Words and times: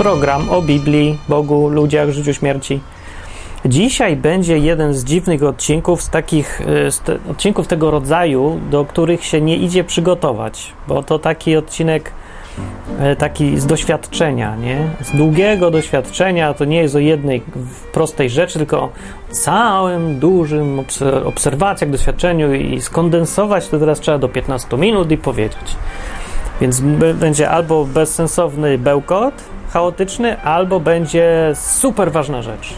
Program 0.00 0.50
o 0.50 0.62
Biblii, 0.62 1.18
Bogu, 1.28 1.68
ludziach, 1.68 2.10
życiu, 2.10 2.34
śmierci. 2.34 2.80
Dzisiaj 3.64 4.16
będzie 4.16 4.58
jeden 4.58 4.94
z 4.94 5.04
dziwnych 5.04 5.42
odcinków, 5.42 6.02
z 6.02 6.10
takich 6.10 6.60
y, 6.60 6.90
z 6.90 7.00
te, 7.00 7.18
odcinków 7.30 7.66
tego 7.66 7.90
rodzaju, 7.90 8.60
do 8.70 8.84
których 8.84 9.24
się 9.24 9.40
nie 9.40 9.56
idzie 9.56 9.84
przygotować, 9.84 10.72
bo 10.88 11.02
to 11.02 11.18
taki 11.18 11.56
odcinek 11.56 12.12
y, 13.12 13.16
taki 13.16 13.60
z 13.60 13.66
doświadczenia, 13.66 14.56
nie? 14.56 14.88
Z 15.00 15.16
długiego 15.16 15.70
doświadczenia, 15.70 16.54
to 16.54 16.64
nie 16.64 16.76
jest 16.76 16.94
o 16.94 16.98
jednej 16.98 17.42
prostej 17.92 18.30
rzeczy, 18.30 18.58
tylko 18.58 18.82
o 18.82 18.90
całym 19.30 20.18
dużym 20.18 20.80
obserwacjach, 21.24 21.90
doświadczeniu 21.90 22.54
i 22.54 22.80
skondensować 22.80 23.68
to 23.68 23.78
teraz 23.78 24.00
trzeba 24.00 24.18
do 24.18 24.28
15 24.28 24.76
minut 24.76 25.10
i 25.10 25.16
powiedzieć. 25.16 25.76
Więc 26.60 26.80
będzie 27.14 27.50
albo 27.50 27.84
bezsensowny 27.84 28.78
bełkot 28.78 29.34
chaotyczny, 29.72 30.42
albo 30.42 30.80
będzie 30.80 31.52
super 31.54 32.12
ważna 32.12 32.42
rzecz. 32.42 32.74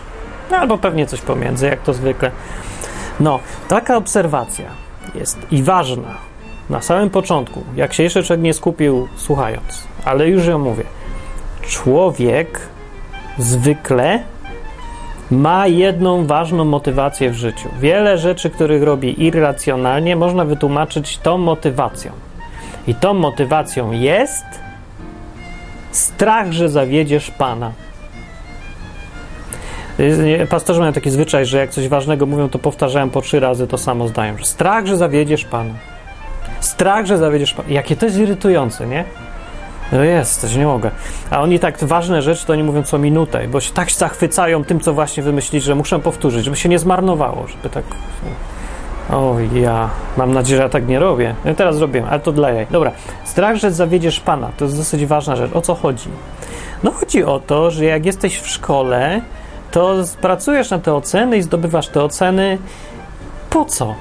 No, 0.51 0.57
albo 0.57 0.79
pewnie 0.79 1.07
coś 1.07 1.21
pomiędzy, 1.21 1.67
jak 1.67 1.83
to 1.83 1.95
zwykle. 1.95 2.31
No, 3.21 3.39
taka 3.69 3.97
obserwacja 3.97 4.65
jest 5.15 5.39
i 5.51 5.63
ważna 5.63 6.15
na 6.71 6.83
samym 6.83 7.11
początku, 7.11 7.65
jak 7.77 7.93
się 7.95 8.03
jeszcze 8.03 8.23
człowiek 8.23 8.43
nie 8.43 8.55
skupił 8.55 9.09
słuchając, 9.17 9.89
ale 10.05 10.29
już 10.29 10.47
ją 10.47 10.59
mówię. 10.59 10.85
Człowiek 11.63 12.61
zwykle 13.39 14.23
ma 15.31 15.67
jedną 15.67 16.27
ważną 16.27 16.65
motywację 16.65 17.31
w 17.31 17.35
życiu. 17.35 17.69
Wiele 17.81 18.19
rzeczy, 18.19 18.51
których 18.51 18.83
robi 18.83 19.25
irracjonalnie, 19.25 20.17
można 20.17 20.45
wytłumaczyć 20.45 21.19
tą 21.19 21.39
motywacją. 21.39 22.13
I 22.87 22.95
tą 22.95 23.15
motywacją 23.15 23.93
jest 23.93 24.45
strach, 25.93 26.53
że 26.53 26.69
zawiedziesz 26.69 27.31
Pana. 27.31 27.73
Pastorzy 30.51 30.81
mają 30.81 30.93
taki 30.93 31.11
zwyczaj, 31.11 31.47
że 31.47 31.59
jak 31.59 31.71
coś 31.71 31.89
ważnego 31.89 32.27
mówią, 32.27 32.49
to 32.49 32.59
powtarzają 32.59 33.11
po 33.11 33.21
trzy 33.21 33.41
razy 33.41 33.67
to 33.67 33.79
samo 33.79 34.09
zdają. 34.09 34.39
Że 34.39 34.45
strach, 34.45 34.87
że 34.87 34.97
zawiedziesz 34.97 35.45
Pana. 35.45 35.75
Strach, 36.61 37.07
że 37.07 37.19
zawiedziesz 37.19 37.55
Pana. 37.55 37.69
Jakie 37.69 37.97
to 37.97 38.07
jest 38.07 38.19
irytujące, 38.19 38.87
nie? 38.87 39.05
No 39.93 40.05
jest, 40.05 40.41
coś 40.41 40.57
nie 40.57 40.67
mogę. 40.67 40.91
A 41.31 41.41
oni 41.41 41.59
tak 41.59 41.85
ważne 41.85 42.23
rzeczy 42.23 42.47
to 42.47 42.53
oni 42.53 42.63
mówią 42.63 42.83
co 42.83 42.99
minutę, 42.99 43.49
bo 43.49 43.61
się 43.61 43.73
tak 43.73 43.91
zachwycają 43.91 44.65
tym, 44.65 44.81
co 44.81 44.93
właśnie 44.93 45.23
wymyślili, 45.23 45.65
że 45.65 45.75
muszę 45.75 45.99
powtórzyć, 45.99 46.45
żeby 46.45 46.57
się 46.57 46.69
nie 46.69 46.79
zmarnowało, 46.79 47.47
żeby 47.47 47.71
tak 47.71 47.85
o 49.13 49.37
ja, 49.55 49.91
mam 50.17 50.33
nadzieję, 50.33 50.57
że 50.57 50.63
ja 50.63 50.69
tak 50.69 50.89
nie 50.89 50.99
robię. 50.99 51.35
Teraz 51.57 51.77
zrobię, 51.77 52.05
ale 52.11 52.21
to 52.21 52.33
dla 52.33 52.51
jaj. 52.51 52.67
Dobra, 52.71 52.93
strach, 53.25 53.57
że 53.57 53.73
zawiedziesz 53.73 54.21
Pana, 54.21 54.51
to 54.57 54.65
jest 54.65 54.77
dosyć 54.77 55.07
ważna 55.07 55.37
rzecz. 55.37 55.51
O 55.55 55.61
co 55.61 55.75
chodzi? 55.75 56.09
No 56.83 56.91
chodzi 56.91 57.25
o 57.25 57.41
to, 57.41 57.71
że 57.71 57.85
jak 57.85 58.07
jesteś 58.07 58.39
w 58.39 58.49
szkole, 58.49 59.21
to 59.71 59.95
pracujesz 60.21 60.71
na 60.71 60.79
te 60.79 60.95
oceny 60.95 61.37
i 61.37 61.43
zdobywasz 61.43 61.89
te 61.89 62.05
oceny. 62.05 62.59
Po 63.51 63.65
co? 63.65 63.95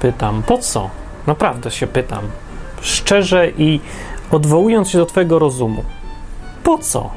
Pytam, 0.00 0.42
po 0.42 0.58
co? 0.58 0.90
Naprawdę 1.26 1.70
się 1.70 1.86
pytam. 1.86 2.20
Szczerze 2.80 3.50
i 3.50 3.80
odwołując 4.30 4.90
się 4.90 4.98
do 4.98 5.06
Twojego 5.06 5.38
rozumu. 5.38 5.84
Po 6.62 6.78
co? 6.78 7.10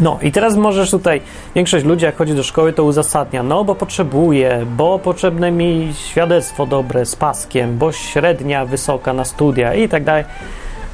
No 0.00 0.18
i 0.22 0.32
teraz 0.32 0.56
możesz 0.56 0.90
tutaj, 0.90 1.20
większość 1.54 1.84
ludzi 1.84 2.04
jak 2.04 2.16
chodzi 2.16 2.34
do 2.34 2.42
szkoły 2.42 2.72
to 2.72 2.84
uzasadnia, 2.84 3.42
no 3.42 3.64
bo 3.64 3.74
potrzebuje, 3.74 4.66
bo 4.76 4.98
potrzebne 4.98 5.50
mi 5.50 5.92
świadectwo 6.08 6.66
dobre 6.66 7.06
z 7.06 7.16
paskiem, 7.16 7.78
bo 7.78 7.92
średnia 7.92 8.64
wysoka 8.64 9.12
na 9.12 9.24
studia 9.24 9.74
i 9.74 9.88
tak 9.88 10.04
dalej. 10.04 10.24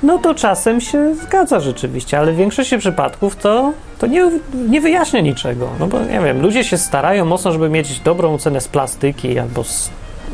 No 0.03 0.19
to 0.19 0.35
czasem 0.35 0.81
się 0.81 1.15
zgadza 1.15 1.61
rzeczywiście, 1.61 2.19
ale 2.19 2.33
w 2.33 2.37
większości 2.37 2.79
przypadków 2.79 3.37
to, 3.37 3.73
to 3.99 4.07
nie, 4.07 4.31
nie 4.69 4.81
wyjaśnia 4.81 5.21
niczego. 5.21 5.69
No 5.81 5.87
bo 5.87 6.01
nie 6.01 6.21
wiem, 6.21 6.43
ludzie 6.43 6.65
się 6.65 6.79
starają 6.79 7.25
mocno, 7.25 7.53
żeby 7.53 7.69
mieć 7.69 8.01
dobrą 8.01 8.39
cenę 8.39 8.61
z 8.61 8.69
plastyki 8.69 9.39
albo 9.39 9.65
z 9.65 9.91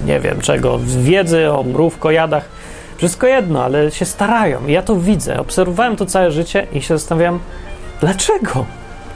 nie 0.07 0.21
wiem 0.21 0.41
czego, 0.41 0.79
z 0.79 0.97
wiedzy 0.97 1.53
o 1.53 1.63
mrówkojadach. 1.63 2.49
Wszystko 2.97 3.27
jedno, 3.27 3.65
ale 3.65 3.91
się 3.91 4.05
starają. 4.05 4.67
Ja 4.67 4.83
to 4.83 4.97
widzę. 4.97 5.41
Obserwowałem 5.41 5.97
to 5.97 6.07
całe 6.07 6.31
życie 6.31 6.67
i 6.73 6.83
się 6.83 6.99
zastanawiam, 6.99 7.39
Dlaczego? 8.01 8.67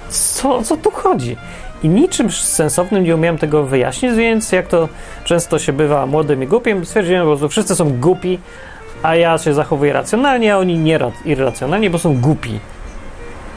Co, 0.09 0.63
co 0.63 0.77
tu 0.77 0.91
chodzi? 0.91 1.37
I 1.83 1.89
niczym 1.89 2.31
sensownym 2.31 3.05
nie 3.05 3.15
umiałem 3.15 3.39
tego 3.39 3.65
wyjaśnić, 3.65 4.15
więc 4.15 4.53
jak 4.53 4.69
to 4.69 4.89
często 5.25 5.59
się 5.59 5.73
bywa 5.73 6.07
młodym 6.07 6.43
i 6.43 6.47
głupim, 6.47 6.87
stwierdziłem, 6.87 7.39
że 7.39 7.49
wszyscy 7.49 7.77
są 7.77 8.01
głupi, 8.01 8.39
a 9.03 9.17
ja 9.17 9.39
się 9.39 9.55
zachowuję 9.55 9.93
racjonalnie, 9.93 10.55
a 10.55 10.59
oni 10.59 10.79
nie 10.79 10.99
irracjonalnie, 11.25 11.91
bo 11.91 11.99
są 11.99 12.21
głupi. 12.21 12.61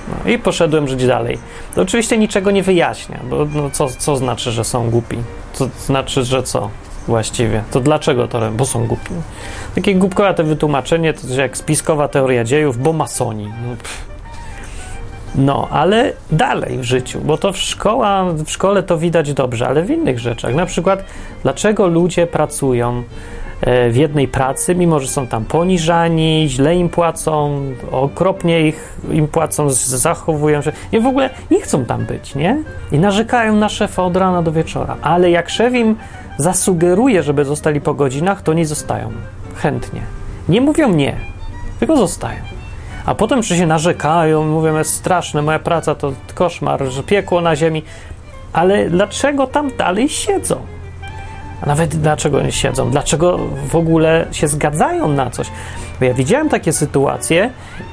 No 0.08 0.32
i 0.32 0.40
poszedłem 0.40 0.88
żyć 0.88 1.06
dalej. 1.06 1.40
To 1.76 1.82
oczywiście 1.82 2.18
niczego 2.18 2.52
nie 2.52 2.64
wyjaśnia, 2.64 3.20
bo 3.30 3.46
no, 3.46 3.70
co, 3.70 3.88
co 3.90 4.18
znaczy, 4.18 4.52
że 4.52 4.64
są 4.64 4.90
głupi? 4.90 5.18
To 5.58 5.70
znaczy, 5.86 6.24
że 6.24 6.44
co 6.44 6.70
właściwie? 7.08 7.64
To 7.72 7.80
dlaczego 7.80 8.28
to? 8.28 8.52
Bo 8.52 8.66
są 8.66 8.88
głupi. 8.88 9.12
Takie 9.76 9.96
głupkowate 9.96 10.44
wytłumaczenie, 10.44 11.14
to 11.14 11.34
jak 11.34 11.58
spiskowa 11.58 12.08
teoria 12.08 12.44
dziejów, 12.44 12.78
bo 12.78 12.94
masoni. 12.94 13.46
No, 13.46 13.76
no, 15.36 15.68
ale 15.72 16.14
dalej 16.32 16.78
w 16.78 16.84
życiu, 16.84 17.22
bo 17.24 17.38
to 17.38 17.54
w, 17.54 17.58
szkoła, 17.58 18.26
w 18.34 18.50
szkole 18.50 18.84
to 18.84 18.98
widać 18.98 19.34
dobrze, 19.34 19.68
ale 19.68 19.84
w 19.84 19.90
innych 19.90 20.20
rzeczach. 20.20 20.56
Na 20.56 20.66
przykład, 20.66 21.04
dlaczego 21.44 21.88
ludzie 21.88 22.28
pracują 22.28 23.04
e, 23.62 23.90
w 23.90 23.96
jednej 23.96 24.28
pracy, 24.28 24.76
mimo 24.76 25.00
że 25.00 25.08
są 25.08 25.28
tam 25.28 25.46
poniżani, 25.46 26.46
źle 26.50 26.76
im 26.76 26.90
płacą, 26.90 27.62
okropnie 27.92 28.68
ich 28.68 28.98
im 29.12 29.28
płacą, 29.28 29.70
zachowują 29.70 30.62
się 30.62 30.72
i 30.92 31.00
w 31.00 31.06
ogóle 31.06 31.30
nie 31.52 31.62
chcą 31.62 31.86
tam 31.86 32.06
być, 32.06 32.36
nie? 32.36 32.64
I 32.92 33.00
narzekają 33.00 33.56
na 33.56 33.70
szefa 33.70 34.04
od 34.04 34.18
rana 34.18 34.42
do 34.42 34.52
wieczora. 34.52 34.98
Ale 35.02 35.32
jak 35.32 35.50
szef 35.50 35.74
im 35.74 35.96
zasugeruje, 36.38 37.24
żeby 37.24 37.46
zostali 37.46 37.82
po 37.82 37.94
godzinach, 37.94 38.42
to 38.42 38.54
nie 38.54 38.66
zostają. 38.66 39.12
Chętnie. 39.56 40.02
Nie 40.50 40.62
mówią 40.62 40.94
nie, 40.94 41.16
tylko 41.80 41.98
zostają 41.98 42.57
a 43.08 43.16
potem 43.16 43.42
czy 43.42 43.58
się 43.58 43.68
narzekają, 43.68 44.46
mówią, 44.46 44.78
jest 44.78 44.94
straszne, 44.94 45.42
moja 45.42 45.60
praca 45.60 45.96
to 45.96 46.14
koszmar, 46.36 46.86
że 46.86 47.04
piekło 47.04 47.42
na 47.42 47.56
ziemi, 47.56 47.84
ale 48.54 48.90
dlaczego 48.90 49.48
tam 49.48 49.72
dalej 49.78 50.10
siedzą? 50.10 50.56
A 51.62 51.66
nawet 51.66 51.96
dlaczego 51.96 52.42
nie 52.42 52.52
siedzą? 52.52 52.92
Dlaczego 52.92 53.40
w 53.68 53.76
ogóle 53.76 54.28
się 54.32 54.48
zgadzają 54.48 55.08
na 55.08 55.30
coś? 55.30 55.48
Bo 56.00 56.06
ja 56.06 56.14
widziałem 56.14 56.50
takie 56.50 56.74
sytuacje 56.74 57.50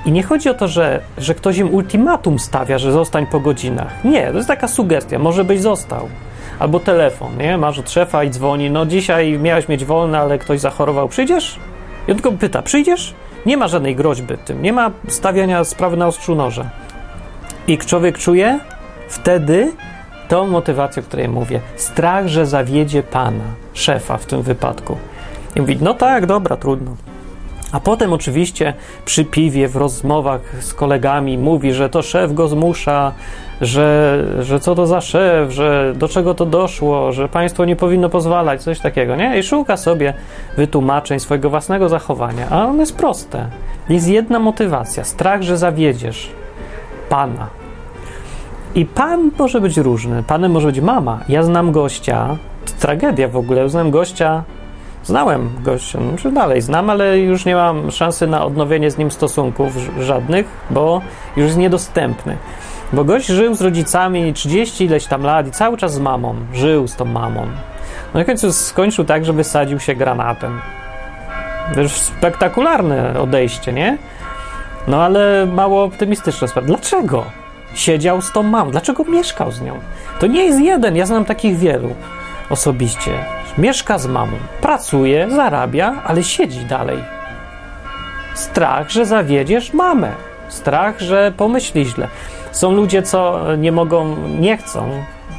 i 0.07 0.13
nie 0.13 0.23
chodzi 0.23 0.49
o 0.49 0.55
to, 0.55 0.69
że, 0.69 1.01
że 1.19 1.35
ktoś 1.35 1.59
im 1.59 1.75
ultimatum 1.75 2.39
stawia, 2.39 2.79
że 2.79 2.93
zostań 2.93 3.27
po 3.27 3.41
godzinach. 3.41 4.05
Nie, 4.05 4.31
to 4.31 4.37
jest 4.37 4.49
taka 4.49 4.69
sugestia, 4.69 5.19
może 5.19 5.45
byś 5.45 5.61
został. 5.61 6.09
Albo 6.59 6.81
telefon, 6.81 7.37
nie? 7.39 7.59
Masz 7.59 7.79
od 7.79 7.91
szefa 7.91 8.25
i 8.25 8.31
dzwoni, 8.31 8.71
no 8.71 8.87
dzisiaj 8.87 9.39
miałeś 9.39 9.69
mieć 9.69 9.85
wolne, 9.85 10.19
ale 10.19 10.39
ktoś 10.39 10.61
zachorował, 10.61 11.09
przyjdziesz? 11.09 11.59
I 12.09 12.11
on 12.11 12.17
tylko 12.17 12.33
pyta, 12.33 12.63
przyjdziesz? 12.63 13.15
Nie 13.47 13.57
ma 13.57 13.69
żadnej 13.69 13.97
groźby 13.97 14.39
tym, 14.45 14.63
nie 14.63 14.73
ma 14.73 14.91
stawiania 15.09 15.65
sprawy 15.65 15.97
na 15.97 16.07
ostrzu 16.07 16.35
noża. 16.35 16.71
I 17.67 17.79
człowiek 17.79 18.19
czuje 18.19 18.61
wtedy 19.09 19.73
tą 20.29 20.47
motywację, 20.47 21.03
o 21.03 21.07
której 21.07 21.29
mówię. 21.29 21.61
Strach, 21.77 22.29
że 22.29 22.47
zawiedzie 22.47 23.03
pana, 23.03 23.45
szefa 23.73 24.19
w 24.19 24.27
tym 24.27 24.43
wypadku. 24.43 24.97
I 25.57 25.61
mówi, 25.61 25.79
no 25.81 25.95
tak, 25.95 26.27
dobra, 26.27 26.57
trudno. 26.57 26.97
A 27.75 27.81
potem 27.81 28.13
oczywiście 28.13 28.75
przy 29.05 29.25
piwie, 29.25 29.69
w 29.69 29.77
rozmowach 29.77 30.41
z 30.61 30.75
kolegami 30.75 31.39
mówi, 31.39 31.73
że 31.73 31.89
to 31.89 32.03
szef 32.03 32.35
go 32.35 32.49
zmusza, 32.49 33.13
że, 33.61 34.19
że 34.41 34.61
co 34.61 34.75
to 34.75 34.87
za 34.87 35.01
szef, 35.01 35.51
że 35.51 35.93
do 35.97 36.09
czego 36.09 36.35
to 36.35 36.47
doszło, 36.47 37.13
że 37.13 37.29
państwo 37.29 37.65
nie 37.65 37.77
powinno 37.77 38.09
pozwalać, 38.09 38.63
coś 38.63 38.81
takiego, 38.81 39.17
nie? 39.17 39.39
I 39.39 39.43
szuka 39.43 39.77
sobie 39.77 40.15
wytłumaczeń 40.57 41.21
swojego 41.21 41.51
własnego 41.51 41.89
zachowania, 41.89 42.47
a 42.51 42.65
ono 42.65 42.81
jest 42.81 42.97
proste. 42.97 43.47
Jest 43.89 44.09
jedna 44.09 44.39
motywacja, 44.39 45.05
strach, 45.05 45.43
że 45.43 45.59
zawiedziesz 45.59 46.31
Pana. 47.09 47.47
I 48.75 48.87
Pan 48.87 49.31
może 49.39 49.61
być 49.61 49.77
różny. 49.77 50.23
Panem 50.23 50.53
może 50.53 50.67
być 50.67 50.81
mama. 50.81 51.21
Ja 51.29 51.43
znam 51.43 51.73
gościa, 51.73 52.37
tragedia 52.81 53.29
w 53.29 53.37
ogóle, 53.37 53.69
znam 53.69 53.91
gościa, 53.91 54.45
Znałem 55.05 55.51
gościa, 55.63 55.99
no, 56.25 56.31
dalej 56.31 56.63
znam, 56.63 56.91
ale 56.91 57.19
już 57.19 57.45
nie 57.45 57.55
mam 57.55 57.91
szansy 57.91 58.27
na 58.27 58.45
odnowienie 58.45 58.91
z 58.91 58.99
nim 58.99 59.11
stosunków 59.11 59.73
żadnych, 60.01 60.47
bo 60.71 61.01
już 61.37 61.47
jest 61.47 61.59
niedostępny. 61.59 62.37
Bo 62.93 63.05
gość 63.05 63.27
żył 63.27 63.55
z 63.55 63.61
rodzicami 63.61 64.33
30 64.33 64.85
ileś 64.85 65.07
tam 65.07 65.23
lat 65.23 65.49
i 65.49 65.51
cały 65.51 65.77
czas 65.77 65.95
z 65.95 65.99
mamą. 65.99 66.35
Żył 66.53 66.89
z 66.89 66.97
tą 66.97 67.05
mamą. 67.05 67.47
No 68.15 68.21
i 68.21 68.25
w 68.25 68.27
końcu 68.27 68.53
skończył 68.53 69.05
tak, 69.05 69.25
że 69.25 69.33
wysadził 69.33 69.81
się 69.81 69.95
granatem. 69.95 70.61
Już 71.77 71.93
spektakularne 71.93 73.21
odejście, 73.21 73.73
nie? 73.73 73.99
No 74.89 75.03
ale 75.03 75.47
mało 75.47 75.85
optymistyczne. 75.85 76.49
Dlaczego? 76.63 77.25
Siedział 77.75 78.23
z 78.23 78.33
tą 78.33 78.43
mamą. 78.43 78.71
Dlaczego 78.71 79.05
mieszkał 79.05 79.53
z 79.53 79.61
nią? 79.61 79.81
To 80.21 80.27
nie 80.27 80.45
jest 80.45 80.61
jeden, 80.61 80.97
ja 80.97 81.07
znam 81.07 81.25
takich 81.25 81.59
wielu 81.59 81.95
osobiście. 82.51 83.11
Mieszka 83.59 83.99
z 83.99 84.07
mamą, 84.07 84.37
pracuje, 84.61 85.31
zarabia, 85.31 86.03
ale 86.07 86.23
siedzi 86.23 86.65
dalej. 86.65 86.99
Strach, 88.35 88.91
że 88.91 89.07
zawiedziesz 89.07 89.73
mamę. 89.73 90.13
Strach, 90.49 91.01
że 91.01 91.33
pomyśli 91.37 91.85
źle. 91.85 92.09
Są 92.53 92.73
ludzie, 92.73 93.03
co 93.03 93.41
nie 93.57 93.73
mogą, 93.73 94.17
nie 94.41 94.57
chcą 94.57 94.91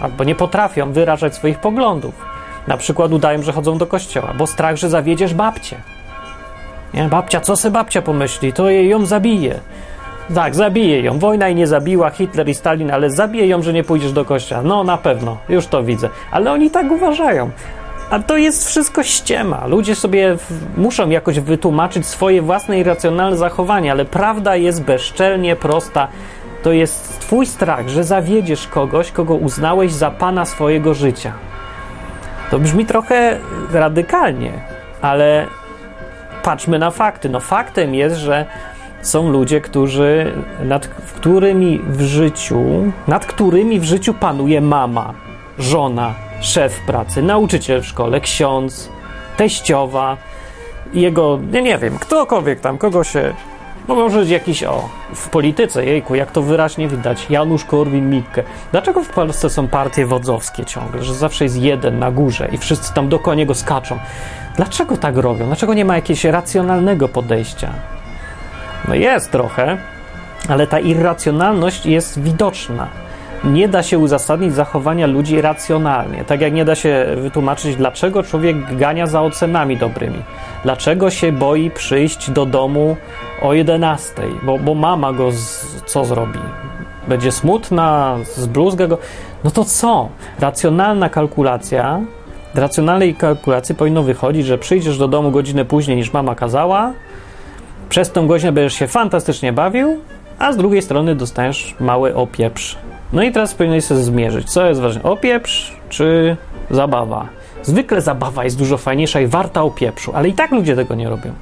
albo 0.02 0.24
nie 0.24 0.36
potrafią 0.36 0.92
wyrażać 0.92 1.36
swoich 1.36 1.60
poglądów. 1.60 2.14
Na 2.68 2.78
przykład 2.78 3.12
udają, 3.12 3.42
że 3.42 3.54
chodzą 3.54 3.78
do 3.78 3.88
kościoła, 3.88 4.34
bo 4.38 4.48
strach, 4.48 4.76
że 4.76 4.90
zawiedziesz 4.90 5.34
babcię. 5.34 5.76
Nie? 6.94 7.04
Babcia, 7.04 7.42
co 7.42 7.56
se 7.56 7.72
babcia 7.72 8.02
pomyśli? 8.02 8.54
To 8.54 8.70
jej 8.70 8.90
ją 8.90 9.06
zabije. 9.06 9.60
Tak, 10.36 10.56
zabije 10.56 11.02
ją. 11.02 11.20
Wojna 11.20 11.48
jej 11.48 11.56
nie 11.56 11.68
zabiła, 11.68 12.10
Hitler 12.10 12.50
i 12.50 12.54
Stalin, 12.54 12.92
ale 12.92 13.10
zabije 13.10 13.48
ją, 13.48 13.62
że 13.62 13.74
nie 13.74 13.84
pójdziesz 13.84 14.12
do 14.12 14.26
kościoła. 14.26 14.62
No, 14.62 14.84
na 14.84 14.98
pewno, 14.98 15.38
już 15.50 15.68
to 15.68 15.84
widzę. 15.84 16.10
Ale 16.32 16.52
oni 16.52 16.72
tak 16.72 16.92
uważają. 16.92 17.50
A 18.10 18.20
to 18.20 18.38
jest 18.38 18.68
wszystko 18.68 19.04
ściema. 19.04 19.68
Ludzie 19.68 19.96
sobie 19.96 20.38
muszą 20.78 21.10
jakoś 21.10 21.40
wytłumaczyć 21.40 22.06
swoje 22.06 22.42
własne 22.42 22.80
irracjonalne 22.80 23.38
zachowania, 23.38 23.92
ale 23.92 24.06
prawda 24.06 24.56
jest 24.56 24.84
bezczelnie 24.84 25.56
prosta. 25.56 26.08
To 26.64 26.72
jest 26.72 27.20
twój 27.20 27.46
strach, 27.46 27.88
że 27.88 28.04
zawiedziesz 28.04 28.68
kogoś, 28.68 29.12
kogo 29.12 29.36
uznałeś 29.36 29.94
za 29.94 30.12
pana 30.12 30.46
swojego 30.46 30.94
życia. 30.94 31.34
To 32.52 32.60
brzmi 32.60 32.86
trochę 32.86 33.40
radykalnie, 33.72 34.52
ale 35.02 35.48
patrzmy 36.44 36.80
na 36.80 36.92
fakty. 36.92 37.30
No 37.30 37.40
faktem 37.40 37.96
jest, 37.96 38.16
że 38.16 38.46
są 39.02 39.30
ludzie, 39.30 39.62
którzy, 39.62 40.34
nad 40.64 40.88
którymi 40.88 41.80
w 41.80 42.02
życiu, 42.02 42.64
nad 43.08 43.26
którymi 43.26 43.80
w 43.80 43.84
życiu 43.84 44.14
panuje 44.14 44.62
mama, 44.62 45.14
żona, 45.60 46.14
szef 46.42 46.82
pracy, 46.82 47.22
nauczyciel 47.22 47.82
w 47.82 47.86
szkole, 47.86 48.22
ksiądz, 48.22 48.90
teściowa, 49.38 50.18
jego, 50.94 51.40
nie, 51.52 51.62
nie 51.62 51.78
wiem, 51.78 52.00
ktokolwiek 52.00 52.60
tam, 52.60 52.78
kogo 52.78 53.04
się, 53.04 53.34
mogą 53.88 54.10
żyć 54.10 54.30
jakiś, 54.30 54.64
o, 54.64 54.90
w 55.16 55.30
polityce, 55.30 55.86
jejku, 55.86 56.16
jak 56.16 56.32
to 56.32 56.42
wyraźnie 56.42 56.88
widać, 56.88 57.30
Janusz 57.30 57.66
Korwin-Mikke. 57.66 58.44
Dlaczego 58.72 59.04
w 59.04 59.10
Polsce 59.10 59.50
są 59.50 59.68
partie 59.68 60.06
wodzowskie 60.06 60.66
ciągle, 60.66 61.04
że 61.04 61.14
zawsze 61.14 61.44
jest 61.44 61.58
jeden 61.58 62.00
na 62.00 62.12
górze 62.12 62.50
i 62.52 62.58
wszyscy 62.58 62.94
tam 62.94 63.10
dookoła 63.10 63.36
niego 63.36 63.56
skaczą? 63.56 64.00
Dlaczego 64.56 64.98
tak 64.98 65.18
robią? 65.18 65.46
Dlaczego 65.46 65.74
nie 65.74 65.86
ma 65.86 65.96
jakiegoś 65.96 66.24
racjonalnego 66.24 67.08
podejścia? 67.08 67.70
No 68.88 68.96
jest 68.96 69.32
trochę, 69.32 69.78
ale 70.50 70.68
ta 70.68 70.80
irracjonalność 70.80 71.86
jest 71.86 72.22
widoczna. 72.22 72.88
Nie 73.46 73.68
da 73.68 73.84
się 73.84 74.00
uzasadnić 74.00 74.54
zachowania 74.54 75.08
ludzi 75.08 75.42
racjonalnie. 75.42 76.24
Tak 76.24 76.42
jak 76.42 76.54
nie 76.54 76.66
da 76.66 76.76
się 76.76 77.06
wytłumaczyć, 77.18 77.76
dlaczego 77.76 78.24
człowiek 78.24 78.76
gania 78.76 79.08
za 79.08 79.22
ocenami 79.22 79.78
dobrymi. 79.78 80.24
Dlaczego 80.64 81.10
się 81.10 81.32
boi 81.32 81.72
przyjść 81.72 82.32
do 82.32 82.46
domu 82.46 82.98
o 83.42 83.54
11, 83.54 84.14
bo, 84.44 84.58
bo 84.58 84.74
mama 84.74 85.14
go 85.14 85.32
z, 85.32 85.66
co 85.86 86.06
zrobi? 86.06 86.40
Będzie 87.08 87.32
smutna, 87.32 88.18
zbluzga 88.36 88.88
go. 88.88 88.98
No 89.44 89.52
to 89.52 89.66
co? 89.66 90.10
Racjonalna 90.40 91.10
kalkulacja, 91.10 92.02
racjonalnej 92.56 93.16
kalkulacji 93.16 93.76
powinno 93.76 94.04
wychodzić, 94.04 94.46
że 94.46 94.58
przyjdziesz 94.58 94.98
do 94.98 95.08
domu 95.08 95.32
godzinę 95.32 95.66
później 95.66 95.98
niż 95.98 96.14
mama 96.14 96.36
kazała, 96.36 96.94
przez 97.90 98.12
tą 98.12 98.28
godzinę 98.28 98.52
będziesz 98.52 98.74
się 98.74 98.88
fantastycznie 98.88 99.54
bawił, 99.54 100.00
a 100.40 100.54
z 100.54 100.58
drugiej 100.58 100.82
strony 100.82 101.16
dostajesz 101.16 101.76
mały 101.80 102.16
opieprz. 102.16 102.78
No 103.16 103.24
i 103.24 103.32
teraz 103.32 103.54
powinieneś 103.54 103.86
sobie 103.86 104.04
zmierzyć, 104.04 104.50
co 104.52 104.66
jest 104.66 104.82
ważne, 104.82 105.04
opieprz 105.04 105.78
czy 105.90 106.38
zabawa. 106.70 107.28
Zwykle 107.64 108.02
zabawa 108.02 108.44
jest 108.44 108.58
dużo 108.58 108.78
fajniejsza 108.78 109.20
i 109.20 109.28
warta 109.28 109.64
opieprzu, 109.64 110.12
ale 110.16 110.30
i 110.30 110.34
tak 110.34 110.52
ludzie 110.52 110.76
tego 110.76 110.96
nie 110.96 111.10
robią. 111.10 111.34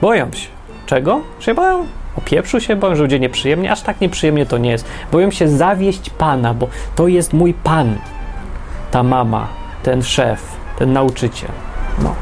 Boją 0.00 0.32
się. 0.32 0.48
Czego? 0.86 1.20
Się 1.40 1.54
boją? 1.54 1.86
Opieprzu 2.18 2.60
się 2.60 2.76
boją, 2.76 2.94
że 2.94 3.02
będzie 3.02 3.20
nieprzyjemnie? 3.20 3.72
Aż 3.72 3.82
tak 3.82 4.00
nieprzyjemnie 4.00 4.46
to 4.46 4.58
nie 4.58 4.70
jest. 4.70 4.84
Boją 5.12 5.30
się 5.30 5.48
zawieść 5.48 6.10
Pana, 6.10 6.54
bo 6.54 6.68
to 6.96 7.08
jest 7.08 7.32
mój 7.32 7.54
Pan. 7.54 7.98
Ta 8.90 9.02
mama, 9.02 9.48
ten 9.82 10.02
szef, 10.02 10.42
ten 10.78 10.92
nauczyciel. 10.92 11.50
No. 12.02 12.14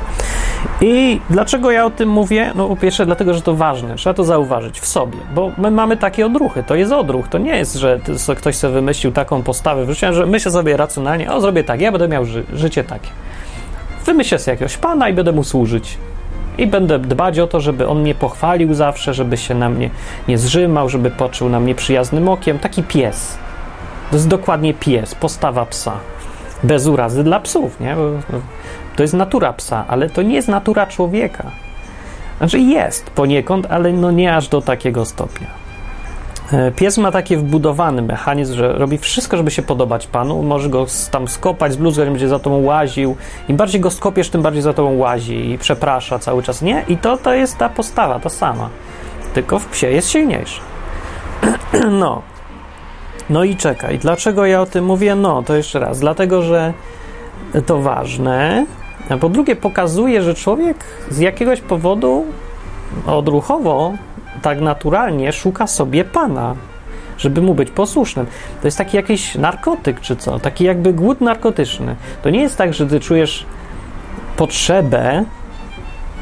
I 0.80 1.20
dlaczego 1.30 1.70
ja 1.70 1.84
o 1.84 1.90
tym 1.90 2.08
mówię? 2.08 2.52
No 2.54 2.68
po 2.68 2.76
pierwsze 2.76 3.06
dlatego, 3.06 3.34
że 3.34 3.42
to 3.42 3.54
ważne, 3.54 3.96
trzeba 3.96 4.14
to 4.14 4.24
zauważyć 4.24 4.80
w 4.80 4.86
sobie, 4.86 5.18
bo 5.34 5.52
my 5.58 5.70
mamy 5.70 5.96
takie 5.96 6.26
odruchy, 6.26 6.62
to 6.62 6.74
jest 6.74 6.92
odruch, 6.92 7.28
to 7.28 7.38
nie 7.38 7.56
jest, 7.56 7.74
że 7.74 8.00
ktoś 8.36 8.56
sobie 8.56 8.74
wymyślił 8.74 9.12
taką 9.12 9.42
postawę 9.42 9.84
w 9.84 9.90
życiu, 9.90 10.12
że 10.12 10.26
myślę 10.26 10.52
sobie 10.52 10.76
racjonalnie, 10.76 11.32
o 11.32 11.40
zrobię 11.40 11.64
tak, 11.64 11.80
ja 11.80 11.92
będę 11.92 12.08
miał 12.08 12.24
ży 12.24 12.44
życie 12.52 12.84
takie. 12.84 13.08
Wymyślę 14.06 14.38
sobie 14.38 14.52
jakiegoś 14.52 14.76
pana 14.76 15.08
i 15.08 15.12
będę 15.12 15.32
mu 15.32 15.44
służyć. 15.44 15.98
I 16.58 16.66
będę 16.66 16.98
dbać 16.98 17.38
o 17.38 17.46
to, 17.46 17.60
żeby 17.60 17.88
on 17.88 18.00
mnie 18.00 18.14
pochwalił 18.14 18.74
zawsze, 18.74 19.14
żeby 19.14 19.36
się 19.36 19.54
na 19.54 19.68
mnie 19.68 19.90
nie 20.28 20.38
zrzymał, 20.38 20.88
żeby 20.88 21.10
poczuł 21.10 21.48
na 21.48 21.60
mnie 21.60 21.74
przyjaznym 21.74 22.28
okiem. 22.28 22.58
Taki 22.58 22.82
pies. 22.82 23.38
To 24.10 24.16
jest 24.16 24.28
dokładnie 24.28 24.74
pies, 24.74 25.14
postawa 25.14 25.66
psa. 25.66 25.92
Bez 26.62 26.86
urazy 26.86 27.24
dla 27.24 27.40
psów, 27.40 27.80
nie? 27.80 27.94
Bo, 27.94 28.02
no, 28.02 28.40
to 28.96 29.02
jest 29.02 29.14
natura 29.14 29.52
psa, 29.52 29.84
ale 29.88 30.10
to 30.10 30.22
nie 30.22 30.34
jest 30.34 30.48
natura 30.48 30.86
człowieka. 30.86 31.50
Znaczy 32.38 32.58
jest 32.58 33.10
poniekąd, 33.10 33.66
ale 33.70 33.92
no 33.92 34.10
nie 34.10 34.36
aż 34.36 34.48
do 34.48 34.62
takiego 34.62 35.04
stopnia. 35.04 35.64
E, 36.52 36.72
pies 36.72 36.98
ma 36.98 37.12
taki 37.12 37.36
wbudowany 37.36 38.02
mechanizm, 38.02 38.54
że 38.54 38.72
robi 38.72 38.98
wszystko, 38.98 39.36
żeby 39.36 39.50
się 39.50 39.62
podobać 39.62 40.06
panu. 40.06 40.42
Może 40.42 40.68
go 40.68 40.86
tam 41.10 41.28
skopać, 41.28 41.72
zbluzgać, 41.72 42.08
będzie 42.08 42.28
za 42.28 42.38
tobą 42.38 42.62
łaził. 42.62 43.16
Im 43.48 43.56
bardziej 43.56 43.80
go 43.80 43.90
skopiesz, 43.90 44.30
tym 44.30 44.42
bardziej 44.42 44.62
za 44.62 44.72
tobą 44.72 44.96
łazi 44.96 45.50
i 45.50 45.58
przeprasza 45.58 46.18
cały 46.18 46.42
czas. 46.42 46.62
Nie? 46.62 46.84
I 46.88 46.96
to, 46.96 47.16
to 47.16 47.34
jest 47.34 47.58
ta 47.58 47.68
postawa, 47.68 48.20
ta 48.20 48.28
sama. 48.28 48.68
Tylko 49.34 49.58
w 49.58 49.66
psie 49.66 49.90
jest 49.90 50.10
silniejsza. 50.10 50.62
no. 52.00 52.22
No 53.30 53.44
i 53.44 53.56
czekaj, 53.56 53.98
dlaczego 53.98 54.46
ja 54.46 54.60
o 54.60 54.66
tym 54.66 54.84
mówię? 54.84 55.14
No, 55.14 55.42
to 55.42 55.56
jeszcze 55.56 55.78
raz. 55.78 56.00
Dlatego, 56.00 56.42
że 56.42 56.72
to 57.66 57.78
ważne, 57.78 58.66
a 59.08 59.16
po 59.16 59.28
drugie, 59.28 59.56
pokazuje, 59.56 60.22
że 60.22 60.34
człowiek 60.34 60.84
z 61.10 61.18
jakiegoś 61.18 61.60
powodu 61.60 62.24
odruchowo, 63.06 63.92
tak 64.42 64.60
naturalnie 64.60 65.32
szuka 65.32 65.66
sobie 65.66 66.04
pana, 66.04 66.54
żeby 67.18 67.42
mu 67.42 67.54
być 67.54 67.70
posłusznym. 67.70 68.26
To 68.60 68.68
jest 68.68 68.78
taki 68.78 68.96
jakiś 68.96 69.34
narkotyk, 69.34 70.00
czy 70.00 70.16
co? 70.16 70.38
Taki 70.38 70.64
jakby 70.64 70.92
głód 70.92 71.20
narkotyczny. 71.20 71.96
To 72.22 72.30
nie 72.30 72.40
jest 72.40 72.56
tak, 72.56 72.74
że 72.74 72.86
ty 72.86 73.00
czujesz 73.00 73.46
potrzebę, 74.36 75.24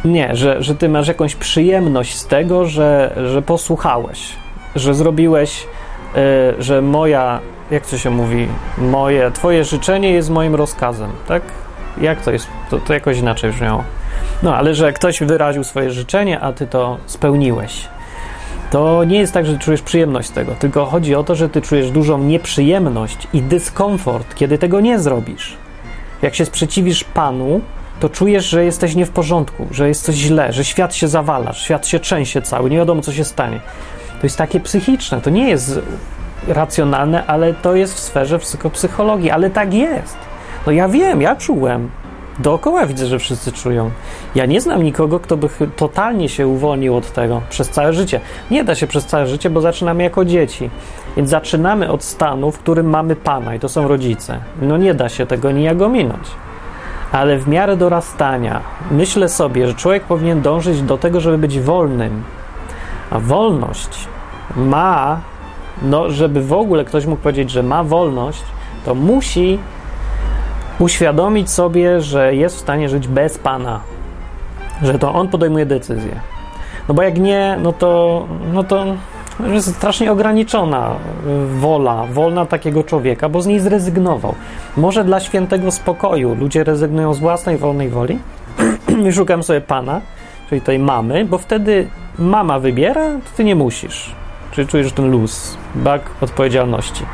nie, 0.05 0.37
że, 0.37 0.63
że 0.63 0.75
ty 0.75 0.89
masz 0.89 1.09
jakąś 1.09 1.35
przyjemność 1.35 2.17
z 2.17 2.27
tego, 2.27 2.67
że, 2.67 3.15
że 3.27 3.43
posłuchałeś, 3.43 4.33
że 4.77 4.95
zrobiłeś, 4.95 5.67
yy, 6.15 6.21
że 6.63 6.83
moja, 6.83 7.41
jak 7.71 7.87
to 7.87 7.99
się 7.99 8.11
mówi, 8.11 8.49
moje, 8.79 9.31
twoje 9.31 9.65
życzenie 9.65 10.11
jest 10.11 10.31
moim 10.31 10.55
rozkazem, 10.55 11.11
tak? 11.29 11.43
Jak 12.01 12.21
to 12.21 12.31
jest? 12.31 12.49
To, 12.71 12.79
to 12.79 12.95
jakoś 12.95 13.19
inaczej 13.19 13.53
brzmiało. 13.53 13.85
No, 14.43 14.57
ale 14.57 14.75
że 14.75 14.93
ktoś 14.93 15.21
wyraził 15.21 15.65
swoje 15.65 15.91
życzenie, 15.91 16.41
a 16.41 16.53
ty 16.53 16.67
to 16.67 16.99
spełniłeś. 17.07 17.89
To 18.71 19.05
nie 19.05 19.19
jest 19.19 19.33
tak, 19.33 19.47
że 19.47 19.59
czujesz 19.59 19.83
przyjemność 19.83 20.29
z 20.29 20.33
tego, 20.33 20.55
tylko 20.55 20.87
chodzi 20.87 21.15
o 21.15 21.25
to, 21.25 21.35
że 21.35 21.49
ty 21.49 21.63
czujesz 21.63 21.91
dużą 21.91 22.19
nieprzyjemność 22.19 23.29
i 23.33 23.43
dyskomfort, 23.43 24.35
kiedy 24.35 24.59
tego 24.59 24.81
nie 24.81 24.99
zrobisz. 24.99 25.57
Jak 26.23 26.35
się 26.35 26.45
sprzeciwisz 26.45 27.05
Panu, 27.05 27.61
to 28.01 28.09
czujesz, 28.09 28.49
że 28.49 28.65
jesteś 28.65 28.95
nie 28.95 29.07
w 29.07 29.11
porządku, 29.11 29.67
że 29.71 29.89
jest 29.89 30.05
coś 30.05 30.15
źle, 30.15 30.53
że 30.53 30.65
świat 30.65 30.95
się 30.95 31.09
zawala, 31.09 31.53
świat 31.53 31.87
się 31.87 32.01
trzęsie 32.01 32.43
cały, 32.43 32.71
nie 32.71 32.77
wiadomo 32.77 33.03
co 33.03 33.13
się 33.13 33.25
stanie. 33.25 33.61
To 34.21 34.27
jest 34.27 34.39
takie 34.39 34.61
psychiczne, 34.61 35.21
to 35.21 35.31
nie 35.31 35.51
jest 35.51 35.81
racjonalne, 36.49 37.27
ale 37.27 37.55
to 37.55 37.77
jest 37.77 37.95
w 37.95 37.99
sferze 37.99 38.39
psychopsychologii, 38.39 39.31
ale 39.31 39.51
tak 39.51 39.75
jest. 39.75 40.17
No 40.67 40.73
ja 40.73 40.89
wiem, 40.89 41.23
ja 41.23 41.37
czułem. 41.37 41.91
Dookoła 42.39 42.87
widzę, 42.87 43.07
że 43.07 43.19
wszyscy 43.19 43.53
czują. 43.53 43.91
Ja 44.35 44.47
nie 44.47 44.61
znam 44.61 44.83
nikogo, 44.83 45.21
kto 45.21 45.37
by 45.37 45.49
totalnie 45.77 46.29
się 46.29 46.47
uwolnił 46.47 46.97
od 46.97 47.13
tego 47.13 47.41
przez 47.51 47.69
całe 47.69 47.93
życie. 47.93 48.21
Nie 48.51 48.65
da 48.65 48.75
się 48.75 48.87
przez 48.87 49.07
całe 49.07 49.27
życie, 49.27 49.51
bo 49.51 49.61
zaczynamy 49.61 50.03
jako 50.03 50.25
dzieci. 50.25 50.71
Więc 51.17 51.31
zaczynamy 51.31 51.91
od 51.91 52.05
stanu, 52.05 52.51
w 52.51 52.59
którym 52.59 52.91
mamy 52.91 53.17
Pana 53.17 53.55
i 53.55 53.59
to 53.59 53.69
są 53.69 53.89
rodzice. 53.89 54.39
No 54.63 54.77
nie 54.77 54.95
da 54.95 55.09
się 55.09 55.27
tego 55.27 55.51
nijak 55.51 55.83
ominąć. 55.83 56.29
Ale 57.13 57.39
w 57.39 57.49
miarę 57.49 57.77
dorastania 57.77 58.61
myślę 58.91 59.29
sobie, 59.29 59.69
że 59.69 59.75
człowiek 59.75 60.05
powinien 60.05 60.43
dążyć 60.43 60.83
do 60.83 60.99
tego, 60.99 61.21
żeby 61.21 61.39
być 61.39 61.61
wolnym. 61.61 62.23
A 63.11 63.19
wolność 63.19 64.09
ma, 64.57 65.21
no 65.83 66.11
żeby 66.11 66.43
w 66.43 66.53
ogóle 66.53 66.85
ktoś 66.85 67.07
mógł 67.07 67.23
powiedzieć, 67.23 67.51
że 67.51 67.63
ma 67.63 67.85
wolność, 67.85 68.43
to 68.85 68.95
musi 68.95 69.59
uświadomić 70.83 71.51
sobie, 71.51 72.01
że 72.01 72.35
jest 72.35 72.57
w 72.57 72.61
stanie 72.61 72.89
żyć 72.89 73.09
bez 73.09 73.39
Pana, 73.39 73.81
że 74.83 74.99
to 74.99 75.15
On 75.15 75.29
podejmuje 75.29 75.67
decyzję. 75.67 76.21
No 76.89 76.95
bo 76.95 77.03
jak 77.03 77.19
nie, 77.19 77.59
no 77.63 77.73
to, 77.73 78.27
no 78.53 78.65
to 78.65 78.85
jest 79.41 79.77
strasznie 79.77 80.13
ograniczona 80.13 80.91
wola, 81.59 82.07
wolna 82.07 82.47
takiego 82.47 82.85
człowieka, 82.85 83.29
bo 83.29 83.43
z 83.43 83.47
niej 83.47 83.61
zrezygnował. 83.61 84.35
Może 84.77 85.05
dla 85.05 85.21
świętego 85.21 85.71
spokoju 85.71 86.35
ludzie 86.35 86.65
rezygnują 86.65 87.15
z 87.15 87.19
własnej 87.19 87.59
wolnej 87.59 87.89
woli 87.89 88.19
i 89.09 89.13
szukam 89.13 89.43
sobie 89.43 89.61
Pana, 89.61 90.01
czyli 90.49 90.61
tej 90.61 90.79
mamy, 90.79 91.25
bo 91.25 91.39
wtedy 91.39 91.89
mama 92.19 92.59
wybiera, 92.59 93.05
to 93.05 93.37
ty 93.37 93.45
nie 93.45 93.55
musisz. 93.55 94.15
Czy 94.51 94.67
czujesz 94.67 94.93
ten 94.93 95.11
luz, 95.11 95.57
brak 95.75 96.03
odpowiedzialności. 96.21 97.05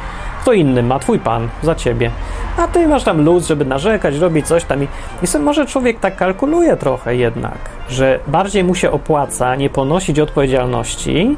Kto 0.43 0.53
inny 0.53 0.83
ma, 0.83 0.99
twój 0.99 1.19
pan, 1.19 1.49
za 1.63 1.75
ciebie. 1.75 2.11
A 2.57 2.69
ty 2.69 2.89
masz 2.89 3.05
tam 3.05 3.25
luz, 3.25 3.47
żeby 3.47 3.65
narzekać, 3.65 4.17
robić 4.17 4.47
coś 4.47 4.65
tam. 4.65 4.83
I, 4.83 4.89
i 5.23 5.27
sobie 5.27 5.45
może 5.45 5.67
człowiek 5.67 6.01
tak 6.01 6.17
kalkuluje 6.17 6.77
trochę 6.77 7.17
jednak, 7.17 7.59
że 7.89 8.19
bardziej 8.27 8.65
mu 8.65 8.75
się 8.75 8.91
opłaca 8.91 9.57
nie 9.57 9.71
ponosić 9.71 10.21
odpowiedzialności 10.21 11.37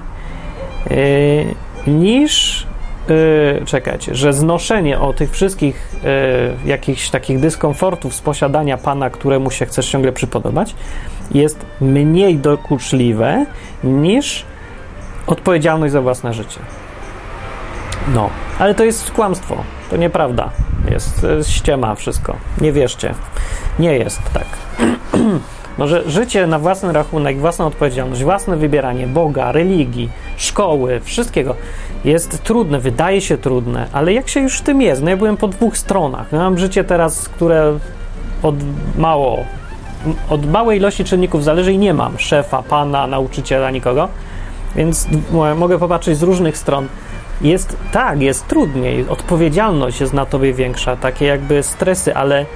yy, 0.91 1.93
niż 1.93 2.67
yy, 3.09 3.67
czekać, 3.67 4.05
że 4.05 4.33
znoszenie 4.33 5.01
o 5.01 5.13
tych 5.13 5.31
wszystkich 5.31 5.93
yy, 6.65 6.71
jakichś 6.71 7.11
takich 7.11 7.41
dyskomfortów 7.41 8.15
z 8.15 8.21
posiadania 8.21 8.77
pana, 8.77 9.11
któremu 9.11 9.51
się 9.51 9.67
chcesz 9.67 9.91
ciągle 9.91 10.13
przypodobać, 10.13 10.75
jest 11.35 11.67
mniej 11.81 12.37
dokuczliwe 12.37 13.47
niż 13.85 14.45
odpowiedzialność 15.27 15.93
za 15.93 16.03
własne 16.03 16.35
życie. 16.35 16.61
No, 18.09 18.31
ale 18.59 18.75
to 18.75 18.85
jest 18.85 19.11
kłamstwo. 19.11 19.57
To 19.91 19.97
nieprawda. 19.97 20.51
Jest, 20.91 21.23
jest 21.23 21.51
ściema 21.51 21.95
wszystko. 21.95 22.37
Nie 22.61 22.73
wierzcie. 22.73 23.15
Nie 23.79 23.99
jest 23.99 24.21
tak. 24.35 24.47
Może 25.79 26.11
życie 26.11 26.47
na 26.47 26.59
własny 26.59 26.93
rachunek, 26.93 27.39
własną 27.39 27.67
odpowiedzialność, 27.67 28.25
własne 28.25 28.57
wybieranie 28.57 29.07
Boga, 29.07 29.53
religii, 29.53 30.11
szkoły, 30.37 31.01
wszystkiego 31.05 31.55
jest 32.05 32.43
trudne, 32.43 32.79
wydaje 32.79 33.21
się 33.21 33.39
trudne, 33.39 33.87
ale 33.93 34.13
jak 34.13 34.29
się 34.29 34.41
już 34.41 34.59
w 34.59 34.63
tym 34.63 34.83
jest? 34.83 35.03
No 35.03 35.11
ja 35.11 35.17
byłem 35.17 35.37
po 35.37 35.49
dwóch 35.49 35.79
stronach. 35.79 36.33
Mam 36.33 36.59
życie 36.59 36.85
teraz, 36.85 37.29
które 37.29 37.79
od 38.43 38.55
mało, 38.99 39.45
od 40.31 40.51
małej 40.51 40.79
ilości 40.79 41.05
czynników 41.05 41.45
zależy 41.45 41.73
i 41.73 41.79
nie 41.79 41.95
mam 41.95 42.19
szefa, 42.19 42.63
pana, 42.63 43.07
nauczyciela, 43.07 43.71
nikogo, 43.71 44.09
więc 44.77 45.09
mogę 45.57 45.79
popatrzeć 45.79 46.19
z 46.19 46.23
różnych 46.23 46.59
stron. 46.59 46.89
Jest 47.41 47.77
tak, 47.93 48.23
jest 48.23 48.47
trudniej, 48.49 49.09
odpowiedzialność 49.09 50.01
jest 50.01 50.13
na 50.13 50.27
tobie 50.27 50.53
większa, 50.53 50.97
takie 50.97 51.25
jakby 51.25 51.63
stresy, 51.63 52.15
ale 52.15 52.47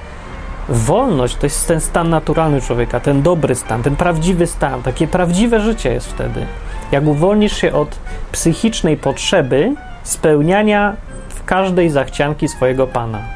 wolność 0.69 1.35
to 1.35 1.45
jest 1.45 1.67
ten 1.67 1.81
stan 1.81 2.09
naturalny 2.09 2.61
człowieka, 2.61 2.99
ten 2.99 3.21
dobry 3.21 3.55
stan, 3.55 3.83
ten 3.83 3.95
prawdziwy 3.95 4.47
stan, 4.47 4.83
takie 4.83 5.07
prawdziwe 5.07 5.59
życie 5.59 5.93
jest 5.93 6.07
wtedy. 6.07 6.45
Jak 6.91 7.03
uwolnisz 7.05 7.57
się 7.57 7.73
od 7.73 7.99
psychicznej 8.31 8.97
potrzeby 8.97 9.75
spełniania 10.03 10.95
w 11.29 11.45
każdej 11.45 11.89
zachcianki 11.89 12.47
swojego 12.47 12.87
pana. 12.87 13.34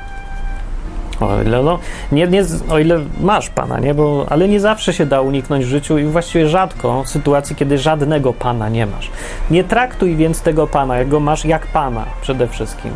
O 1.21 1.41
ile, 1.41 1.63
no, 1.63 1.79
nie, 2.11 2.27
nie, 2.27 2.43
o 2.69 2.79
ile 2.79 2.99
masz 3.21 3.49
pana, 3.49 3.79
nie? 3.79 3.93
Bo, 3.93 4.25
ale 4.29 4.47
nie 4.47 4.59
zawsze 4.59 4.93
się 4.93 5.05
da 5.05 5.21
uniknąć 5.21 5.65
w 5.65 5.67
życiu 5.67 5.97
i 5.97 6.05
właściwie 6.05 6.47
rzadko 6.47 7.03
sytuacji, 7.05 7.55
kiedy 7.55 7.77
żadnego 7.77 8.33
pana 8.33 8.69
nie 8.69 8.85
masz. 8.85 9.11
Nie 9.51 9.63
traktuj 9.63 10.15
więc 10.15 10.41
tego 10.41 10.67
pana, 10.67 10.97
jak 10.97 11.07
go 11.07 11.19
masz 11.19 11.45
jak 11.45 11.67
pana 11.67 12.05
przede 12.21 12.47
wszystkim. 12.47 12.91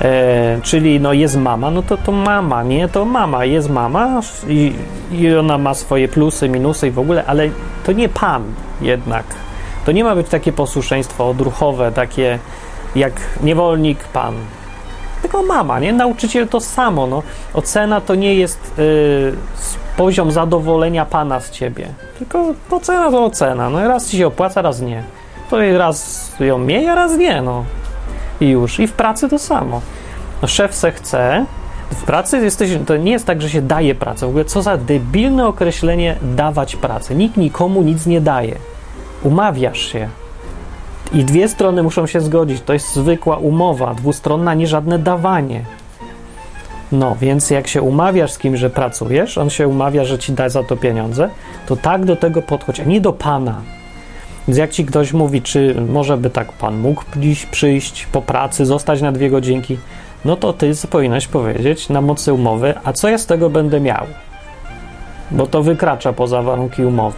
E, 0.00 0.60
czyli 0.62 1.00
no 1.00 1.12
jest 1.12 1.36
mama, 1.36 1.70
no 1.70 1.82
to 1.82 1.96
to 1.96 2.12
mama, 2.12 2.62
nie? 2.62 2.88
To 2.88 3.04
mama, 3.04 3.44
jest 3.44 3.70
mama 3.70 4.20
i, 4.48 4.72
i 5.12 5.34
ona 5.34 5.58
ma 5.58 5.74
swoje 5.74 6.08
plusy, 6.08 6.48
minusy 6.48 6.88
i 6.88 6.90
w 6.90 6.98
ogóle, 6.98 7.24
ale 7.26 7.48
to 7.84 7.92
nie 7.92 8.08
pan 8.08 8.42
jednak. 8.80 9.24
To 9.86 9.92
nie 9.92 10.04
ma 10.04 10.14
być 10.14 10.28
takie 10.28 10.52
posłuszeństwo 10.52 11.28
odruchowe, 11.28 11.92
takie 11.92 12.38
jak 12.94 13.12
niewolnik 13.42 14.04
pan 14.04 14.34
tylko 15.30 15.46
mama, 15.46 15.80
nie? 15.80 15.92
Nauczyciel 15.92 16.48
to 16.48 16.60
samo, 16.60 17.06
no. 17.06 17.22
Ocena 17.54 18.00
to 18.00 18.14
nie 18.14 18.34
jest 18.34 18.72
yy, 18.78 19.34
poziom 19.96 20.32
zadowolenia 20.32 21.06
pana 21.06 21.40
z 21.40 21.50
ciebie, 21.50 21.88
tylko 22.18 22.54
ocena 22.70 23.10
to 23.10 23.24
ocena, 23.24 23.70
no 23.70 23.88
raz 23.88 24.08
ci 24.08 24.16
się 24.16 24.26
opłaca, 24.26 24.62
raz 24.62 24.80
nie. 24.80 25.02
To 25.50 25.56
raz 25.78 26.30
ją 26.40 26.58
mniej, 26.58 26.88
a 26.88 26.94
raz 26.94 27.16
nie, 27.16 27.42
no. 27.42 27.64
I 28.40 28.48
już. 28.48 28.80
I 28.80 28.86
w 28.86 28.92
pracy 28.92 29.28
to 29.28 29.38
samo. 29.38 29.80
No, 30.42 30.48
szef 30.48 30.74
se 30.74 30.92
chce, 30.92 31.46
w 31.90 32.04
pracy 32.04 32.38
jesteś, 32.38 32.70
to 32.86 32.96
nie 32.96 33.12
jest 33.12 33.26
tak, 33.26 33.42
że 33.42 33.50
się 33.50 33.62
daje 33.62 33.94
pracę. 33.94 34.26
W 34.26 34.28
ogóle 34.28 34.44
co 34.44 34.62
za 34.62 34.76
debilne 34.76 35.46
określenie 35.46 36.16
dawać 36.22 36.76
pracę. 36.76 37.14
Nikt 37.14 37.36
nikomu 37.36 37.82
nic 37.82 38.06
nie 38.06 38.20
daje. 38.20 38.56
Umawiasz 39.22 39.80
się. 39.80 40.08
I 41.12 41.24
dwie 41.24 41.48
strony 41.48 41.82
muszą 41.82 42.06
się 42.06 42.20
zgodzić. 42.20 42.62
To 42.62 42.72
jest 42.72 42.94
zwykła 42.94 43.36
umowa, 43.36 43.94
dwustronna, 43.94 44.54
nie 44.54 44.66
żadne 44.66 44.98
dawanie. 44.98 45.64
No, 46.92 47.16
więc 47.20 47.50
jak 47.50 47.68
się 47.68 47.82
umawiasz 47.82 48.32
z 48.32 48.38
kimś, 48.38 48.60
że 48.60 48.70
pracujesz, 48.70 49.38
on 49.38 49.50
się 49.50 49.68
umawia, 49.68 50.04
że 50.04 50.18
ci 50.18 50.32
da 50.32 50.48
za 50.48 50.62
to 50.62 50.76
pieniądze, 50.76 51.30
to 51.66 51.76
tak 51.76 52.04
do 52.04 52.16
tego 52.16 52.42
podchodź, 52.42 52.80
a 52.80 52.84
nie 52.84 53.00
do 53.00 53.12
pana. 53.12 53.60
Więc 54.48 54.58
jak 54.58 54.70
ci 54.70 54.84
ktoś 54.84 55.12
mówi, 55.12 55.42
czy 55.42 55.74
może 55.88 56.16
by 56.16 56.30
tak 56.30 56.52
pan 56.52 56.78
mógł 56.78 57.02
dziś 57.16 57.46
przyjść 57.46 58.06
po 58.06 58.22
pracy, 58.22 58.66
zostać 58.66 59.02
na 59.02 59.12
dwie 59.12 59.30
godzinki, 59.30 59.78
no 60.24 60.36
to 60.36 60.52
ty 60.52 60.72
powinieneś 60.90 61.26
powiedzieć 61.26 61.88
na 61.88 62.00
mocy 62.00 62.32
umowy, 62.32 62.74
a 62.84 62.92
co 62.92 63.08
ja 63.08 63.18
z 63.18 63.26
tego 63.26 63.50
będę 63.50 63.80
miał? 63.80 64.06
Bo 65.30 65.46
to 65.46 65.62
wykracza 65.62 66.12
poza 66.12 66.42
warunki 66.42 66.84
umowy. 66.84 67.16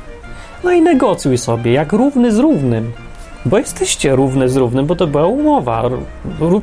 No 0.64 0.72
i 0.72 0.82
negocjuj 0.82 1.38
sobie, 1.38 1.72
jak 1.72 1.92
równy 1.92 2.32
z 2.32 2.38
równym. 2.38 2.92
Bo 3.46 3.58
jesteście 3.58 4.16
równy 4.16 4.48
z 4.48 4.56
równym, 4.56 4.86
bo 4.86 4.96
to 4.96 5.06
była 5.06 5.26
umowa, 5.26 5.82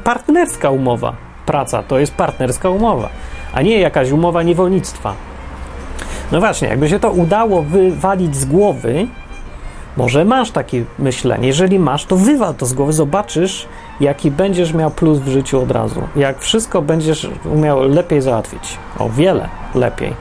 partnerska 0.04 0.70
umowa. 0.70 1.14
Praca 1.46 1.84
to 1.84 2.00
jest 2.00 2.14
partnerska 2.14 2.70
umowa, 2.70 3.10
a 3.54 3.62
nie 3.62 3.80
jakaś 3.80 4.12
umowa 4.12 4.44
niewolnictwa. 4.44 5.14
No 6.32 6.40
właśnie, 6.40 6.68
jakby 6.68 6.90
się 6.90 7.00
to 7.00 7.12
udało 7.12 7.62
wywalić 7.62 8.36
z 8.36 8.46
głowy, 8.46 9.08
może 9.98 10.26
masz 10.26 10.52
takie 10.52 10.84
myślenie. 11.00 11.48
Jeżeli 11.48 11.80
masz, 11.80 12.06
to 12.06 12.16
wywal 12.16 12.56
to 12.56 12.66
z 12.66 12.74
głowy, 12.74 12.94
zobaczysz, 12.94 13.68
jaki 14.00 14.32
będziesz 14.32 14.74
miał 14.74 14.92
plus 14.92 15.20
w 15.20 15.28
życiu 15.28 15.62
od 15.62 15.72
razu. 15.72 16.02
Jak 16.16 16.40
wszystko 16.40 16.82
będziesz 16.82 17.28
umiał 17.54 17.82
lepiej 17.90 18.22
załatwić. 18.22 18.78
O 19.00 19.10
wiele 19.10 19.50
lepiej. 19.76 20.14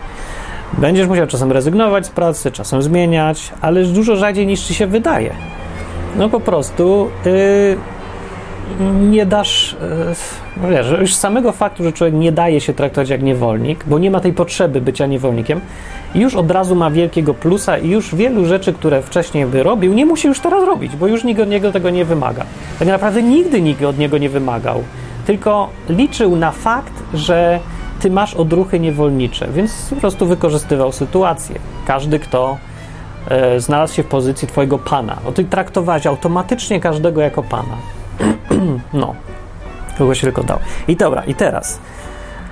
Będziesz 0.73 1.09
musiał 1.09 1.27
czasem 1.27 1.53
rezygnować 1.53 2.07
z 2.07 2.11
pracy, 2.11 2.53
czasem 2.53 2.83
zmieniać, 2.83 3.53
ale 3.61 3.85
dużo 3.85 4.17
rzadziej 4.17 4.47
niż 4.47 4.61
ci 4.61 4.75
się 4.75 4.87
wydaje 4.87 5.35
no 6.17 6.29
po 6.29 6.41
prostu 6.41 7.11
yy, 7.25 7.77
nie 9.11 9.27
dasz, 9.27 9.77
yy, 9.81 10.63
no 10.63 10.69
wiesz, 10.69 11.01
już 11.01 11.15
z 11.15 11.21
samego 11.21 11.53
faktu, 11.53 11.85
że 11.85 11.93
człowiek 11.93 12.15
nie 12.15 12.33
daje 12.33 12.61
się 12.61 12.75
traktować 12.75 13.09
jak 13.09 13.23
niewolnik, 13.23 13.85
bo 13.87 13.99
nie 13.99 14.11
ma 14.11 14.21
tej 14.21 14.33
potrzeby 14.33 14.81
bycia 14.81 15.07
niewolnikiem, 15.07 15.61
już 16.15 16.35
od 16.35 16.51
razu 16.51 16.75
ma 16.75 16.91
wielkiego 16.91 17.35
plusa 17.35 17.79
i 17.79 17.89
już 17.89 18.15
wielu 18.15 18.45
rzeczy, 18.45 18.73
które 18.73 19.03
wcześniej 19.03 19.47
by 19.47 19.63
robił, 19.63 19.95
nie 19.95 20.07
musi 20.07 20.29
już 20.29 20.41
teraz 20.41 20.65
robić, 20.65 20.97
bo 20.97 21.07
już 21.07 21.25
nikt 21.25 21.41
od 21.41 21.49
niego 21.49 21.73
tego 21.73 21.91
nie 21.91 22.05
wymaga. 22.05 22.45
Tak 22.79 22.89
naprawdę 22.89 23.23
nigdy 23.23 23.61
nikt 23.61 23.83
od 23.83 23.99
niego 23.99 24.19
nie 24.19 24.29
wymagał, 24.29 24.83
tylko 25.27 25.69
liczył 25.89 26.37
na 26.37 26.51
fakt, 26.51 26.93
że 27.15 27.61
ty 28.01 28.11
masz 28.11 28.35
odruchy 28.35 28.81
niewolnicze, 28.81 29.49
więc 29.55 29.87
po 29.91 29.97
prostu 29.97 30.27
wykorzystywał 30.27 30.93
sytuację. 30.93 31.59
Każdy, 31.87 32.19
kto 32.19 32.59
znalazł 33.59 33.95
się 33.95 34.03
w 34.03 34.07
pozycji 34.07 34.49
twojego 34.49 34.79
pana. 34.79 35.17
O 35.27 35.33
ty 35.33 35.45
traktowałeś 35.45 36.07
automatycznie 36.07 36.81
każdego 36.81 37.21
jako 37.21 37.43
pana. 37.43 37.77
no. 38.93 39.15
Kogo 39.99 40.15
się 40.15 40.23
tylko 40.23 40.43
dał. 40.43 40.59
I 40.89 40.97
dobra, 40.97 41.25
i 41.25 41.35
teraz. 41.35 41.79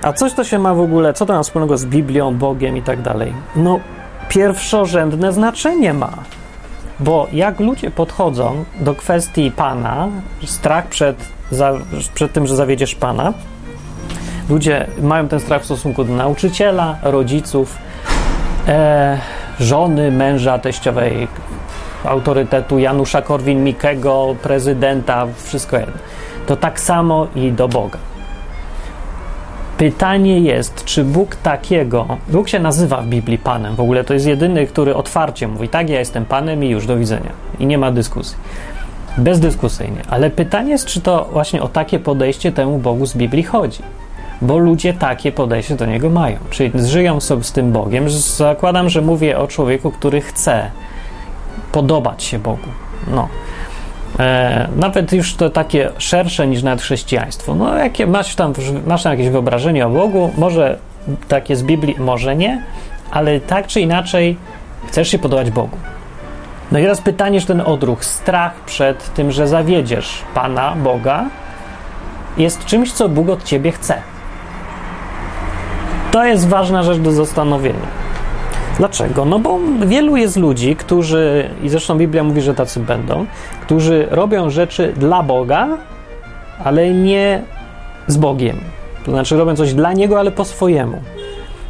A 0.01 0.13
coś 0.13 0.33
to 0.33 0.43
się 0.43 0.59
ma 0.59 0.73
w 0.73 0.79
ogóle, 0.79 1.13
co 1.13 1.25
to 1.25 1.33
ma 1.33 1.43
wspólnego 1.43 1.77
z 1.77 1.85
Biblią, 1.85 2.35
Bogiem 2.35 2.77
i 2.77 2.81
tak 2.81 3.01
dalej? 3.01 3.33
No, 3.55 3.79
pierwszorzędne 4.29 5.33
znaczenie 5.33 5.93
ma. 5.93 6.11
Bo 6.99 7.27
jak 7.31 7.59
ludzie 7.59 7.91
podchodzą 7.91 8.65
do 8.79 8.95
kwestii 8.95 9.51
Pana, 9.51 10.07
strach 10.45 10.87
przed, 10.87 11.17
za, 11.51 11.73
przed 12.13 12.33
tym, 12.33 12.47
że 12.47 12.55
zawiedziesz 12.55 12.95
Pana, 12.95 13.33
ludzie 14.49 14.87
mają 15.01 15.27
ten 15.27 15.39
strach 15.39 15.61
w 15.61 15.65
stosunku 15.65 16.03
do 16.03 16.13
nauczyciela, 16.13 16.97
rodziców, 17.03 17.77
e, 18.67 19.17
żony, 19.59 20.11
męża, 20.11 20.59
teściowej, 20.59 21.27
autorytetu 22.03 22.79
Janusza 22.79 23.21
Korwin-Mikkego, 23.21 24.35
prezydenta, 24.35 25.27
wszystko 25.43 25.77
jedno. 25.77 25.93
To 26.47 26.55
tak 26.55 26.79
samo 26.79 27.27
i 27.35 27.51
do 27.51 27.67
Boga. 27.67 27.99
Pytanie 29.77 30.39
jest, 30.39 30.85
czy 30.85 31.03
Bóg 31.03 31.35
takiego, 31.35 32.07
Bóg 32.29 32.49
się 32.49 32.59
nazywa 32.59 33.01
w 33.01 33.07
Biblii 33.07 33.37
Panem, 33.37 33.75
w 33.75 33.79
ogóle 33.79 34.03
to 34.03 34.13
jest 34.13 34.25
jedyny, 34.25 34.67
który 34.67 34.95
otwarcie 34.95 35.47
mówi, 35.47 35.69
tak, 35.69 35.89
ja 35.89 35.99
jestem 35.99 36.25
Panem 36.25 36.63
i 36.63 36.69
już, 36.69 36.85
do 36.85 36.97
widzenia. 36.97 37.31
I 37.59 37.65
nie 37.65 37.77
ma 37.77 37.91
dyskusji. 37.91 38.37
Bezdyskusyjnie. 39.17 40.01
Ale 40.09 40.29
pytanie 40.29 40.71
jest, 40.71 40.85
czy 40.85 41.01
to 41.01 41.29
właśnie 41.31 41.61
o 41.61 41.67
takie 41.67 41.99
podejście 41.99 42.51
temu 42.51 42.77
Bogu 42.79 43.05
z 43.05 43.17
Biblii 43.17 43.43
chodzi 43.43 43.83
bo 44.41 44.57
ludzie 44.57 44.93
takie 44.93 45.31
podejście 45.31 45.75
do 45.75 45.85
niego 45.85 46.09
mają. 46.09 46.37
Czyli 46.49 46.71
żyją 46.87 47.19
sobie 47.19 47.43
z 47.43 47.51
tym 47.51 47.71
Bogiem. 47.71 48.09
Zakładam, 48.09 48.89
że 48.89 49.01
mówię 49.01 49.39
o 49.39 49.47
człowieku, 49.47 49.91
który 49.91 50.21
chce 50.21 50.71
podobać 51.71 52.23
się 52.23 52.39
Bogu. 52.39 52.69
No. 53.07 53.27
E, 54.19 54.67
nawet 54.75 55.13
już 55.13 55.35
to 55.35 55.49
takie 55.49 55.89
szersze 55.97 56.47
niż 56.47 56.63
nawet 56.63 56.81
chrześcijaństwo. 56.81 57.55
No, 57.55 57.77
jakie 57.77 58.07
masz 58.07 58.35
tam, 58.35 58.53
masz 58.87 59.03
tam 59.03 59.11
jakieś 59.11 59.29
wyobrażenie 59.29 59.87
o 59.87 59.89
Bogu, 59.89 60.31
może 60.37 60.77
takie 61.27 61.55
z 61.55 61.63
Biblii, 61.63 61.95
może 61.99 62.35
nie, 62.35 62.63
ale 63.11 63.39
tak 63.39 63.67
czy 63.67 63.81
inaczej 63.81 64.37
chcesz 64.87 65.09
się 65.09 65.19
podobać 65.19 65.51
Bogu. 65.51 65.77
No 66.71 66.79
i 66.79 66.81
teraz 66.81 67.01
pytanie, 67.01 67.41
czy 67.41 67.47
ten 67.47 67.61
odruch, 67.61 68.05
strach 68.05 68.53
przed 68.65 69.13
tym, 69.13 69.31
że 69.31 69.47
zawiedziesz 69.47 70.21
Pana, 70.33 70.75
Boga, 70.75 71.25
jest 72.37 72.65
czymś, 72.65 72.91
co 72.91 73.09
Bóg 73.09 73.29
od 73.29 73.43
ciebie 73.43 73.71
chce. 73.71 74.01
To 76.11 76.25
jest 76.25 76.47
ważna 76.47 76.83
rzecz 76.83 76.97
do 76.97 77.11
zastanowienia. 77.11 77.87
Dlaczego? 78.77 79.25
No 79.25 79.39
bo 79.39 79.59
wielu 79.85 80.17
jest 80.17 80.37
ludzi, 80.37 80.75
którzy, 80.75 81.49
i 81.63 81.69
zresztą 81.69 81.97
Biblia 81.97 82.23
mówi, 82.23 82.41
że 82.41 82.53
tacy 82.53 82.79
będą, 82.79 83.25
którzy 83.61 84.07
robią 84.11 84.49
rzeczy 84.49 84.93
dla 84.97 85.23
Boga, 85.23 85.67
ale 86.63 86.93
nie 86.93 87.41
z 88.07 88.17
Bogiem. 88.17 88.57
To 89.05 89.11
znaczy 89.11 89.37
robią 89.37 89.55
coś 89.55 89.73
dla 89.73 89.93
Niego, 89.93 90.19
ale 90.19 90.31
po 90.31 90.45
swojemu. 90.45 91.01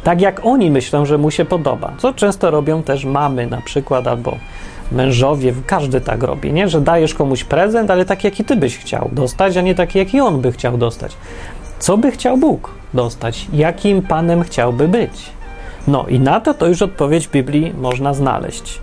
Tak 0.04 0.20
jak 0.20 0.40
oni 0.46 0.70
myślą, 0.70 1.06
że 1.06 1.18
mu 1.18 1.30
się 1.30 1.44
podoba. 1.44 1.92
Co 1.98 2.12
często 2.12 2.50
robią 2.50 2.82
też 2.82 3.04
mamy 3.04 3.46
na 3.46 3.60
przykład, 3.60 4.06
albo 4.06 4.36
mężowie, 4.92 5.52
każdy 5.66 6.00
tak 6.00 6.22
robi, 6.22 6.52
nie? 6.52 6.68
Że 6.68 6.80
dajesz 6.80 7.14
komuś 7.14 7.44
prezent, 7.44 7.90
ale 7.90 8.04
taki, 8.04 8.26
jaki 8.26 8.44
ty 8.44 8.56
byś 8.56 8.78
chciał 8.78 9.10
dostać, 9.12 9.56
a 9.56 9.60
nie 9.60 9.74
taki, 9.74 9.98
jaki 9.98 10.20
on 10.20 10.40
by 10.40 10.52
chciał 10.52 10.78
dostać. 10.78 11.16
Co 11.78 11.98
by 11.98 12.10
chciał 12.10 12.36
Bóg 12.36 12.77
dostać? 12.94 13.46
Jakim 13.52 14.02
Panem 14.02 14.42
chciałby 14.42 14.88
być? 14.88 15.30
No 15.86 16.06
i 16.06 16.20
na 16.20 16.40
to 16.40 16.54
to 16.54 16.66
już 16.66 16.82
odpowiedź 16.82 17.28
Biblii 17.28 17.74
można 17.78 18.14
znaleźć. 18.14 18.80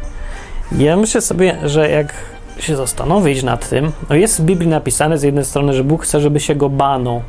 Ja 0.72 0.98
myślę 0.98 1.22
sobie, 1.22 1.58
że 1.64 1.90
jak 1.90 2.14
się 2.60 2.76
zastanowić 2.76 3.44
nad 3.44 3.70
tym, 3.70 3.92
no 4.10 4.16
jest 4.16 4.42
w 4.42 4.46
Biblii 4.46 4.70
napisane 4.70 5.18
z 5.18 5.24
jednej 5.24 5.46
strony, 5.46 5.74
że 5.74 5.84
Bóg 5.84 6.04
chce, 6.04 6.22
żeby 6.22 6.40
się 6.40 6.56
go 6.56 6.70
bano. 6.70 7.22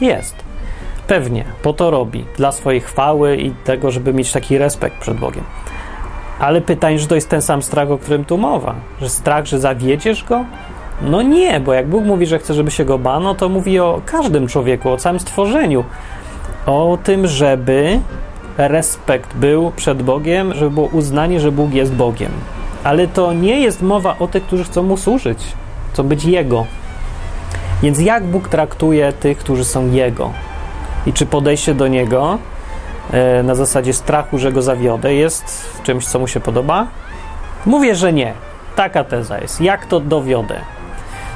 Jest. 0.00 0.34
Pewnie, 1.06 1.44
po 1.62 1.72
to 1.72 1.90
robi. 1.90 2.24
Dla 2.36 2.52
swojej 2.52 2.80
chwały 2.80 3.36
i 3.36 3.50
tego, 3.50 3.90
żeby 3.90 4.14
mieć 4.14 4.32
taki 4.32 4.58
respekt 4.58 4.98
przed 4.98 5.16
Bogiem. 5.16 5.44
Ale 6.38 6.60
pytanie, 6.60 6.98
że 6.98 7.06
to 7.06 7.14
jest 7.14 7.28
ten 7.28 7.42
sam 7.42 7.62
strach, 7.62 7.90
o 7.90 7.98
którym 7.98 8.24
tu 8.24 8.38
mowa. 8.38 8.74
Że 9.00 9.08
strach, 9.08 9.46
że 9.46 9.58
zawiedziesz 9.58 10.24
go? 10.24 10.44
No 11.02 11.22
nie, 11.22 11.60
bo 11.60 11.74
jak 11.74 11.86
Bóg 11.86 12.04
mówi, 12.04 12.26
że 12.26 12.38
chce, 12.38 12.54
żeby 12.54 12.70
się 12.70 12.84
go 12.84 12.98
bano, 12.98 13.34
to 13.34 13.48
mówi 13.48 13.80
o 13.80 14.00
każdym 14.06 14.46
człowieku, 14.46 14.90
o 14.90 14.96
całym 14.96 15.20
stworzeniu. 15.20 15.84
O 16.66 16.98
tym, 17.04 17.26
żeby 17.26 18.00
respekt 18.58 19.34
był 19.34 19.72
przed 19.76 20.02
Bogiem, 20.02 20.54
żeby 20.54 20.70
było 20.70 20.86
uznanie, 20.86 21.40
że 21.40 21.52
Bóg 21.52 21.74
jest 21.74 21.94
Bogiem. 21.94 22.32
Ale 22.84 23.08
to 23.08 23.32
nie 23.32 23.60
jest 23.60 23.82
mowa 23.82 24.16
o 24.18 24.26
tych, 24.26 24.42
którzy 24.42 24.64
chcą 24.64 24.82
mu 24.82 24.96
służyć, 24.96 25.38
chcą 25.92 26.02
być 26.02 26.24
Jego. 26.24 26.66
Więc 27.82 28.00
jak 28.00 28.24
Bóg 28.24 28.48
traktuje 28.48 29.12
tych, 29.12 29.38
którzy 29.38 29.64
są 29.64 29.92
Jego? 29.92 30.30
I 31.06 31.12
czy 31.12 31.26
podejście 31.26 31.74
do 31.74 31.88
Niego 31.88 32.38
e, 33.12 33.42
na 33.42 33.54
zasadzie 33.54 33.92
strachu, 33.92 34.38
że 34.38 34.52
go 34.52 34.62
zawiodę, 34.62 35.14
jest 35.14 35.70
czymś, 35.82 36.06
co 36.06 36.18
mu 36.18 36.28
się 36.28 36.40
podoba? 36.40 36.86
Mówię, 37.66 37.94
że 37.94 38.12
nie. 38.12 38.32
Taka 38.76 39.04
teza 39.04 39.38
jest. 39.38 39.60
Jak 39.60 39.86
to 39.86 40.00
dowiodę? 40.00 40.60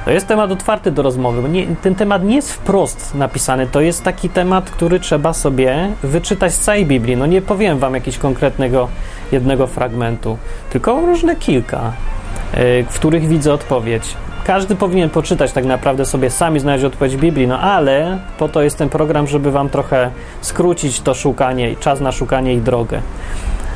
To 0.04 0.10
jest 0.10 0.26
temat 0.26 0.50
otwarty 0.50 0.90
do 0.90 1.02
rozmowy, 1.02 1.48
nie, 1.48 1.66
ten 1.66 1.94
temat 1.94 2.24
nie 2.24 2.36
jest 2.36 2.52
wprost 2.52 3.14
napisany. 3.14 3.66
To 3.66 3.80
jest 3.80 4.04
taki 4.04 4.28
temat, 4.28 4.70
który 4.70 5.00
trzeba 5.00 5.32
sobie 5.32 5.90
wyczytać 6.02 6.54
z 6.54 6.58
całej 6.58 6.86
Biblii. 6.86 7.16
No 7.16 7.26
nie 7.26 7.42
powiem 7.42 7.78
wam 7.78 7.94
jakiegoś 7.94 8.18
konkretnego 8.18 8.88
jednego 9.32 9.66
fragmentu, 9.66 10.38
tylko 10.70 11.00
różne 11.00 11.36
kilka, 11.36 11.92
yy, 12.54 12.84
w 12.84 12.94
których 12.94 13.28
widzę 13.28 13.52
odpowiedź. 13.52 14.16
Każdy 14.44 14.76
powinien 14.76 15.10
poczytać 15.10 15.52
tak 15.52 15.64
naprawdę 15.64 16.06
sobie 16.06 16.30
sami 16.30 16.60
znaleźć 16.60 16.84
odpowiedź 16.84 17.16
Biblii, 17.16 17.46
no 17.46 17.60
ale 17.60 18.18
po 18.38 18.48
to 18.48 18.62
jest 18.62 18.78
ten 18.78 18.88
program, 18.88 19.26
żeby 19.26 19.50
wam 19.50 19.68
trochę 19.68 20.10
skrócić 20.40 21.00
to 21.00 21.14
szukanie, 21.14 21.76
czas 21.76 22.00
na 22.00 22.12
szukanie 22.12 22.54
i 22.54 22.60
drogę. 22.60 23.02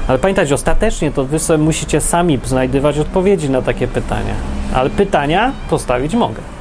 Ale 0.09 0.19
pamiętajcie, 0.19 0.55
ostatecznie 0.55 1.11
to 1.11 1.25
wy 1.25 1.39
sobie 1.39 1.65
musicie 1.65 2.01
sami 2.01 2.41
znajdywać 2.45 2.99
odpowiedzi 2.99 3.51
na 3.51 3.63
takie 3.63 3.89
pytania. 3.89 4.35
Ale 4.75 4.91
pytania 4.91 5.53
postawić 5.71 6.15
mogę. 6.15 6.43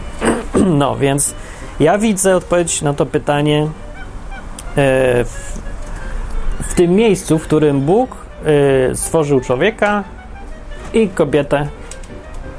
No 0.65 0.95
więc 0.95 1.33
ja 1.79 1.97
widzę 1.97 2.35
odpowiedź 2.35 2.81
na 2.81 2.93
to 2.93 3.05
pytanie 3.05 3.63
e, 3.63 3.67
w, 5.23 5.61
w 6.63 6.73
tym 6.73 6.91
miejscu, 6.91 7.39
w 7.39 7.43
którym 7.43 7.81
Bóg 7.81 8.15
e, 8.91 8.95
stworzył 8.95 9.41
człowieka 9.41 10.03
i 10.93 11.07
kobietę, 11.07 11.67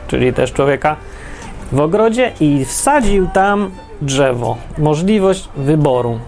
czyli 0.07 0.33
też 0.33 0.53
człowieka, 0.53 0.97
w 1.73 1.81
ogrodzie 1.81 2.33
i 2.41 2.65
wsadził 2.65 3.27
tam 3.27 3.71
drzewo, 4.03 4.57
możliwość 4.79 5.49
wyboru 5.57 6.21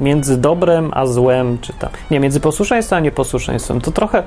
między 0.00 0.36
dobrem 0.36 0.90
a 0.94 1.06
złem, 1.06 1.58
czy 1.60 1.72
tam, 1.72 1.90
nie, 2.10 2.20
między 2.20 2.40
posłuszeństwem 2.40 2.96
a 2.96 3.00
nieposłuszeństwem. 3.00 3.80
To 3.80 3.90
trochę 3.90 4.22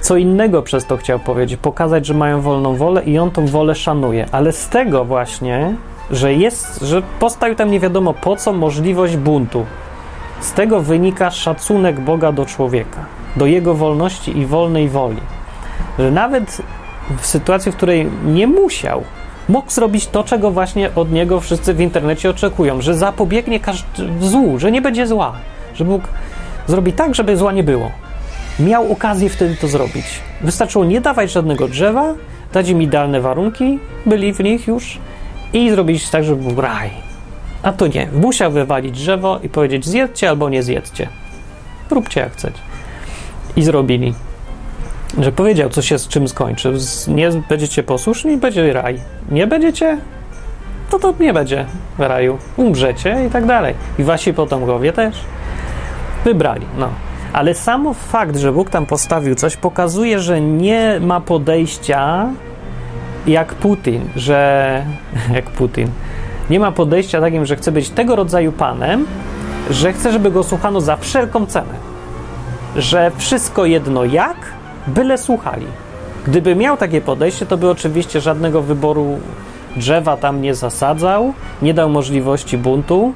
co 0.00 0.16
innego 0.16 0.62
przez 0.62 0.86
to 0.86 0.96
chciał 0.96 1.18
powiedzieć, 1.18 1.60
pokazać, 1.62 2.06
że 2.06 2.14
mają 2.14 2.40
wolną 2.40 2.76
wolę 2.76 3.02
i 3.04 3.18
on 3.18 3.30
tą 3.30 3.46
wolę 3.46 3.74
szanuje. 3.74 4.26
Ale 4.32 4.52
z 4.52 4.68
tego 4.68 5.04
właśnie, 5.04 5.74
że 6.10 6.34
jest, 6.34 6.80
że 6.82 7.02
postawił 7.20 7.56
tam 7.56 7.70
nie 7.70 7.80
wiadomo 7.80 8.14
po 8.14 8.36
co 8.36 8.52
możliwość 8.52 9.16
buntu. 9.16 9.66
Z 10.40 10.52
tego 10.52 10.80
wynika 10.80 11.30
szacunek 11.30 12.00
Boga 12.00 12.32
do 12.32 12.46
człowieka, 12.46 13.04
do 13.36 13.46
jego 13.46 13.74
wolności 13.74 14.38
i 14.38 14.46
wolnej 14.46 14.88
woli. 14.88 15.20
Że 15.98 16.10
nawet 16.10 16.62
w 17.18 17.26
sytuacji, 17.26 17.72
w 17.72 17.76
której 17.76 18.10
nie 18.24 18.46
musiał, 18.46 19.04
mógł 19.48 19.70
zrobić 19.70 20.06
to, 20.06 20.24
czego 20.24 20.50
właśnie 20.50 20.94
od 20.94 21.12
niego 21.12 21.40
wszyscy 21.40 21.74
w 21.74 21.80
internecie 21.80 22.30
oczekują, 22.30 22.82
że 22.82 22.94
zapobiegnie 22.94 23.60
złu, 24.20 24.58
że 24.58 24.72
nie 24.72 24.82
będzie 24.82 25.06
zła, 25.06 25.32
że 25.74 25.84
Bóg 25.84 26.02
zrobi 26.66 26.92
tak, 26.92 27.14
żeby 27.14 27.36
zła 27.36 27.52
nie 27.52 27.62
było. 27.62 27.90
Miał 28.60 28.92
okazję 28.92 29.28
wtedy 29.28 29.56
to 29.56 29.68
zrobić. 29.68 30.04
Wystarczyło 30.40 30.84
nie 30.84 31.00
dawać 31.00 31.32
żadnego 31.32 31.68
drzewa, 31.68 32.14
dać 32.52 32.68
im 32.68 32.82
idealne 32.82 33.20
warunki, 33.20 33.78
byli 34.06 34.32
w 34.32 34.40
nich 34.40 34.66
już 34.66 34.98
i 35.52 35.70
zrobić 35.70 36.10
tak, 36.10 36.24
żeby 36.24 36.42
był 36.42 36.60
raj. 36.60 36.90
A 37.62 37.72
to 37.72 37.86
nie. 37.86 38.08
Musiał 38.12 38.52
wywalić 38.52 38.92
drzewo 38.92 39.40
i 39.42 39.48
powiedzieć 39.48 39.86
zjedzcie 39.86 40.28
albo 40.28 40.48
nie 40.48 40.62
zjedzcie. 40.62 41.08
Róbcie 41.90 42.20
jak 42.20 42.32
chcecie. 42.32 42.58
I 43.56 43.62
zrobili 43.62 44.14
że 45.18 45.32
powiedział, 45.32 45.68
co 45.70 45.82
się 45.82 45.98
z 45.98 46.08
czym 46.08 46.28
skończy. 46.28 46.72
Nie 47.08 47.30
będziecie 47.48 47.82
posłuszni, 47.82 48.36
będzie 48.36 48.72
raj. 48.72 48.98
Nie 49.30 49.46
będziecie, 49.46 49.98
to 50.90 50.98
to 50.98 51.14
nie 51.20 51.32
będzie 51.32 51.66
raju. 51.98 52.38
Umrzecie 52.56 53.24
i 53.28 53.30
tak 53.30 53.46
dalej. 53.46 53.74
I 53.98 54.04
wasi 54.04 54.34
potomkowie 54.34 54.92
też. 54.92 55.16
Wybrali, 56.24 56.66
no. 56.78 56.88
Ale 57.32 57.54
sam 57.54 57.94
fakt, 57.94 58.36
że 58.36 58.52
Bóg 58.52 58.70
tam 58.70 58.86
postawił 58.86 59.34
coś, 59.34 59.56
pokazuje, 59.56 60.20
że 60.20 60.40
nie 60.40 61.00
ma 61.00 61.20
podejścia 61.20 62.28
jak 63.26 63.54
Putin, 63.54 64.08
że. 64.16 64.82
jak 65.34 65.44
Putin. 65.44 65.88
Nie 66.50 66.60
ma 66.60 66.72
podejścia 66.72 67.20
takim, 67.20 67.46
że 67.46 67.56
chce 67.56 67.72
być 67.72 67.90
tego 67.90 68.16
rodzaju 68.16 68.52
panem, 68.52 69.06
że 69.70 69.92
chce, 69.92 70.12
żeby 70.12 70.30
go 70.30 70.42
słuchano 70.42 70.80
za 70.80 70.96
wszelką 70.96 71.46
cenę. 71.46 71.74
Że 72.76 73.12
wszystko 73.16 73.66
jedno 73.66 74.04
jak, 74.04 74.36
byle 74.86 75.18
słuchali. 75.18 75.66
Gdyby 76.26 76.56
miał 76.56 76.76
takie 76.76 77.00
podejście, 77.00 77.46
to 77.46 77.56
by 77.56 77.70
oczywiście 77.70 78.20
żadnego 78.20 78.62
wyboru 78.62 79.18
drzewa 79.76 80.16
tam 80.16 80.42
nie 80.42 80.54
zasadzał, 80.54 81.32
nie 81.62 81.74
dał 81.74 81.88
możliwości 81.88 82.58
buntu, 82.58 83.12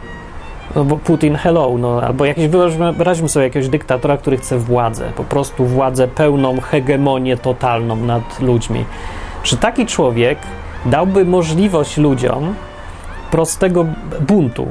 no 0.77 0.85
bo 0.85 0.97
Putin 0.97 1.35
hello, 1.35 1.75
no, 1.79 2.03
albo 2.03 2.25
jakiś, 2.25 2.49
wyraźmy 2.97 3.29
sobie 3.29 3.45
jakiegoś 3.45 3.69
dyktatora, 3.69 4.17
który 4.17 4.37
chce 4.37 4.59
władzę, 4.59 5.13
po 5.17 5.25
prostu 5.25 5.67
władzę 5.67 6.09
pełną, 6.09 6.61
hegemonię 6.61 7.37
totalną 7.37 7.97
nad 7.97 8.41
ludźmi. 8.41 8.85
Czy 9.43 9.57
taki 9.57 9.87
człowiek 9.87 10.39
dałby 10.87 11.25
możliwość 11.25 11.97
ludziom 11.97 12.55
prostego 13.31 13.87
buntu, 14.21 14.67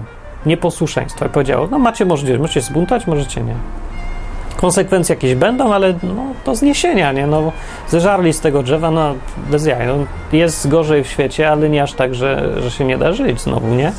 nieposłuszeństwa 0.46 1.26
i 1.26 1.30
powiedział, 1.30 1.68
no 1.72 1.80
macie 1.80 2.06
możliwość, 2.06 2.42
możecie 2.42 2.62
zbuntować, 2.62 3.08
możecie 3.08 3.42
nie 3.42 3.56
konsekwencje 4.56 5.16
jakieś 5.16 5.36
będą, 5.36 5.74
ale 5.74 5.94
no, 6.04 6.24
do 6.46 6.56
zniesienia, 6.56 7.12
nie? 7.12 7.28
No, 7.28 7.52
zeżarli 7.90 8.34
z 8.34 8.40
tego 8.40 8.64
drzewa, 8.64 8.92
no 8.92 9.16
bez 9.52 9.66
jaj. 9.66 9.88
No, 9.88 9.94
jest 10.34 10.68
gorzej 10.68 11.04
w 11.04 11.08
świecie, 11.08 11.50
ale 11.50 11.70
nie 11.70 11.84
aż 11.84 11.94
tak, 11.94 12.16
że, 12.16 12.62
że 12.62 12.72
się 12.72 12.86
nie 12.86 12.98
da 12.98 13.14
żyć 13.14 13.42
znowu, 13.42 13.76
nie? 13.76 13.92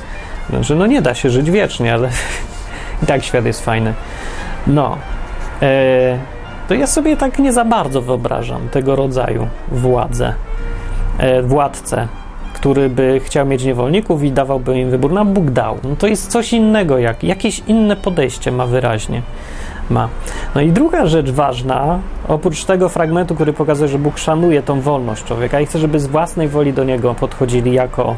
Znaczy, 0.50 0.74
no 0.74 0.86
nie 0.86 1.02
da 1.02 1.14
się 1.14 1.30
żyć 1.30 1.50
wiecznie, 1.50 1.94
ale 1.94 2.08
i 3.02 3.06
tak 3.06 3.24
świat 3.24 3.44
jest 3.44 3.64
fajny. 3.64 3.94
No, 4.66 4.98
e, 5.62 6.18
to 6.68 6.74
ja 6.74 6.86
sobie 6.86 7.16
tak 7.16 7.38
nie 7.38 7.52
za 7.52 7.64
bardzo 7.64 8.02
wyobrażam 8.02 8.68
tego 8.68 8.96
rodzaju 8.96 9.48
władzę, 9.68 10.34
e, 11.18 11.42
władcę, 11.42 12.08
który 12.66 12.88
by 12.88 13.20
chciał 13.24 13.46
mieć 13.46 13.64
niewolników 13.64 14.22
i 14.22 14.32
dawałby 14.32 14.78
im 14.78 14.90
wybór. 14.90 15.12
No, 15.12 15.24
Bóg 15.24 15.50
dał. 15.50 15.78
No 15.84 15.96
to 15.96 16.06
jest 16.06 16.30
coś 16.30 16.52
innego, 16.52 16.98
jak, 16.98 17.24
jakieś 17.24 17.62
inne 17.66 17.96
podejście 17.96 18.52
ma 18.52 18.66
wyraźnie 18.66 19.22
ma. 19.90 20.08
No 20.54 20.60
i 20.60 20.72
druga 20.72 21.06
rzecz 21.06 21.30
ważna, 21.30 21.98
oprócz 22.28 22.64
tego 22.64 22.88
fragmentu, 22.88 23.34
który 23.34 23.52
pokazuje, 23.52 23.88
że 23.88 23.98
Bóg 23.98 24.18
szanuje 24.18 24.62
tą 24.62 24.80
wolność 24.80 25.24
człowieka 25.24 25.60
i 25.60 25.66
chce, 25.66 25.78
żeby 25.78 26.00
z 26.00 26.06
własnej 26.06 26.48
woli 26.48 26.72
do 26.72 26.84
niego 26.84 27.14
podchodzili 27.14 27.72
jako 27.72 28.16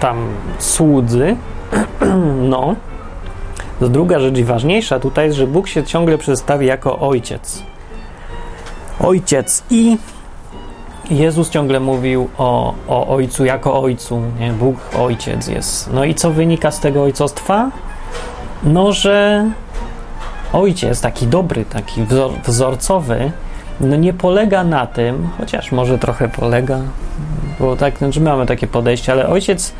tam 0.00 0.16
słudzy, 0.58 1.36
no, 2.52 2.74
to 3.80 3.88
druga 3.88 4.20
rzecz 4.20 4.38
i 4.38 4.44
ważniejsza 4.44 5.00
tutaj 5.00 5.26
jest, 5.26 5.38
że 5.38 5.46
Bóg 5.46 5.68
się 5.68 5.84
ciągle 5.84 6.18
przedstawi 6.18 6.66
jako 6.66 6.98
ojciec. 6.98 7.62
Ojciec 9.00 9.62
i 9.70 9.98
Jezus 11.10 11.50
ciągle 11.50 11.80
mówił 11.80 12.28
o, 12.38 12.74
o 12.88 13.06
Ojcu 13.08 13.44
jako 13.44 13.82
Ojcu, 13.82 14.22
nie? 14.40 14.52
Bóg 14.52 14.76
Ojciec 14.98 15.48
jest. 15.48 15.92
No 15.92 16.04
i 16.04 16.14
co 16.14 16.30
wynika 16.30 16.70
z 16.70 16.80
tego 16.80 17.02
ojcostwa? 17.02 17.70
No, 18.64 18.92
że 18.92 19.46
Ojciec, 20.52 21.00
taki 21.00 21.26
dobry, 21.26 21.64
taki 21.64 22.02
wzor, 22.04 22.30
wzorcowy, 22.44 23.30
no 23.80 23.96
nie 23.96 24.12
polega 24.12 24.64
na 24.64 24.86
tym, 24.86 25.28
chociaż 25.38 25.72
może 25.72 25.98
trochę 25.98 26.28
polega, 26.28 26.78
bo 27.60 27.76
tak, 27.76 27.98
znaczy 27.98 28.20
mamy 28.20 28.46
takie 28.46 28.66
podejście, 28.66 29.12
ale 29.12 29.28
Ojciec 29.28 29.72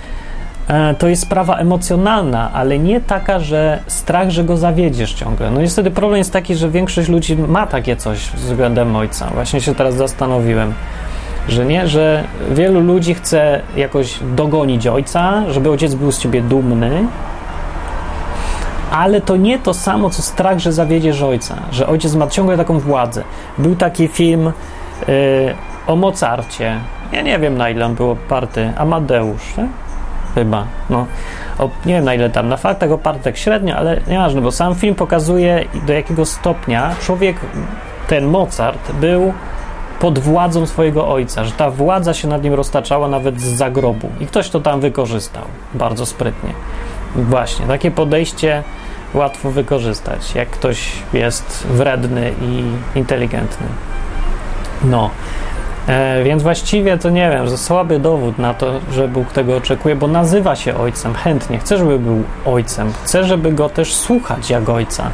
e, 0.69 0.95
to 0.95 1.09
jest 1.09 1.23
sprawa 1.23 1.57
emocjonalna, 1.57 2.51
ale 2.53 2.79
nie 2.79 3.01
taka, 3.01 3.41
że 3.41 3.81
strach, 3.87 4.31
że 4.31 4.45
go 4.45 4.57
zawiedziesz 4.57 5.15
ciągle. 5.15 5.51
No 5.51 5.61
niestety 5.61 5.91
problem 5.91 6.19
jest 6.19 6.33
taki, 6.33 6.57
że 6.57 6.71
większość 6.71 7.09
ludzi 7.09 7.37
ma 7.37 7.67
takie 7.67 7.97
coś 7.97 8.31
względem 8.31 8.97
Ojca. 8.97 9.31
Właśnie 9.35 9.61
się 9.61 9.75
teraz 9.75 9.95
zastanowiłem 9.95 10.75
że 11.49 11.67
nie, 11.67 11.89
że 11.89 12.25
wielu 12.51 12.81
ludzi 12.81 13.15
chce 13.15 13.61
jakoś 13.77 14.19
dogonić 14.23 14.87
ojca, 14.87 15.43
żeby 15.51 15.71
ojciec 15.71 15.95
był 15.95 16.13
z 16.13 16.19
ciebie 16.19 16.43
dumny, 16.43 17.07
ale 18.91 19.21
to 19.21 19.37
nie 19.37 19.59
to 19.59 19.75
samo, 19.75 20.11
co 20.11 20.23
strach, 20.23 20.59
że 20.59 20.73
zawiedziesz 20.73 21.23
ojca, 21.23 21.57
że 21.73 21.87
ojciec 21.87 22.15
ma 22.15 22.27
ciągle 22.27 22.57
taką 22.57 22.79
władzę. 22.79 23.23
Był 23.59 23.77
taki 23.77 24.09
film 24.09 24.53
yy, 25.09 25.15
o 25.87 25.97
Mozarcie. 25.97 26.81
Ja 27.13 27.23
nie 27.23 27.39
wiem, 27.39 27.57
na 27.57 27.71
ile 27.71 27.87
on 27.87 27.95
był 27.95 28.11
oparty. 28.11 28.73
Amadeusz, 28.77 29.57
nie? 29.57 29.69
chyba. 30.37 30.67
No, 30.91 31.07
o, 31.59 31.71
nie 31.87 31.95
wiem, 31.95 32.05
na 32.05 32.15
ile 32.15 32.31
tam. 32.31 32.49
Na 32.49 32.57
faktach 32.57 32.93
oparty 32.93 33.25
tak 33.25 33.37
średnio, 33.37 33.77
ale 33.77 34.01
nieważne, 34.07 34.41
bo 34.41 34.53
sam 34.53 34.75
film 34.75 34.95
pokazuje, 34.95 35.65
do 35.87 35.93
jakiego 35.93 36.25
stopnia 36.25 36.95
człowiek, 37.01 37.37
ten 38.09 38.27
Mozart, 38.27 38.93
był 38.93 39.33
pod 40.01 40.19
władzą 40.19 40.67
swojego 40.67 41.09
ojca, 41.09 41.45
że 41.45 41.53
ta 41.53 41.71
władza 41.71 42.15
się 42.15 42.29
nad 42.29 42.43
nim 42.45 42.55
roztaczała 42.55 43.09
nawet 43.09 43.41
z 43.41 43.45
zagrobu 43.45 44.09
i 44.21 44.27
ktoś 44.27 44.51
to 44.51 44.61
tam 44.61 44.81
wykorzystał 44.81 45.43
bardzo 45.75 46.07
sprytnie. 46.07 46.51
Właśnie, 47.17 47.67
takie 47.67 47.91
podejście 47.91 48.63
łatwo 49.15 49.51
wykorzystać, 49.51 50.35
jak 50.35 50.51
ktoś 50.51 50.93
jest 51.13 51.67
wredny 51.71 52.33
i 52.43 52.65
inteligentny. 52.99 53.67
No, 54.85 55.11
e, 55.89 56.25
więc 56.25 56.43
właściwie 56.43 56.99
to 56.99 57.11
nie 57.11 57.31
wiem, 57.31 57.49
że 57.49 57.59
słaby 57.59 57.99
dowód 57.99 58.39
na 58.39 58.55
to, 58.55 58.73
że 58.93 59.09
Bóg 59.09 59.33
tego 59.33 59.57
oczekuje, 59.57 59.97
bo 59.97 60.07
nazywa 60.07 60.57
się 60.57 60.79
ojcem 60.79 61.15
chętnie, 61.15 61.59
chce, 61.59 61.79
żeby 61.79 61.99
był 61.99 62.23
ojcem, 62.47 62.93
chce, 63.05 63.25
żeby 63.25 63.53
go 63.53 63.69
też 63.69 63.95
słuchać 63.95 64.51
jak 64.51 64.69
ojca. 64.69 65.11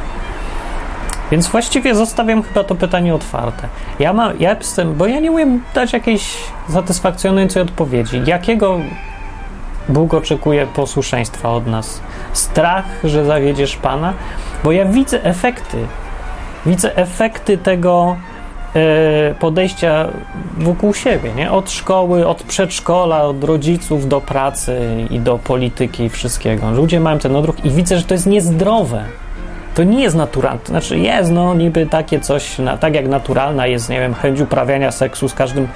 Więc 1.33 1.47
właściwie 1.47 1.95
zostawiam 1.95 2.43
chyba 2.43 2.63
to 2.63 2.75
pytanie 2.75 3.15
otwarte. 3.15 3.67
Ja, 3.99 4.13
mam, 4.13 4.39
ja 4.39 4.55
jestem, 4.55 4.93
bo 4.93 5.07
ja 5.07 5.19
nie 5.19 5.31
umiem 5.31 5.61
dać 5.75 5.93
jakiejś 5.93 6.37
satysfakcjonującej 6.69 7.61
odpowiedzi. 7.61 8.21
Jakiego 8.25 8.79
Bóg 9.89 10.13
oczekuje 10.13 10.67
posłuszeństwa 10.67 11.49
od 11.49 11.67
nas? 11.67 12.01
Strach, 12.33 12.85
że 13.03 13.25
zawiedziesz 13.25 13.75
Pana? 13.75 14.13
Bo 14.63 14.71
ja 14.71 14.85
widzę 14.85 15.23
efekty. 15.23 15.77
Widzę 16.65 16.95
efekty 16.95 17.57
tego 17.57 18.17
e, 18.75 19.35
podejścia 19.39 20.07
wokół 20.57 20.93
siebie, 20.93 21.33
nie? 21.35 21.51
Od 21.51 21.71
szkoły, 21.71 22.27
od 22.27 22.43
przedszkola, 22.43 23.23
od 23.23 23.43
rodziców 23.43 24.07
do 24.07 24.21
pracy 24.21 25.05
i 25.09 25.19
do 25.19 25.37
polityki 25.37 26.03
i 26.03 26.09
wszystkiego. 26.09 26.71
Ludzie 26.71 26.99
mają 26.99 27.19
ten 27.19 27.35
odruch 27.35 27.65
i 27.65 27.69
widzę, 27.69 27.97
że 27.97 28.03
to 28.03 28.13
jest 28.13 28.25
niezdrowe. 28.25 29.05
To 29.75 29.83
nie 29.83 30.03
jest 30.03 30.15
naturalne. 30.15 30.59
Znaczy 30.65 30.99
jest, 30.99 31.31
no 31.31 31.53
niby 31.55 31.85
takie 31.85 32.19
coś, 32.19 32.59
na, 32.59 32.77
tak 32.77 32.95
jak 32.95 33.07
naturalna 33.07 33.67
jest, 33.67 33.89
nie 33.89 33.99
wiem, 33.99 34.13
chęć 34.13 34.41
uprawiania 34.41 34.91
seksu 34.91 35.29
z 35.29 35.33
każdym, 35.33 35.67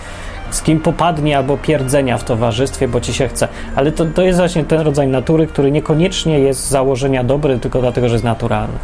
z 0.51 0.61
kim 0.61 0.79
popadnie, 0.79 1.37
albo 1.37 1.57
pierdzenia 1.57 2.17
w 2.17 2.23
towarzystwie, 2.23 2.87
bo 2.87 3.01
ci 3.01 3.13
się 3.13 3.27
chce. 3.27 3.47
Ale 3.75 3.91
to, 3.91 4.05
to 4.05 4.21
jest 4.21 4.39
właśnie 4.39 4.63
ten 4.63 4.81
rodzaj 4.81 5.07
natury, 5.07 5.47
który 5.47 5.71
niekoniecznie 5.71 6.39
jest 6.39 6.59
z 6.59 6.69
założenia 6.69 7.23
dobry, 7.23 7.59
tylko 7.59 7.81
dlatego, 7.81 8.09
że 8.09 8.15
jest 8.15 8.25
naturalny. 8.25 8.77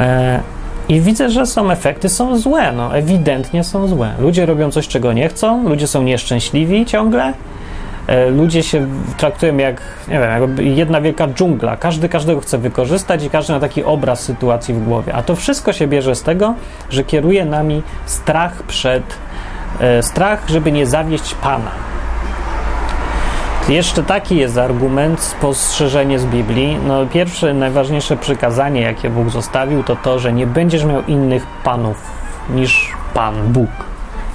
E, 0.00 0.40
I 0.88 1.00
widzę, 1.00 1.30
że 1.30 1.46
są 1.46 1.70
efekty, 1.70 2.08
są 2.08 2.38
złe, 2.38 2.72
no 2.72 2.96
ewidentnie 2.96 3.64
są 3.64 3.88
złe. 3.88 4.12
Ludzie 4.18 4.46
robią 4.46 4.70
coś, 4.70 4.88
czego 4.88 5.12
nie 5.12 5.28
chcą, 5.28 5.68
ludzie 5.68 5.86
są 5.86 6.02
nieszczęśliwi 6.02 6.86
ciągle, 6.86 7.32
ludzie 8.30 8.62
się 8.62 8.86
traktują 9.16 9.56
jak, 9.56 9.82
nie 10.08 10.20
wiem, 10.20 10.30
jakby 10.30 10.64
jedna 10.64 11.00
wielka 11.00 11.28
dżungla. 11.28 11.76
Każdy 11.76 12.08
każdego 12.08 12.40
chce 12.40 12.58
wykorzystać 12.58 13.24
i 13.24 13.30
każdy 13.30 13.52
ma 13.52 13.60
taki 13.60 13.84
obraz 13.84 14.20
sytuacji 14.20 14.74
w 14.74 14.84
głowie. 14.84 15.14
A 15.14 15.22
to 15.22 15.36
wszystko 15.36 15.72
się 15.72 15.86
bierze 15.86 16.14
z 16.14 16.22
tego, 16.22 16.54
że 16.90 17.04
kieruje 17.04 17.44
nami 17.44 17.82
strach 18.06 18.62
przed, 18.62 19.02
e, 19.80 20.02
strach, 20.02 20.48
żeby 20.48 20.72
nie 20.72 20.86
zawieść 20.86 21.34
Pana. 21.34 21.70
Jeszcze 23.68 24.02
taki 24.02 24.36
jest 24.36 24.58
argument, 24.58 25.20
spostrzeżenie 25.20 26.18
z 26.18 26.26
Biblii. 26.26 26.78
No, 26.86 27.06
pierwsze, 27.06 27.54
najważniejsze 27.54 28.16
przykazanie, 28.16 28.80
jakie 28.80 29.10
Bóg 29.10 29.30
zostawił, 29.30 29.82
to 29.82 29.96
to, 29.96 30.18
że 30.18 30.32
nie 30.32 30.46
będziesz 30.46 30.84
miał 30.84 31.02
innych 31.02 31.46
panów 31.64 31.96
niż 32.54 32.92
Pan 33.14 33.34
Bóg, 33.52 33.70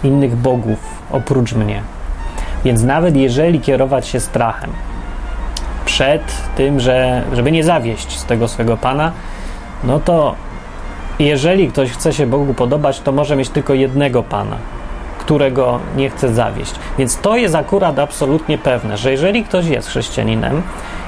innych 0.03 0.35
bogów 0.35 0.79
oprócz 1.11 1.53
mnie. 1.53 1.94
Więc 2.65 2.83
nawet 2.83 3.15
jeżeli 3.15 3.59
kierować 3.59 4.07
się 4.07 4.19
strachem 4.19 4.69
przed 5.85 6.21
tym, 6.55 6.79
że, 6.79 7.23
żeby 7.33 7.51
nie 7.51 7.63
zawieść 7.63 8.19
z 8.19 8.25
tego 8.25 8.47
swego 8.47 8.77
Pana, 8.77 9.11
no 9.83 9.99
to 9.99 10.35
jeżeli 11.19 11.67
ktoś 11.67 11.91
chce 11.91 12.13
się 12.13 12.27
Bogu 12.27 12.53
podobać, 12.53 12.99
to 12.99 13.11
może 13.11 13.35
mieć 13.35 13.49
tylko 13.49 13.73
jednego 13.73 14.23
Pana, 14.23 14.57
którego 15.19 15.79
nie 15.97 16.09
chce 16.09 16.33
zawieść. 16.33 16.75
Więc 16.97 17.17
to 17.17 17.35
jest 17.35 17.55
akurat 17.55 17.99
absolutnie 17.99 18.57
pewne, 18.57 18.97
że 18.97 19.11
jeżeli 19.11 19.43
ktoś 19.43 19.65
jest 19.65 19.87
chrześcijaninem 19.87 20.61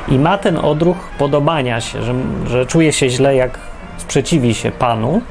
i 0.08 0.20
ma 0.20 0.38
ten 0.38 0.58
odruch 0.58 0.98
podobania 1.18 1.82
się, 1.82 2.04
że, 2.04 2.14
że 2.48 2.66
czuje 2.66 2.94
się 2.94 3.10
źle, 3.10 3.36
jak 3.36 3.60
sprzeciwi 3.98 4.56
się 4.56 4.72
Panu, 4.72 5.22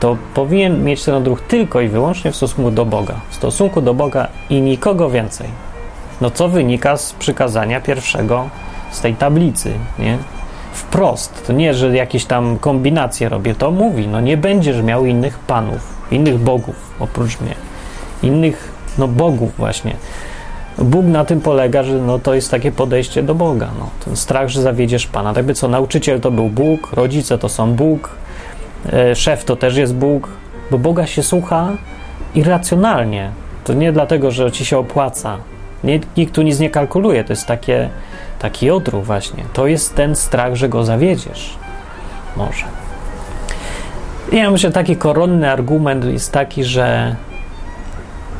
to 0.00 0.16
powinien 0.34 0.84
mieć 0.84 1.04
ten 1.04 1.14
odruch 1.14 1.40
tylko 1.40 1.80
i 1.80 1.88
wyłącznie 1.88 2.32
w 2.32 2.36
stosunku 2.36 2.70
do 2.70 2.84
Boga. 2.84 3.14
W 3.30 3.34
stosunku 3.34 3.80
do 3.80 3.94
Boga 3.94 4.28
i 4.50 4.60
nikogo 4.60 5.10
więcej. 5.10 5.48
No 6.20 6.30
co 6.30 6.48
wynika 6.48 6.96
z 6.96 7.12
przykazania 7.12 7.80
pierwszego 7.80 8.48
z 8.90 9.00
tej 9.00 9.14
tablicy, 9.14 9.72
nie? 9.98 10.18
Wprost. 10.72 11.46
To 11.46 11.52
nie, 11.52 11.74
że 11.74 11.96
jakieś 11.96 12.24
tam 12.24 12.58
kombinacje 12.58 13.28
robię. 13.28 13.54
To 13.54 13.70
mówi, 13.70 14.08
no 14.08 14.20
nie 14.20 14.36
będziesz 14.36 14.82
miał 14.82 15.06
innych 15.06 15.38
panów, 15.38 16.06
innych 16.10 16.38
bogów 16.38 16.76
oprócz 17.00 17.40
mnie. 17.40 17.54
Innych, 18.22 18.72
no 18.98 19.08
bogów 19.08 19.56
właśnie. 19.56 19.96
Bóg 20.78 21.06
na 21.06 21.24
tym 21.24 21.40
polega, 21.40 21.82
że 21.82 21.94
no 21.94 22.18
to 22.18 22.34
jest 22.34 22.50
takie 22.50 22.72
podejście 22.72 23.22
do 23.22 23.34
Boga. 23.34 23.70
No. 23.78 23.88
Ten 24.04 24.16
strach, 24.16 24.48
że 24.48 24.62
zawiedziesz 24.62 25.06
Pana. 25.06 25.34
Tak 25.34 25.44
by 25.44 25.54
co, 25.54 25.68
nauczyciel 25.68 26.20
to 26.20 26.30
był 26.30 26.48
Bóg, 26.48 26.92
rodzice 26.92 27.38
to 27.38 27.48
są 27.48 27.74
Bóg, 27.74 28.10
szef 29.14 29.44
to 29.44 29.56
też 29.56 29.76
jest 29.76 29.94
Bóg, 29.94 30.28
bo 30.70 30.78
Boga 30.78 31.06
się 31.06 31.22
słucha 31.22 31.68
irracjonalnie. 32.34 33.30
To 33.64 33.74
nie 33.74 33.92
dlatego, 33.92 34.30
że 34.30 34.52
ci 34.52 34.64
się 34.64 34.78
opłaca, 34.78 35.36
nikt 36.16 36.34
tu 36.34 36.42
nic 36.42 36.60
nie 36.60 36.70
kalkuluje. 36.70 37.24
To 37.24 37.32
jest 37.32 37.46
takie, 37.46 37.88
taki 38.38 38.70
odruch 38.70 39.04
właśnie. 39.04 39.44
To 39.52 39.66
jest 39.66 39.94
ten 39.94 40.16
strach, 40.16 40.54
że 40.54 40.68
go 40.68 40.84
zawiedziesz. 40.84 41.56
Może. 42.36 42.64
Ja 44.32 44.50
myślę, 44.50 44.70
taki 44.70 44.96
koronny 44.96 45.50
argument 45.50 46.04
jest 46.04 46.32
taki, 46.32 46.64
że 46.64 47.16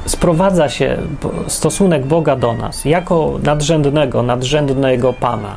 sprowadza 0.07 0.69
się 0.69 0.97
stosunek 1.47 2.07
Boga 2.07 2.37
do 2.37 2.53
nas 2.53 2.85
jako 2.85 3.39
nadrzędnego, 3.43 4.23
nadrzędnego 4.23 5.13
Pana, 5.13 5.57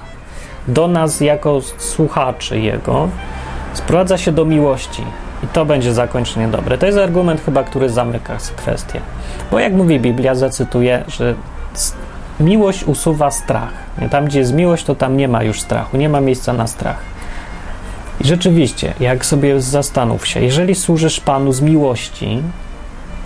do 0.68 0.88
nas 0.88 1.22
jako 1.22 1.62
słuchaczy 1.78 2.60
Jego, 2.60 3.10
sprowadza 3.74 4.18
się 4.18 4.32
do 4.32 4.46
miłości. 4.46 5.04
I 5.44 5.48
to 5.48 5.66
będzie 5.66 5.94
zakończenie 5.94 6.48
dobre. 6.48 6.78
To 6.78 6.86
jest 6.86 6.98
argument 6.98 7.42
chyba, 7.42 7.64
który 7.64 7.90
zamyka 7.90 8.38
kwestię. 8.56 9.02
Bo 9.52 9.60
jak 9.60 9.74
mówi 9.74 10.00
Biblia, 10.00 10.36
zacytuję, 10.36 11.04
że 11.08 11.36
miłość 12.40 12.84
usuwa 12.84 13.32
strach. 13.32 13.74
Tam, 14.12 14.26
gdzie 14.26 14.40
jest 14.40 14.54
miłość, 14.54 14.84
to 14.84 14.96
tam 14.96 15.18
nie 15.18 15.28
ma 15.28 15.44
już 15.44 15.62
strachu, 15.62 15.98
nie 15.98 16.10
ma 16.10 16.22
miejsca 16.22 16.54
na 16.54 16.68
strach. 16.68 16.98
I 18.22 18.28
rzeczywiście, 18.28 18.94
jak 19.00 19.26
sobie 19.26 19.62
zastanów 19.62 20.28
się, 20.28 20.40
jeżeli 20.40 20.76
służysz 20.76 21.20
Panu 21.20 21.52
z 21.52 21.62
miłości, 21.62 22.42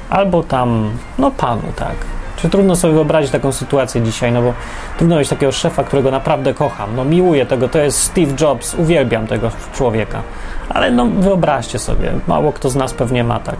albo 0.10 0.43
tam, 0.43 0.91
no 1.19 1.32
Panu, 1.32 1.62
tak. 1.75 1.95
Czy 2.41 2.49
trudno 2.49 2.75
sobie 2.75 2.93
wyobrazić 2.93 3.32
taką 3.32 3.51
sytuację 3.51 4.01
dzisiaj, 4.01 4.32
no 4.32 4.41
bo 4.41 4.54
trudno 4.97 5.17
mieć 5.19 5.30
takiego 5.30 5.51
szefa, 5.51 5.84
którego 5.84 6.12
naprawdę 6.12 6.54
kocham. 6.54 6.95
No 6.95 7.06
miłuję 7.06 7.45
tego, 7.45 7.69
to 7.69 7.80
jest 7.80 7.97
Steve 7.97 8.34
Jobs, 8.41 8.73
uwielbiam 8.73 9.27
tego 9.27 9.51
człowieka. 9.73 10.21
Ale 10.69 10.91
no 10.91 11.06
wyobraźcie 11.06 11.80
sobie, 11.80 12.12
mało 12.27 12.54
kto 12.54 12.69
z 12.69 12.75
nas 12.75 12.93
pewnie 12.93 13.23
ma 13.23 13.39
tak. 13.39 13.58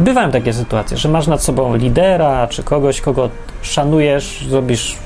Bywają 0.00 0.30
takie 0.30 0.52
sytuacje, 0.52 0.96
że 0.96 1.08
masz 1.08 1.26
nad 1.26 1.42
sobą 1.42 1.76
lidera, 1.76 2.46
czy 2.46 2.62
kogoś, 2.62 3.00
kogo 3.00 3.28
szanujesz, 3.62 4.46
zrobisz 4.48 4.96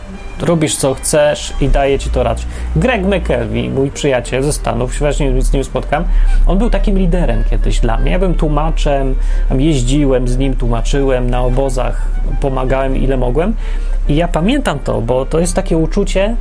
robisz 0.40 0.76
co 0.76 0.94
chcesz 0.94 1.52
i 1.60 1.68
daje 1.68 1.98
ci 1.98 2.10
to 2.10 2.22
radość. 2.22 2.46
Greg 2.76 3.02
McKelvey, 3.02 3.70
mój 3.70 3.90
przyjaciel 3.90 4.42
ze 4.42 4.52
Stanów, 4.52 4.98
właśnie 4.98 5.42
z 5.42 5.52
nim 5.52 5.64
spotkam, 5.64 6.04
on 6.46 6.58
był 6.58 6.70
takim 6.70 6.98
liderem 6.98 7.44
kiedyś 7.50 7.80
dla 7.80 7.96
mnie. 7.96 8.12
Ja 8.12 8.18
byłem 8.18 8.34
tłumaczem, 8.34 9.14
jeździłem 9.58 10.28
z 10.28 10.38
nim, 10.38 10.56
tłumaczyłem 10.56 11.30
na 11.30 11.40
obozach, 11.40 12.08
pomagałem 12.40 12.96
ile 12.96 13.16
mogłem. 13.16 13.54
I 14.08 14.16
ja 14.16 14.28
pamiętam 14.28 14.78
to, 14.78 15.00
bo 15.00 15.26
to 15.26 15.38
jest 15.38 15.54
takie 15.54 15.76
uczucie, 15.76 16.36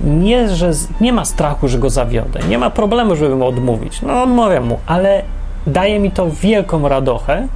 nie, 0.00 0.48
że 0.48 0.70
nie 1.00 1.12
ma 1.12 1.24
strachu, 1.24 1.68
że 1.68 1.78
go 1.78 1.90
zawiodę, 1.90 2.40
nie 2.48 2.58
ma 2.58 2.70
problemu, 2.70 3.16
żeby 3.16 3.36
mu 3.36 3.46
odmówić. 3.46 4.02
No, 4.02 4.22
odmawiam 4.22 4.64
mu, 4.64 4.78
ale 4.86 5.22
daje 5.66 6.00
mi 6.00 6.10
to 6.10 6.30
wielką 6.30 6.88
radochę, 6.88 7.48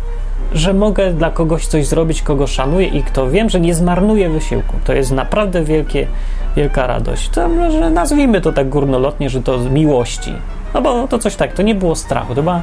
że 0.55 0.75
mogę 0.75 1.13
dla 1.13 1.31
kogoś 1.31 1.67
coś 1.67 1.87
zrobić, 1.87 2.23
kogo 2.23 2.47
szanuję 2.47 2.87
i 2.87 3.03
kto 3.03 3.31
wiem, 3.31 3.51
że 3.51 3.61
nie 3.61 3.75
zmarnuje 3.75 4.31
wysiłku. 4.31 4.77
To 4.85 4.93
jest 4.93 5.13
naprawdę 5.13 5.65
wielkie, 5.65 6.07
wielka 6.57 6.87
radość. 6.87 7.29
To 7.29 7.49
może 7.49 7.91
nazwijmy 7.91 8.41
to 8.41 8.53
tak 8.53 8.69
górnolotnie, 8.69 9.31
że 9.31 9.43
to 9.43 9.59
z 9.59 9.69
miłości. 9.69 10.33
No 10.75 10.83
bo 10.83 11.09
to 11.09 11.19
coś 11.19 11.37
tak, 11.37 11.53
to 11.53 11.63
nie 11.63 11.75
było 11.75 11.97
strachu, 11.97 12.35
to 12.35 12.43
była 12.43 12.61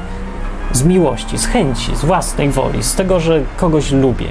z 0.72 0.82
miłości, 0.82 1.38
z 1.38 1.46
chęci, 1.46 1.96
z 1.96 2.04
własnej 2.04 2.48
woli, 2.48 2.82
z 2.82 2.94
tego, 2.94 3.20
że 3.20 3.40
kogoś 3.56 3.92
lubię. 3.92 4.28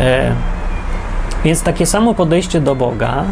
E, 0.00 0.32
więc 1.44 1.62
takie 1.62 1.86
samo 1.86 2.14
podejście 2.14 2.60
do 2.60 2.74
Boga 2.74 3.24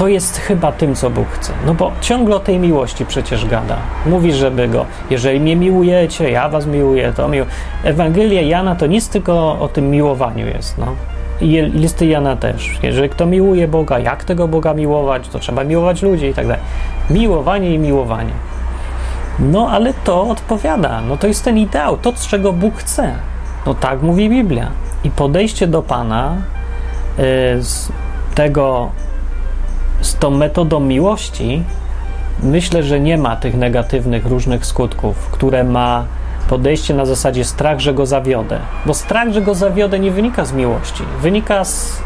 to 0.00 0.08
jest 0.08 0.38
chyba 0.38 0.72
tym, 0.72 0.94
co 0.94 1.10
Bóg 1.10 1.28
chce. 1.28 1.52
No 1.66 1.74
bo 1.74 1.92
ciągle 2.00 2.36
o 2.36 2.40
tej 2.40 2.58
miłości 2.58 3.06
przecież 3.06 3.46
gada. 3.46 3.76
Mówi, 4.06 4.32
żeby 4.32 4.68
go, 4.68 4.86
jeżeli 5.10 5.40
mnie 5.40 5.56
miłujecie, 5.56 6.30
ja 6.30 6.48
was 6.48 6.66
miłuję, 6.66 7.12
to 7.16 7.28
miłuję. 7.28 7.50
Ewangelia 7.84 8.40
Jana 8.40 8.76
to 8.76 8.86
nic 8.86 9.08
tylko 9.08 9.60
o 9.60 9.68
tym 9.68 9.90
miłowaniu 9.90 10.46
jest, 10.46 10.78
no. 10.78 10.86
I 11.40 11.62
listy 11.62 12.06
Jana 12.06 12.36
też. 12.36 12.78
Jeżeli 12.82 13.08
kto 13.08 13.26
miłuje 13.26 13.68
Boga, 13.68 13.98
jak 13.98 14.24
tego 14.24 14.48
Boga 14.48 14.74
miłować, 14.74 15.28
to 15.28 15.38
trzeba 15.38 15.64
miłować 15.64 16.02
ludzi 16.02 16.26
i 16.26 16.34
tak 16.34 16.46
dalej. 16.46 16.62
Miłowanie 17.10 17.74
i 17.74 17.78
miłowanie. 17.78 18.32
No 19.38 19.70
ale 19.70 19.94
to 19.94 20.22
odpowiada. 20.22 21.00
No 21.00 21.16
to 21.16 21.26
jest 21.26 21.44
ten 21.44 21.58
ideał, 21.58 21.96
to 21.96 22.12
z 22.16 22.26
czego 22.26 22.52
Bóg 22.52 22.76
chce. 22.76 23.14
No 23.66 23.74
tak 23.74 24.02
mówi 24.02 24.28
Biblia. 24.28 24.68
I 25.04 25.10
podejście 25.10 25.66
do 25.66 25.82
Pana 25.82 26.36
yy, 27.18 27.24
z 27.62 27.92
tego 28.34 28.90
z 30.00 30.14
tą 30.14 30.30
metodą 30.30 30.80
miłości 30.80 31.62
myślę, 32.42 32.82
że 32.82 33.00
nie 33.00 33.18
ma 33.18 33.36
tych 33.36 33.54
negatywnych 33.54 34.26
różnych 34.26 34.66
skutków, 34.66 35.16
które 35.16 35.64
ma 35.64 36.04
podejście 36.48 36.94
na 36.94 37.04
zasadzie 37.04 37.44
strach, 37.44 37.80
że 37.80 37.94
go 37.94 38.06
zawiodę. 38.06 38.58
Bo 38.86 38.94
strach, 38.94 39.32
że 39.32 39.42
go 39.42 39.54
zawiodę, 39.54 39.98
nie 39.98 40.10
wynika 40.10 40.44
z 40.44 40.52
miłości, 40.52 41.02
wynika 41.22 41.64
z 41.64 42.02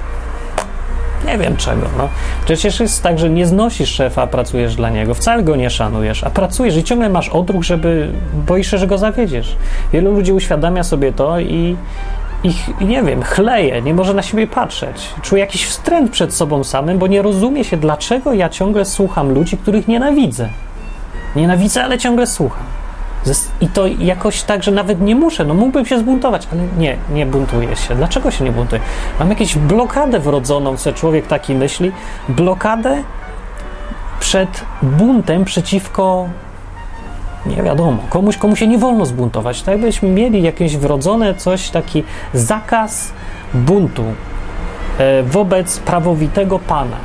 nie 1.27 1.39
wiem 1.39 1.57
czego. 1.57 1.87
No. 1.99 2.09
Przecież 2.45 2.81
jest 2.81 3.03
tak, 3.03 3.19
że 3.19 3.31
nie 3.31 3.47
znosisz 3.47 3.91
szefa, 3.91 4.27
pracujesz 4.27 4.77
dla 4.77 4.91
niego, 4.91 5.15
wcale 5.15 5.43
go 5.43 5.57
nie 5.57 5.71
szanujesz, 5.71 6.25
a 6.25 6.31
pracujesz 6.31 6.77
i 6.77 6.85
ciągle 6.85 7.09
masz 7.09 7.29
odruch, 7.29 7.65
żeby 7.65 8.09
boisz 8.47 8.71
się, 8.71 8.79
że 8.79 8.87
go 8.87 8.99
zawiedziesz. 8.99 9.57
Wielu 9.93 10.13
ludzi 10.13 10.33
uświadamia 10.33 10.83
sobie 10.85 11.13
to 11.13 11.41
i, 11.41 11.77
ich, 12.45 12.81
nie 12.81 13.03
wiem, 13.03 13.23
chleje, 13.23 13.83
nie 13.83 13.95
może 13.95 14.15
na 14.15 14.23
siebie 14.23 14.47
patrzeć. 14.47 15.15
Czuje 15.23 15.41
jakiś 15.41 15.67
wstręt 15.67 16.11
przed 16.11 16.35
sobą 16.35 16.65
samym, 16.65 16.99
bo 16.99 17.07
nie 17.07 17.23
rozumie 17.23 17.65
się, 17.65 17.77
dlaczego 17.77 18.33
ja 18.33 18.49
ciągle 18.49 18.85
słucham 18.85 19.35
ludzi, 19.35 19.57
których 19.57 19.89
nienawidzę. 19.89 20.49
Nienawidzę, 21.37 21.85
ale 21.85 21.99
ciągle 21.99 22.27
słucham. 22.27 22.65
I 23.61 23.69
to 23.69 23.87
jakoś 23.87 24.43
tak, 24.43 24.63
że 24.63 24.71
nawet 24.71 25.01
nie 25.01 25.15
muszę, 25.15 25.45
no 25.45 25.55
mógłbym 25.55 25.87
się 25.87 25.99
zbuntować, 25.99 26.49
ale 26.53 26.63
nie, 26.79 26.97
nie 27.13 27.27
buntuję 27.27 27.77
się. 27.77 27.95
Dlaczego 27.95 28.31
się 28.31 28.45
nie 28.45 28.53
buntuję? 28.53 28.83
Mam 29.19 29.31
jakąś 29.31 29.57
blokadę 29.57 30.21
wrodzoną, 30.21 30.77
co 30.77 30.93
człowiek 30.93 31.27
taki 31.27 31.55
myśli. 31.55 31.93
Blokadę 32.29 33.03
przed 34.21 34.65
buntem 34.83 35.45
przeciwko 35.45 36.29
nie 37.47 37.63
wiadomo, 37.63 37.99
komuś, 38.09 38.37
komu 38.37 38.57
się 38.57 38.67
nie 38.67 38.79
wolno 38.79 39.07
zbuntować. 39.07 39.63
Tak 39.63 39.79
byśmy 39.79 40.09
mieli 40.09 40.43
jakieś 40.43 40.77
wrodzone 40.77 41.35
coś, 41.35 41.71
taki 41.71 42.05
zakaz 42.35 43.13
buntu 43.55 44.05
e, 44.99 45.23
wobec 45.23 45.79
prawowitego 45.79 46.59
Pana. 46.59 46.97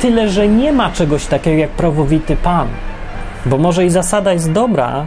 Tyle, 0.00 0.28
że 0.28 0.48
nie 0.48 0.72
ma 0.72 0.90
czegoś 0.90 1.26
takiego 1.26 1.56
jak 1.56 1.70
prawowity 1.70 2.36
Pan. 2.36 2.68
Bo 3.46 3.58
może 3.58 3.84
i 3.84 3.90
zasada 3.90 4.32
jest 4.32 4.52
dobra, 4.52 5.06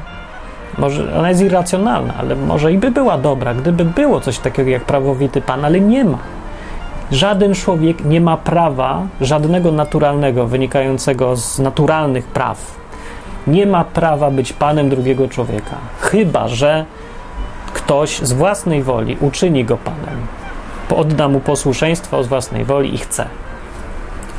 może 0.78 1.20
ona 1.20 1.30
jest 1.30 1.42
irracjonalna, 1.42 2.14
ale 2.20 2.36
może 2.36 2.74
i 2.74 2.78
by 2.78 2.92
była 2.92 3.18
dobra, 3.18 3.54
gdyby 3.54 3.86
było 3.86 4.22
coś 4.22 4.40
takiego 4.40 4.70
jak 4.70 4.84
prawowity 4.84 5.42
Pan, 5.42 5.66
ale 5.66 5.80
nie 5.80 6.06
ma. 6.06 6.18
Żaden 7.12 7.54
człowiek 7.54 8.06
nie 8.06 8.22
ma 8.22 8.38
prawa, 8.38 9.02
żadnego 9.22 9.72
naturalnego, 9.72 10.48
wynikającego 10.48 11.36
z 11.36 11.60
naturalnych 11.60 12.26
praw, 12.26 12.78
nie 13.48 13.66
ma 13.66 13.84
prawa 13.84 14.32
być 14.32 14.54
panem 14.54 14.90
drugiego 14.90 15.28
człowieka, 15.28 15.76
chyba 16.00 16.48
że 16.48 16.86
ktoś 17.74 18.20
z 18.20 18.34
własnej 18.34 18.84
woli 18.84 19.18
uczyni 19.22 19.66
go 19.66 19.78
panem, 19.78 20.28
odda 20.96 21.28
mu 21.28 21.40
posłuszeństwo 21.40 22.24
z 22.24 22.28
własnej 22.28 22.66
woli 22.66 22.96
i 22.96 22.98
chce. 22.98 23.26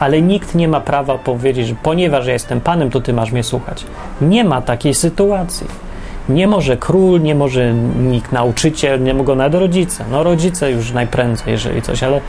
Ale 0.01 0.23
nikt 0.23 0.55
nie 0.55 0.69
ma 0.69 0.81
prawa 0.81 1.19
powiedzieć, 1.19 1.69
że 1.69 1.75
ponieważ 1.83 2.27
ja 2.27 2.33
jestem 2.33 2.61
panem, 2.61 2.91
to 2.91 3.01
ty 3.01 3.13
masz 3.13 3.33
mnie 3.33 3.43
słuchać. 3.43 3.85
Nie 4.21 4.45
ma 4.45 4.63
takiej 4.63 4.95
sytuacji. 4.95 5.67
Nie 6.29 6.47
może 6.47 6.77
król, 6.77 7.21
nie 7.23 7.35
może 7.35 7.75
nikt 7.99 8.33
nauczyciel, 8.33 9.03
nie 9.03 9.15
mogą 9.15 9.35
nawet 9.35 9.61
rodzice. 9.61 10.05
No 10.11 10.23
rodzice 10.23 10.71
już 10.71 10.93
najprędzej, 10.93 11.53
jeżeli 11.53 11.83
coś, 11.83 12.03
ale 12.03 12.21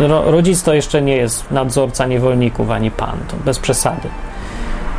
ro, 0.00 0.30
rodzic 0.30 0.62
to 0.62 0.74
jeszcze 0.74 1.02
nie 1.02 1.16
jest 1.16 1.50
nadzorca 1.50 2.06
niewolników 2.06 2.70
ani 2.70 2.90
pan, 2.90 3.18
to 3.28 3.36
bez 3.44 3.58
przesady 3.58 4.08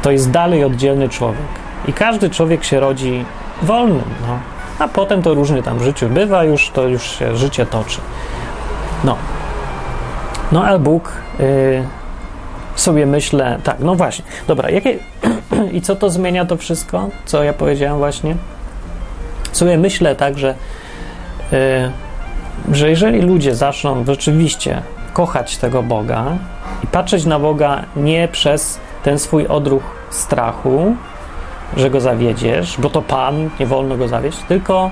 to 0.02 0.12
jest 0.12 0.32
dalej 0.32 0.64
oddzielny 0.64 1.10
człowiek. 1.10 1.48
I 1.88 1.94
każdy 1.94 2.30
człowiek 2.30 2.64
się 2.64 2.80
rodzi 2.80 3.26
wolnym, 3.62 4.04
no. 4.28 4.40
a 4.80 4.88
potem 4.88 5.22
to 5.22 5.34
różnie 5.34 5.64
tam 5.64 5.80
w 5.80 5.84
życiu 5.84 6.10
bywa, 6.10 6.44
już 6.44 6.70
to 6.70 6.88
już 6.88 7.04
się 7.04 7.36
życie 7.36 7.66
toczy. 7.66 8.02
No. 9.04 9.16
No, 10.52 10.64
ale 10.64 10.80
Bóg 10.80 11.14
yy, 11.40 11.84
sobie 12.76 13.06
myślę, 13.06 13.60
tak, 13.64 13.80
no 13.80 13.96
właśnie, 13.96 14.26
dobra, 14.48 14.70
jakie, 14.70 14.98
i 15.72 15.82
co 15.82 15.96
to 15.96 16.10
zmienia 16.10 16.46
to 16.46 16.58
wszystko, 16.58 17.10
co 17.26 17.44
ja 17.44 17.54
powiedziałem 17.54 17.98
właśnie? 17.98 18.36
Sobie 19.52 19.78
myślę 19.78 20.16
tak, 20.16 20.38
że, 20.38 20.56
yy, 21.52 22.76
że 22.76 22.90
jeżeli 22.90 23.22
ludzie 23.22 23.56
zaczną 23.56 24.06
rzeczywiście 24.06 24.82
kochać 25.14 25.58
tego 25.58 25.84
Boga 25.84 26.26
i 26.84 26.88
patrzeć 26.88 27.26
na 27.26 27.40
Boga 27.40 27.84
nie 27.96 28.28
przez 28.28 28.80
ten 29.04 29.20
swój 29.20 29.48
odruch 29.48 29.84
strachu, 30.10 30.96
że 31.78 31.90
go 31.90 32.02
zawiedziesz, 32.02 32.78
bo 32.80 32.90
to 32.90 33.02
Pan, 33.02 33.50
nie 33.60 33.66
wolno 33.66 33.98
go 33.98 34.08
zawieść, 34.08 34.38
tylko 34.48 34.92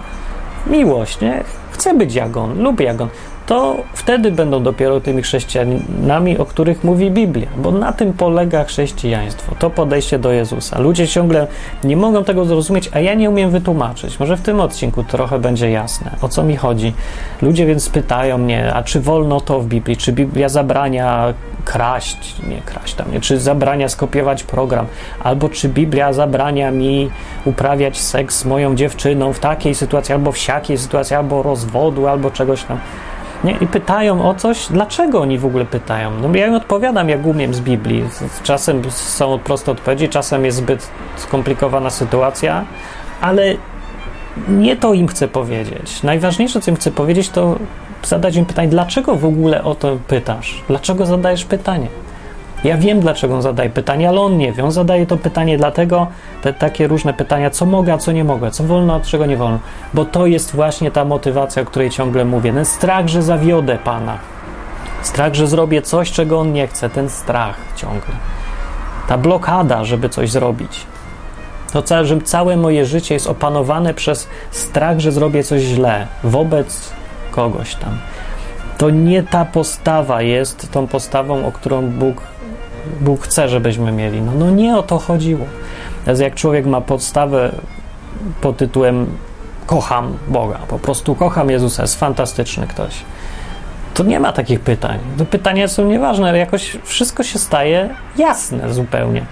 miłość, 0.68 1.22
nie? 1.22 1.44
Chcę 1.72 1.94
być 1.94 2.16
jak 2.16 2.38
on, 2.38 2.64
lubię 2.64 2.86
jak 2.86 3.02
on 3.02 3.10
to 3.48 3.78
wtedy 3.94 4.32
będą 4.32 4.64
dopiero 4.64 5.02
tymi 5.02 5.22
chrześcijanami, 5.22 6.38
o 6.38 6.46
których 6.46 6.84
mówi 6.84 7.12
Biblia, 7.12 7.48
bo 7.58 7.72
na 7.72 7.94
tym 7.94 8.14
polega 8.14 8.64
chrześcijaństwo, 8.64 9.56
to 9.60 9.70
podejście 9.70 10.20
do 10.20 10.32
Jezusa. 10.32 10.80
Ludzie 10.80 11.08
ciągle 11.08 11.48
nie 11.84 11.98
mogą 11.98 12.24
tego 12.24 12.46
zrozumieć, 12.46 12.90
a 12.94 13.00
ja 13.00 13.14
nie 13.14 13.30
umiem 13.30 13.52
wytłumaczyć. 13.52 14.20
Może 14.20 14.38
w 14.38 14.42
tym 14.42 14.60
odcinku 14.60 15.04
trochę 15.04 15.40
będzie 15.40 15.70
jasne, 15.70 16.12
o 16.22 16.30
co 16.30 16.44
mi 16.44 16.56
chodzi. 16.56 16.94
Ludzie 17.42 17.66
więc 17.66 17.90
pytają 17.90 18.38
mnie, 18.38 18.74
a 18.74 18.84
czy 18.84 19.02
wolno 19.02 19.42
to 19.42 19.60
w 19.60 19.68
Biblii? 19.68 19.98
Czy 19.98 20.14
Biblia 20.14 20.50
zabrania 20.50 21.34
kraść, 21.68 22.36
nie 22.48 22.62
kraść 22.62 22.94
tam, 22.94 23.12
nie, 23.12 23.22
czy 23.22 23.40
zabrania 23.40 23.90
skopiować 23.90 24.44
program, 24.44 24.86
albo 25.24 25.50
czy 25.50 25.70
Biblia 25.70 26.14
zabrania 26.14 26.72
mi 26.72 27.10
uprawiać 27.46 28.00
seks 28.00 28.40
z 28.40 28.46
moją 28.46 28.76
dziewczyną 28.76 29.34
w 29.34 29.40
takiej 29.40 29.76
sytuacji, 29.76 30.14
albo 30.14 30.32
w 30.32 30.38
siakiej 30.38 30.78
sytuacji, 30.78 31.16
albo 31.16 31.44
rozwodu, 31.44 32.08
albo 32.08 32.32
czegoś 32.32 32.64
tam. 32.64 32.80
Nie? 33.44 33.52
I 33.52 33.68
pytają 33.68 34.30
o 34.30 34.36
coś, 34.36 34.68
dlaczego 34.70 35.22
oni 35.22 35.38
w 35.38 35.46
ogóle 35.46 35.66
pytają? 35.66 36.12
No 36.22 36.36
ja 36.36 36.48
im 36.48 36.54
odpowiadam, 36.54 37.10
jak 37.10 37.26
umiem 37.26 37.54
z 37.54 37.60
Biblii. 37.60 38.04
Czasem 38.44 38.92
są 38.92 39.40
proste 39.40 39.72
odpowiedzi, 39.72 40.10
czasem 40.10 40.46
jest 40.46 40.58
zbyt 40.58 40.90
skomplikowana 41.16 41.90
sytuacja, 41.90 42.66
ale 43.22 43.56
nie 44.48 44.76
to 44.76 44.94
im 44.94 45.08
chcę 45.08 45.28
powiedzieć. 45.28 46.04
Najważniejsze, 46.04 46.62
co 46.62 46.72
im 46.72 46.78
chcę 46.78 46.92
powiedzieć, 46.92 47.30
to 47.30 47.56
zadać 48.04 48.36
im 48.36 48.46
pytanie, 48.46 48.68
dlaczego 48.68 49.16
w 49.16 49.26
ogóle 49.26 49.64
o 49.64 49.76
to 49.76 49.98
pytasz? 50.08 50.64
Dlaczego 50.68 51.06
zadajesz 51.06 51.46
pytanie? 51.46 51.88
Ja 52.64 52.78
wiem, 52.78 53.00
dlaczego 53.00 53.36
on 53.36 53.42
zadaje 53.42 53.70
pytanie, 53.70 54.10
ale 54.10 54.22
on 54.22 54.38
nie 54.38 54.54
wie. 54.54 54.64
On 54.64 54.72
zadaje 54.72 55.06
to 55.06 55.18
pytanie 55.18 55.58
dlatego, 55.58 56.08
te 56.42 56.54
takie 56.54 56.88
różne 56.88 57.14
pytania, 57.14 57.50
co 57.50 57.66
mogę, 57.66 57.94
a 57.94 57.98
co 57.98 58.12
nie 58.12 58.24
mogę, 58.24 58.52
co 58.52 58.64
wolno, 58.64 58.96
a 58.96 59.00
czego 59.00 59.26
nie 59.26 59.38
wolno. 59.38 59.60
Bo 59.94 60.06
to 60.06 60.26
jest 60.26 60.56
właśnie 60.56 60.92
ta 60.92 61.06
motywacja, 61.06 61.62
o 61.62 61.66
której 61.66 61.90
ciągle 61.90 62.26
mówię. 62.26 62.54
Ten 62.54 62.66
strach, 62.66 63.08
że 63.08 63.24
zawiodę 63.24 63.78
Pana. 63.78 64.18
Strach, 65.02 65.34
że 65.34 65.48
zrobię 65.48 65.82
coś, 65.82 66.12
czego 66.12 66.40
on 66.40 66.54
nie 66.54 66.68
chce. 66.68 66.90
Ten 66.90 67.10
strach 67.10 67.56
ciągle. 67.76 68.14
Ta 69.08 69.18
blokada, 69.18 69.84
żeby 69.84 70.10
coś 70.10 70.32
zrobić. 70.32 70.86
To 71.74 71.82
całe, 71.82 72.06
że 72.06 72.22
całe 72.22 72.58
moje 72.58 72.86
życie 72.86 73.14
jest 73.14 73.28
opanowane 73.28 73.94
przez 73.94 74.28
strach, 74.52 75.00
że 75.00 75.12
zrobię 75.12 75.44
coś 75.44 75.62
źle 75.62 76.08
wobec 76.24 76.97
kogoś 77.38 77.76
tam. 77.76 77.98
To 78.78 78.90
nie 78.90 79.24
ta 79.24 79.46
postawa 79.46 80.22
jest 80.22 80.72
tą 80.72 80.88
postawą, 80.88 81.46
o 81.46 81.52
którą 81.52 81.82
Bóg, 81.82 82.22
Bóg 83.02 83.24
chce, 83.24 83.50
żebyśmy 83.50 83.92
mieli. 83.92 84.22
No, 84.22 84.32
no 84.36 84.52
nie 84.52 84.78
o 84.78 84.84
to 84.84 85.00
chodziło. 85.00 85.46
Więc 86.08 86.20
jak 86.20 86.36
człowiek 86.36 86.66
ma 86.66 86.82
podstawę 86.82 87.52
pod 88.42 88.58
tytułem 88.58 89.08
kocham 89.66 90.18
Boga, 90.28 90.60
po 90.68 90.80
prostu 90.80 91.16
kocham 91.16 91.50
Jezusa, 91.50 91.82
jest 91.82 92.00
fantastyczny 92.00 92.68
ktoś, 92.68 92.94
to 93.94 94.04
nie 94.04 94.20
ma 94.20 94.34
takich 94.34 94.60
pytań. 94.60 95.00
To 95.18 95.26
pytania 95.26 95.68
są 95.68 95.86
nieważne, 95.86 96.30
ale 96.30 96.38
jakoś 96.38 96.78
wszystko 96.84 97.24
się 97.24 97.40
staje 97.40 97.90
jasne 98.18 98.74
zupełnie. 98.74 99.26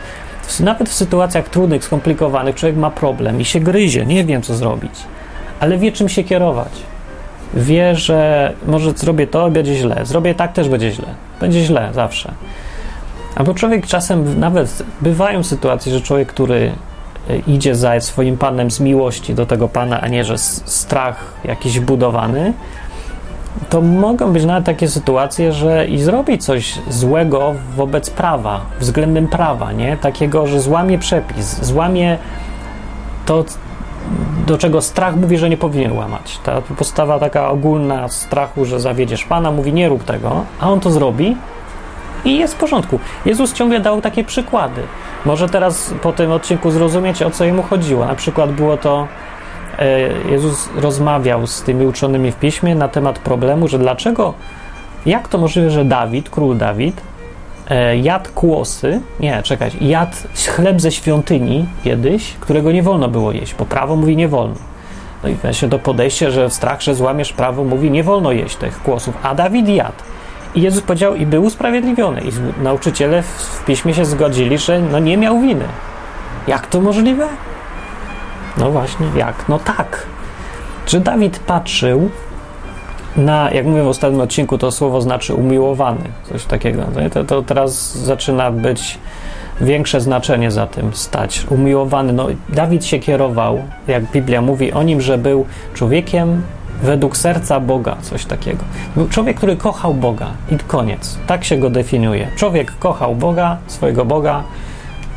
Nawet 0.59 0.89
w 0.89 0.93
sytuacjach 0.93 1.49
trudnych, 1.49 1.83
skomplikowanych, 1.83 2.55
człowiek 2.55 2.77
ma 2.77 2.91
problem 2.91 3.41
i 3.41 3.45
się 3.45 3.59
gryzie, 3.59 4.05
nie 4.05 4.23
wiem 4.25 4.41
co 4.41 4.55
zrobić, 4.55 4.93
ale 5.59 5.77
wie 5.77 5.91
czym 5.91 6.09
się 6.09 6.23
kierować. 6.23 6.71
Wie, 7.55 7.95
że 7.95 8.53
może 8.67 8.91
zrobię 8.91 9.27
to, 9.27 9.51
będzie 9.51 9.75
źle, 9.75 10.05
zrobię 10.05 10.35
tak, 10.35 10.53
też 10.53 10.69
będzie 10.69 10.91
źle. 10.91 11.07
Będzie 11.39 11.63
źle 11.63 11.89
zawsze. 11.93 12.31
Albo 13.35 13.53
człowiek 13.53 13.87
czasem, 13.87 14.39
nawet 14.39 14.83
bywają 15.01 15.43
sytuacje, 15.43 15.93
że 15.93 16.01
człowiek, 16.01 16.27
który 16.27 16.71
e, 17.29 17.37
idzie 17.37 17.75
za 17.75 17.99
swoim 17.99 18.37
panem 18.37 18.71
z 18.71 18.79
miłości 18.79 19.33
do 19.33 19.45
tego 19.45 19.67
pana, 19.67 20.01
a 20.01 20.07
nie, 20.07 20.25
że 20.25 20.37
strach 20.37 21.33
jakiś 21.43 21.79
budowany, 21.79 22.53
to 23.69 23.81
mogą 23.81 24.33
być 24.33 24.45
nawet 24.45 24.65
takie 24.65 24.87
sytuacje, 24.87 25.53
że 25.53 25.87
i 25.87 25.99
zrobi 25.99 26.37
coś 26.37 26.79
złego 26.89 27.55
wobec 27.75 28.09
prawa, 28.09 28.61
względem 28.79 29.27
prawa, 29.27 29.71
nie? 29.71 29.97
Takiego, 29.97 30.47
że 30.47 30.61
złamie 30.61 30.99
przepis, 30.99 31.65
złamie 31.65 32.17
to, 33.25 33.45
do 34.47 34.57
czego 34.57 34.81
strach 34.81 35.15
mówi, 35.15 35.37
że 35.37 35.49
nie 35.49 35.57
powinien 35.57 35.91
łamać. 35.91 36.39
Ta 36.43 36.61
postawa 36.61 37.19
taka 37.19 37.49
ogólna 37.49 38.07
strachu, 38.07 38.65
że 38.65 38.79
zawiedziesz 38.79 39.25
Pana, 39.25 39.51
mówi 39.51 39.73
nie 39.73 39.89
rób 39.89 40.03
tego, 40.03 40.45
a 40.59 40.69
on 40.69 40.79
to 40.79 40.91
zrobi 40.91 41.37
i 42.25 42.37
jest 42.37 42.53
w 42.53 42.57
porządku. 42.57 42.99
Jezus 43.25 43.53
ciągle 43.53 43.79
dał 43.79 44.01
takie 44.01 44.23
przykłady. 44.23 44.81
Może 45.25 45.49
teraz 45.49 45.93
po 46.01 46.13
tym 46.13 46.31
odcinku 46.31 46.71
zrozumieć, 46.71 47.21
o 47.21 47.31
co 47.31 47.45
jemu 47.45 47.63
chodziło. 47.63 48.05
Na 48.05 48.15
przykład 48.15 48.51
było 48.51 48.77
to 48.77 49.07
E, 49.79 50.09
Jezus 50.31 50.69
rozmawiał 50.75 51.47
z 51.47 51.61
tymi 51.61 51.85
uczonymi 51.85 52.31
w 52.31 52.35
piśmie 52.35 52.75
na 52.75 52.87
temat 52.87 53.19
problemu, 53.19 53.67
że 53.67 53.79
dlaczego, 53.79 54.33
jak 55.05 55.27
to 55.27 55.37
możliwe, 55.37 55.69
że 55.69 55.85
Dawid, 55.85 56.29
król 56.29 56.57
Dawid, 56.57 57.01
e, 57.69 57.97
jadł 57.97 58.29
kłosy, 58.35 59.01
nie, 59.19 59.43
czekać, 59.43 59.73
jadł 59.81 60.15
chleb 60.55 60.81
ze 60.81 60.91
świątyni 60.91 61.65
kiedyś, 61.83 62.33
którego 62.39 62.71
nie 62.71 62.83
wolno 62.83 63.07
było 63.07 63.31
jeść, 63.31 63.55
bo 63.55 63.65
prawo 63.65 63.95
mówi 63.95 64.17
nie 64.17 64.27
wolno. 64.27 64.55
No 65.23 65.29
i 65.29 65.35
właśnie 65.35 65.69
to 65.69 65.79
podejście, 65.79 66.31
że 66.31 66.49
w 66.49 66.53
strach, 66.53 66.81
że 66.81 66.95
złamiesz 66.95 67.33
prawo, 67.33 67.63
mówi 67.63 67.91
nie 67.91 68.03
wolno 68.03 68.31
jeść 68.31 68.55
tych 68.55 68.83
kłosów, 68.83 69.17
a 69.23 69.35
Dawid 69.35 69.69
jadł. 69.69 70.03
I 70.55 70.61
Jezus 70.61 70.83
powiedział 70.83 71.15
i 71.15 71.25
był 71.25 71.43
usprawiedliwiony. 71.43 72.21
I 72.21 72.61
nauczyciele 72.63 73.21
w 73.21 73.65
piśmie 73.65 73.93
się 73.93 74.05
zgodzili, 74.05 74.57
że 74.57 74.79
no 74.79 74.99
nie 74.99 75.17
miał 75.17 75.41
winy. 75.41 75.65
Jak 76.47 76.67
to 76.67 76.81
możliwe? 76.81 77.27
No 78.57 78.71
właśnie, 78.71 79.07
jak? 79.15 79.49
No 79.49 79.59
tak. 79.59 80.05
Czy 80.85 80.99
Dawid 80.99 81.39
patrzył 81.39 82.09
na, 83.17 83.51
jak 83.51 83.65
mówię 83.65 83.83
w 83.83 83.87
ostatnim 83.87 84.21
odcinku, 84.21 84.57
to 84.57 84.71
słowo 84.71 85.01
znaczy 85.01 85.33
umiłowany, 85.33 86.01
coś 86.29 86.45
takiego. 86.45 86.83
To, 87.13 87.23
to 87.23 87.41
teraz 87.41 87.97
zaczyna 87.97 88.51
być 88.51 88.97
większe 89.61 90.01
znaczenie 90.01 90.51
za 90.51 90.67
tym 90.67 90.93
stać. 90.93 91.45
Umiłowany. 91.49 92.13
No, 92.13 92.27
Dawid 92.49 92.85
się 92.85 92.99
kierował, 92.99 93.63
jak 93.87 94.11
Biblia 94.11 94.41
mówi 94.41 94.71
o 94.71 94.83
nim, 94.83 95.01
że 95.01 95.17
był 95.17 95.45
człowiekiem 95.73 96.41
według 96.83 97.17
serca 97.17 97.59
Boga, 97.59 97.95
coś 98.01 98.25
takiego. 98.25 98.63
Był 98.95 99.07
człowiek, 99.07 99.37
który 99.37 99.55
kochał 99.55 99.93
Boga 99.93 100.27
i 100.51 100.57
koniec. 100.57 101.17
Tak 101.27 101.43
się 101.43 101.57
go 101.57 101.69
definiuje. 101.69 102.27
Człowiek 102.35 102.79
kochał 102.79 103.15
Boga, 103.15 103.57
swojego 103.67 104.05
Boga 104.05 104.43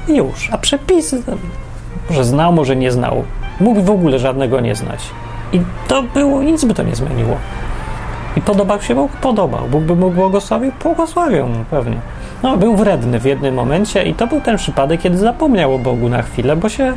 i 0.09 0.17
już. 0.17 0.51
A 0.53 0.59
przepisy 0.59 1.23
może 2.11 2.25
znał, 2.25 2.53
może 2.53 2.77
nie 2.77 2.93
znał. 2.93 3.25
Mógł 3.61 3.83
w 3.83 3.91
ogóle 3.91 4.19
żadnego 4.19 4.61
nie 4.61 4.75
znać. 4.75 5.01
I 5.53 5.61
to 5.89 6.03
było, 6.03 6.43
nic 6.43 6.65
by 6.65 6.75
to 6.75 6.83
nie 6.83 6.97
zmieniło. 6.97 7.37
I 8.37 8.41
podobał 8.41 8.83
się 8.83 8.95
Bóg? 8.95 9.13
Podobał. 9.13 9.69
Bóg 9.69 9.83
by 9.83 9.97
mógł 9.97 10.15
błogosławił? 10.15 10.73
Błogosławił 10.83 11.47
mu 11.47 11.65
pewnie. 11.71 11.97
No, 12.43 12.57
był 12.57 12.77
wredny 12.77 13.21
w 13.21 13.25
jednym 13.25 13.55
momencie 13.55 14.03
i 14.03 14.15
to 14.15 14.27
był 14.27 14.41
ten 14.41 14.57
przypadek, 14.57 15.01
kiedy 15.01 15.19
zapomniał 15.19 15.75
o 15.75 15.79
Bogu 15.79 16.09
na 16.09 16.23
chwilę, 16.23 16.57
bo 16.57 16.69
się 16.69 16.93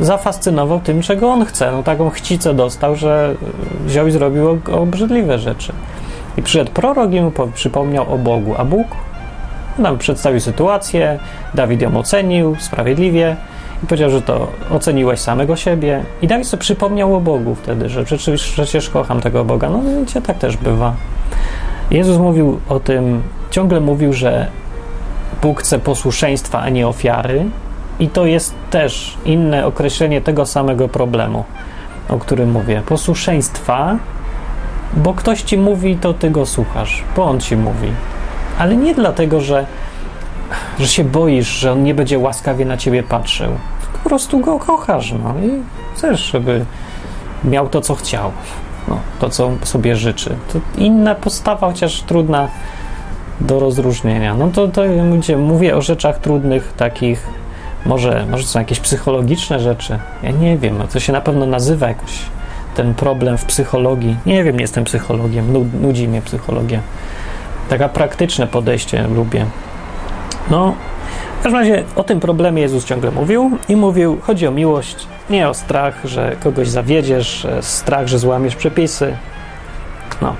zafascynował 0.00 0.80
tym, 0.80 1.02
czego 1.02 1.30
on 1.30 1.44
chce. 1.44 1.72
No 1.72 1.82
taką 1.82 2.10
chcicę 2.10 2.54
dostał, 2.54 2.96
że 2.96 3.34
wziął 3.84 4.06
i 4.06 4.10
zrobił 4.10 4.58
obrzydliwe 4.72 5.38
rzeczy. 5.38 5.72
I 6.36 6.42
przyszedł 6.42 6.70
prorok 6.70 7.12
i 7.12 7.20
mu 7.20 7.32
przypomniał 7.54 8.14
o 8.14 8.18
Bogu, 8.18 8.54
a 8.58 8.64
Bóg 8.64 8.86
nam 9.78 9.98
przedstawił 9.98 10.40
sytuację, 10.40 11.18
Dawid 11.54 11.82
ją 11.82 11.96
ocenił 11.96 12.56
sprawiedliwie, 12.58 13.36
powiedział, 13.86 14.10
że 14.10 14.22
to 14.22 14.48
oceniłeś 14.70 15.20
samego 15.20 15.56
siebie. 15.56 16.02
I 16.22 16.26
Dawid 16.26 16.46
sobie 16.46 16.60
przypomniał 16.60 17.14
o 17.14 17.20
Bogu 17.20 17.54
wtedy, 17.54 17.88
że 17.88 18.04
przecież, 18.04 18.52
przecież 18.52 18.90
kocham 18.90 19.20
tego 19.20 19.44
Boga. 19.44 19.70
No 19.70 19.82
wiecie, 19.82 20.22
tak 20.22 20.38
też 20.38 20.56
bywa. 20.56 20.94
Jezus 21.90 22.18
mówił 22.18 22.60
o 22.68 22.80
tym, 22.80 23.22
ciągle 23.50 23.80
mówił, 23.80 24.12
że 24.12 24.46
Bóg 25.42 25.60
chce 25.60 25.78
posłuszeństwa, 25.78 26.60
a 26.60 26.68
nie 26.68 26.88
ofiary. 26.88 27.44
I 28.00 28.08
to 28.08 28.26
jest 28.26 28.54
też 28.70 29.16
inne 29.24 29.66
określenie 29.66 30.20
tego 30.20 30.46
samego 30.46 30.88
problemu, 30.88 31.44
o 32.08 32.18
którym 32.18 32.50
mówię. 32.50 32.82
Posłuszeństwa, 32.86 33.96
bo 34.94 35.14
ktoś 35.14 35.42
ci 35.42 35.58
mówi, 35.58 35.96
to 35.96 36.14
ty 36.14 36.30
go 36.30 36.46
słuchasz, 36.46 37.04
bo 37.16 37.24
on 37.24 37.40
ci 37.40 37.56
mówi. 37.56 37.88
Ale 38.58 38.76
nie 38.76 38.94
dlatego, 38.94 39.40
że 39.40 39.66
że 40.78 40.88
się 40.88 41.04
boisz, 41.04 41.48
że 41.48 41.72
on 41.72 41.82
nie 41.82 41.94
będzie 41.94 42.18
łaskawie 42.18 42.64
na 42.64 42.76
ciebie 42.76 43.02
patrzył. 43.02 43.50
Po 44.02 44.08
prostu 44.08 44.38
go 44.38 44.58
kochasz, 44.58 45.12
no 45.12 45.34
i 45.46 45.62
chcesz, 45.96 46.20
żeby 46.20 46.64
miał 47.44 47.68
to, 47.68 47.80
co 47.80 47.94
chciał, 47.94 48.32
no, 48.88 48.98
to, 49.20 49.30
co 49.30 49.50
sobie 49.62 49.96
życzy. 49.96 50.36
To 50.52 50.60
inna 50.78 51.14
postawa, 51.14 51.66
chociaż 51.66 52.02
trudna 52.02 52.48
do 53.40 53.60
rozróżnienia. 53.60 54.34
No 54.34 54.48
to, 54.48 54.68
to 54.68 54.82
mówię 55.36 55.76
o 55.76 55.82
rzeczach 55.82 56.18
trudnych, 56.18 56.72
takich, 56.76 57.26
może, 57.86 58.26
może 58.30 58.46
są 58.46 58.58
jakieś 58.58 58.80
psychologiczne 58.80 59.60
rzeczy. 59.60 59.98
Ja 60.22 60.30
nie 60.30 60.58
wiem, 60.58 60.78
no, 60.78 60.86
to 60.86 61.00
się 61.00 61.12
na 61.12 61.20
pewno 61.20 61.46
nazywa 61.46 61.88
jakoś 61.88 62.18
ten 62.74 62.94
problem 62.94 63.38
w 63.38 63.44
psychologii. 63.44 64.16
Nie 64.26 64.44
wiem, 64.44 64.56
nie 64.56 64.62
jestem 64.62 64.84
psychologiem, 64.84 65.52
nudzi 65.82 66.08
mnie 66.08 66.22
psychologia. 66.22 66.80
Taka 67.68 67.88
praktyczne 67.88 68.46
podejście 68.46 69.06
lubię. 69.06 69.46
No, 70.50 70.74
w 71.40 71.42
każdym 71.42 71.60
razie 71.60 71.84
o 71.96 72.04
tym 72.04 72.20
problemie 72.20 72.62
Jezus 72.62 72.84
ciągle 72.84 73.10
mówił 73.10 73.50
i 73.68 73.76
mówił, 73.76 74.18
chodzi 74.22 74.46
o 74.46 74.50
miłość, 74.50 75.06
nie 75.30 75.48
o 75.48 75.54
strach, 75.54 75.94
że 76.04 76.36
kogoś 76.42 76.68
zawiedziesz, 76.68 77.46
strach, 77.60 78.06
że 78.06 78.18
złamiesz 78.18 78.56
przepisy. 78.56 79.16
No. 80.22 80.36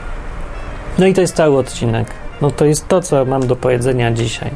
No 0.99 1.07
i 1.07 1.15
to 1.15 1.21
jest 1.21 1.37
cały 1.37 1.59
odcinek. 1.59 2.07
No 2.41 2.51
to 2.51 2.65
jest 2.65 2.89
to, 2.89 3.01
co 3.01 3.25
mam 3.25 3.47
do 3.47 3.57
powiedzenia 3.57 4.13
dzisiaj. 4.13 4.51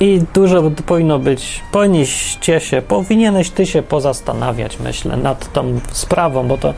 I 0.00 0.22
dużo 0.34 0.70
powinno 0.86 1.18
być, 1.18 1.60
powinniście 1.72 2.60
się, 2.60 2.82
powinieneś 2.82 3.50
ty 3.50 3.66
się 3.66 3.82
pozastanawiać, 3.82 4.78
myślę, 4.80 5.16
nad 5.16 5.52
tą 5.52 5.80
sprawą, 5.92 6.48
bo 6.48 6.58
to 6.58 6.74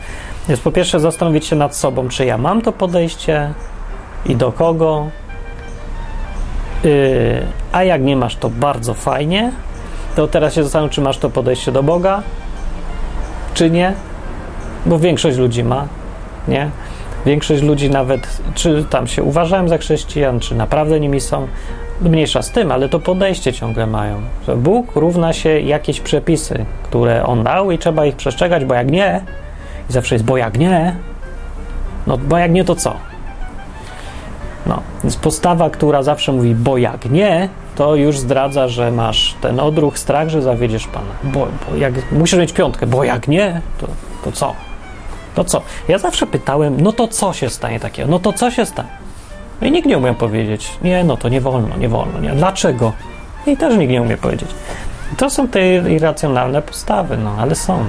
jest 0.49 0.61
po 0.61 0.71
pierwsze 0.71 0.99
zastanowić 0.99 1.45
się 1.45 1.55
nad 1.55 1.75
sobą, 1.75 2.09
czy 2.09 2.25
ja 2.25 2.37
mam 2.37 2.61
to 2.61 2.71
podejście 2.71 3.53
i 4.25 4.35
do 4.35 4.51
kogo, 4.51 5.07
a 7.71 7.83
jak 7.83 8.01
nie 8.01 8.15
masz, 8.15 8.35
to 8.35 8.49
bardzo 8.49 8.93
fajnie. 8.93 9.51
To 10.15 10.27
teraz 10.27 10.53
się 10.53 10.63
zastanów, 10.63 10.91
czy 10.91 11.01
masz 11.01 11.17
to 11.17 11.29
podejście 11.29 11.71
do 11.71 11.83
Boga, 11.83 12.23
czy 13.53 13.69
nie, 13.69 13.93
bo 14.85 14.99
większość 14.99 15.37
ludzi 15.37 15.63
ma, 15.63 15.87
nie? 16.47 16.69
Większość 17.25 17.61
ludzi 17.61 17.89
nawet, 17.89 18.41
czy 18.55 18.85
tam 18.89 19.07
się 19.07 19.23
uważają 19.23 19.67
za 19.67 19.77
chrześcijan, 19.77 20.39
czy 20.39 20.55
naprawdę 20.55 20.99
nimi 20.99 21.21
są, 21.21 21.47
mniejsza 22.01 22.41
z 22.41 22.51
tym, 22.51 22.71
ale 22.71 22.89
to 22.89 22.99
podejście 22.99 23.53
ciągle 23.53 23.87
mają. 23.87 24.21
Że 24.47 24.57
Bóg 24.57 24.95
równa 24.95 25.33
się 25.33 25.59
jakieś 25.59 26.01
przepisy, 26.01 26.65
które 26.83 27.25
On 27.25 27.43
dał 27.43 27.71
i 27.71 27.77
trzeba 27.77 28.05
ich 28.05 28.15
przestrzegać, 28.15 28.65
bo 28.65 28.73
jak 28.73 28.91
nie, 28.91 29.21
i 29.89 29.93
zawsze 29.93 30.15
jest, 30.15 30.25
bo 30.25 30.37
jak 30.37 30.57
nie, 30.57 30.95
no 32.07 32.17
bo 32.17 32.37
jak 32.37 32.51
nie, 32.51 32.63
to 32.63 32.75
co? 32.75 33.10
No, 34.65 34.81
więc 35.03 35.15
postawa, 35.15 35.69
która 35.69 36.03
zawsze 36.03 36.31
mówi, 36.31 36.55
bo 36.55 36.77
jak 36.77 37.05
nie, 37.05 37.49
to 37.75 37.95
już 37.95 38.19
zdradza, 38.19 38.67
że 38.67 38.91
masz 38.91 39.35
ten 39.41 39.59
odruch, 39.59 39.99
strach, 39.99 40.29
że 40.29 40.41
zawiedziesz 40.41 40.87
Pana. 40.87 41.11
Bo, 41.23 41.39
bo 41.69 41.75
jak 41.75 41.93
musisz 42.11 42.39
mieć 42.39 42.53
piątkę, 42.53 42.87
bo 42.87 43.03
jak 43.03 43.27
nie, 43.27 43.61
to, 43.77 43.87
to 44.23 44.31
co? 44.31 44.53
To 45.35 45.43
co? 45.43 45.61
Ja 45.87 45.97
zawsze 45.97 46.27
pytałem, 46.27 46.81
no 46.81 46.93
to 46.93 47.07
co 47.07 47.33
się 47.33 47.49
stanie 47.49 47.79
takiego? 47.79 48.09
No 48.11 48.19
to 48.19 48.33
co 48.33 48.51
się 48.51 48.65
stanie? 48.65 48.89
No 49.61 49.67
i 49.67 49.71
nikt 49.71 49.87
nie 49.87 49.97
umie 49.97 50.13
powiedzieć, 50.13 50.71
nie, 50.81 51.03
no 51.03 51.17
to 51.17 51.29
nie 51.29 51.41
wolno, 51.41 51.77
nie 51.77 51.89
wolno, 51.89 52.19
nie. 52.19 52.31
Dlaczego? 52.31 52.93
I 53.47 53.57
też 53.57 53.77
nikt 53.77 53.91
nie 53.91 54.01
umie 54.01 54.17
powiedzieć. 54.17 54.49
To 55.17 55.29
są 55.29 55.47
te 55.47 55.75
irracjonalne 55.91 56.61
postawy, 56.61 57.17
no 57.17 57.35
ale 57.39 57.55
są. 57.55 57.85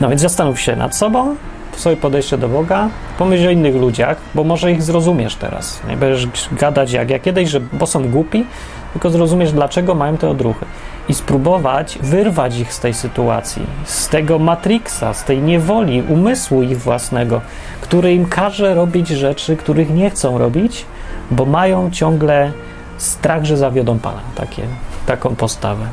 No 0.00 0.08
więc 0.08 0.20
zastanów 0.20 0.60
się 0.60 0.76
nad 0.76 0.96
sobą, 0.96 1.36
swoje 1.78 1.96
podejście 1.96 2.38
do 2.38 2.48
Boga, 2.48 2.88
pomyśl 3.18 3.48
o 3.48 3.50
innych 3.50 3.76
ludziach, 3.76 4.16
bo 4.34 4.44
może 4.44 4.72
ich 4.72 4.82
zrozumiesz 4.82 5.36
teraz. 5.36 5.80
Nie 5.88 5.96
będziesz 5.96 6.28
gadać 6.52 6.92
jak 6.92 7.10
ja 7.10 7.18
kiedyś, 7.18 7.48
że 7.48 7.60
bo 7.60 7.86
są 7.86 8.08
głupi, 8.08 8.44
tylko 8.92 9.10
zrozumiesz, 9.10 9.52
dlaczego 9.52 9.94
mają 9.94 10.16
te 10.16 10.28
odruchy. 10.28 10.66
I 11.08 11.14
spróbować 11.14 11.98
wyrwać 12.02 12.58
ich 12.58 12.72
z 12.72 12.80
tej 12.80 12.94
sytuacji, 12.94 13.62
z 13.84 14.08
tego 14.08 14.38
matrixa, 14.38 15.14
z 15.14 15.24
tej 15.24 15.42
niewoli, 15.42 16.02
umysłu 16.02 16.62
ich 16.62 16.80
własnego, 16.80 17.40
który 17.80 18.14
im 18.14 18.26
każe 18.26 18.74
robić 18.74 19.08
rzeczy, 19.08 19.56
których 19.56 19.94
nie 19.94 20.10
chcą 20.10 20.38
robić, 20.38 20.84
bo 21.30 21.44
mają 21.44 21.90
ciągle 21.90 22.52
strach, 22.98 23.44
że 23.44 23.56
zawiodą 23.56 23.98
Pana. 23.98 24.20
Takie, 24.34 24.62
taką 25.06 25.36
postawę. 25.36 25.86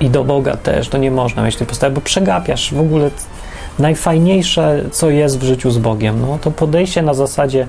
I 0.00 0.10
do 0.10 0.24
Boga 0.24 0.56
też, 0.56 0.88
to 0.88 0.98
nie 0.98 1.10
można 1.10 1.42
mieć 1.42 1.56
tej 1.56 1.66
postawy, 1.66 1.94
bo 1.94 2.00
przegapiasz 2.00 2.74
w 2.74 2.80
ogóle 2.80 3.10
najfajniejsze, 3.78 4.84
co 4.90 5.10
jest 5.10 5.38
w 5.38 5.42
życiu 5.42 5.70
z 5.70 5.78
Bogiem. 5.78 6.20
No 6.20 6.38
to 6.40 6.50
podejście 6.50 7.02
na 7.02 7.14
zasadzie 7.14 7.66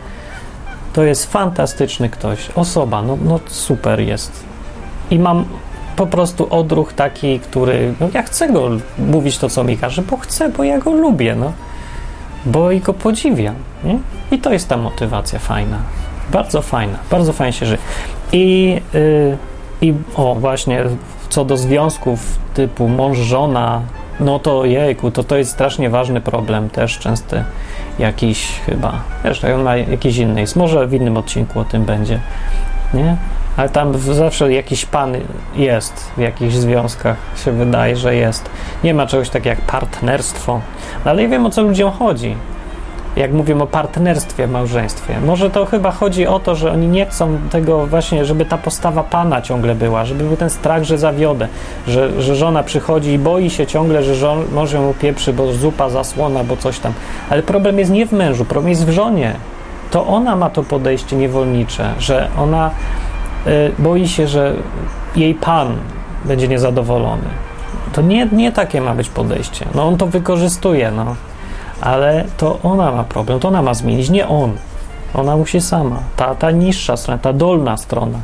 to 0.93 1.03
jest 1.03 1.32
fantastyczny 1.32 2.10
ktoś, 2.10 2.49
osoba, 2.55 3.01
no, 3.01 3.18
no 3.26 3.39
super 3.47 3.99
jest. 3.99 4.43
I 5.12 5.20
mam 5.20 5.45
po 5.95 6.08
prostu 6.08 6.47
odruch 6.49 6.93
taki, 6.93 7.39
który, 7.39 7.93
no 7.99 8.10
ja 8.14 8.24
chcę 8.24 8.49
go 8.49 8.70
mówić 8.97 9.38
to, 9.38 9.49
co 9.49 9.64
mi 9.64 9.78
każe, 9.78 10.01
bo 10.01 10.18
chcę, 10.18 10.49
bo 10.49 10.64
ja 10.64 10.80
go 10.80 10.91
lubię, 10.91 11.36
no. 11.36 11.51
Bo 12.45 12.72
i 12.72 12.80
go 12.80 12.93
podziwiam, 12.93 13.55
nie? 13.84 13.99
I 14.32 14.39
to 14.39 14.53
jest 14.53 14.70
ta 14.70 14.78
motywacja 14.78 15.39
fajna. 15.39 15.78
Bardzo 16.32 16.62
fajna, 16.62 16.97
bardzo 17.12 17.34
fajnie 17.34 17.53
się 17.53 17.66
żyje. 17.66 17.80
I, 18.32 18.82
yy, 18.93 19.38
i 19.82 19.93
o, 20.16 20.36
właśnie, 20.36 20.84
co 21.30 21.45
do 21.45 21.58
związków 21.58 22.20
typu 22.53 22.88
mąż-żona, 22.88 23.82
no 24.20 24.39
to 24.39 24.65
jejku, 24.65 25.11
to 25.11 25.24
to 25.24 25.38
jest 25.38 25.51
strasznie 25.51 25.89
ważny 25.89 26.22
problem, 26.22 26.70
też 26.70 26.99
częsty 26.99 27.43
jakiś 27.99 28.59
chyba, 28.65 29.01
jeszcze 29.24 29.55
on 29.55 29.61
ma 29.61 29.78
jakiś 29.78 30.18
inny 30.18 30.41
jest, 30.41 30.55
może 30.55 30.88
w 30.88 30.93
innym 30.93 31.18
odcinku 31.18 31.59
o 31.59 31.65
tym 31.65 31.86
będzie, 31.86 32.20
nie? 32.93 33.18
Ale 33.57 33.70
tam 33.70 33.97
zawsze 33.97 34.53
jakiś 34.53 34.86
pan 34.86 35.13
jest 35.55 36.11
w 36.18 36.22
jakichś 36.22 36.53
związkach, 36.53 37.18
się 37.45 37.51
wydaje, 37.51 37.95
że 37.95 38.15
jest. 38.15 38.49
Nie 38.84 38.93
ma 38.93 39.07
czegoś 39.07 39.30
takiego 39.30 39.49
jak 39.49 39.61
partnerstwo, 39.61 40.61
no, 41.05 41.11
ale 41.11 41.24
ja 41.24 41.30
wiem 41.30 41.45
o 41.45 41.49
co 41.49 41.61
ludziom 41.61 41.91
chodzi 41.91 42.36
jak 43.18 43.34
mówimy 43.34 43.63
o 43.63 43.68
partnerstwie, 43.68 44.47
małżeństwie. 44.47 45.20
Może 45.26 45.49
to 45.49 45.65
chyba 45.65 45.91
chodzi 45.91 46.28
o 46.28 46.39
to, 46.39 46.55
że 46.55 46.72
oni 46.72 46.88
nie 46.88 47.05
chcą 47.05 47.38
tego 47.51 47.88
właśnie, 47.88 48.26
żeby 48.26 48.45
ta 48.45 48.57
postawa 48.57 49.03
pana 49.03 49.41
ciągle 49.41 49.76
była, 49.76 50.05
żeby 50.05 50.24
był 50.24 50.38
ten 50.38 50.49
strach, 50.49 50.84
że 50.84 50.97
zawiodę, 50.97 51.47
że, 51.88 52.22
że 52.22 52.36
żona 52.36 52.63
przychodzi 52.63 53.11
i 53.11 53.20
boi 53.20 53.49
się 53.49 53.68
ciągle, 53.68 54.03
że 54.03 54.15
żon, 54.15 54.45
mąż 54.51 54.72
ją 54.72 54.93
pieprzy, 55.01 55.34
bo 55.34 55.53
zupa 55.53 55.89
zasłona, 55.89 56.43
bo 56.43 56.57
coś 56.57 56.80
tam. 56.80 56.93
Ale 57.30 57.43
problem 57.43 57.80
jest 57.80 57.91
nie 57.91 58.05
w 58.05 58.11
mężu, 58.11 58.45
problem 58.45 58.70
jest 58.70 58.86
w 58.86 58.89
żonie. 58.89 59.34
To 59.91 60.07
ona 60.07 60.36
ma 60.36 60.49
to 60.49 60.63
podejście 60.63 61.15
niewolnicze, 61.15 61.93
że 61.99 62.30
ona 62.39 62.72
y, 63.47 63.72
boi 63.80 64.07
się, 64.07 64.28
że 64.28 64.53
jej 65.15 65.36
pan 65.36 65.76
będzie 66.26 66.47
niezadowolony. 66.47 67.28
To 67.93 68.01
nie, 68.01 68.28
nie 68.32 68.51
takie 68.51 68.82
ma 68.82 68.95
być 68.95 69.09
podejście. 69.09 69.65
No 69.76 69.88
on 69.88 69.97
to 69.97 70.07
wykorzystuje, 70.07 70.91
no 70.91 71.15
ale 71.82 72.25
to 72.38 72.59
ona 72.63 72.91
ma 72.91 73.03
problem, 73.03 73.39
to 73.39 73.47
ona 73.47 73.61
ma 73.61 73.73
zmienić, 73.73 74.09
nie 74.09 74.28
on. 74.28 74.53
Ona 75.13 75.38
musi 75.38 75.61
sama. 75.61 75.99
Ta, 76.15 76.36
ta 76.36 76.51
niższa 76.51 76.97
strona, 76.97 77.17
ta 77.17 77.34
dolna 77.34 77.78
strona 77.78 78.19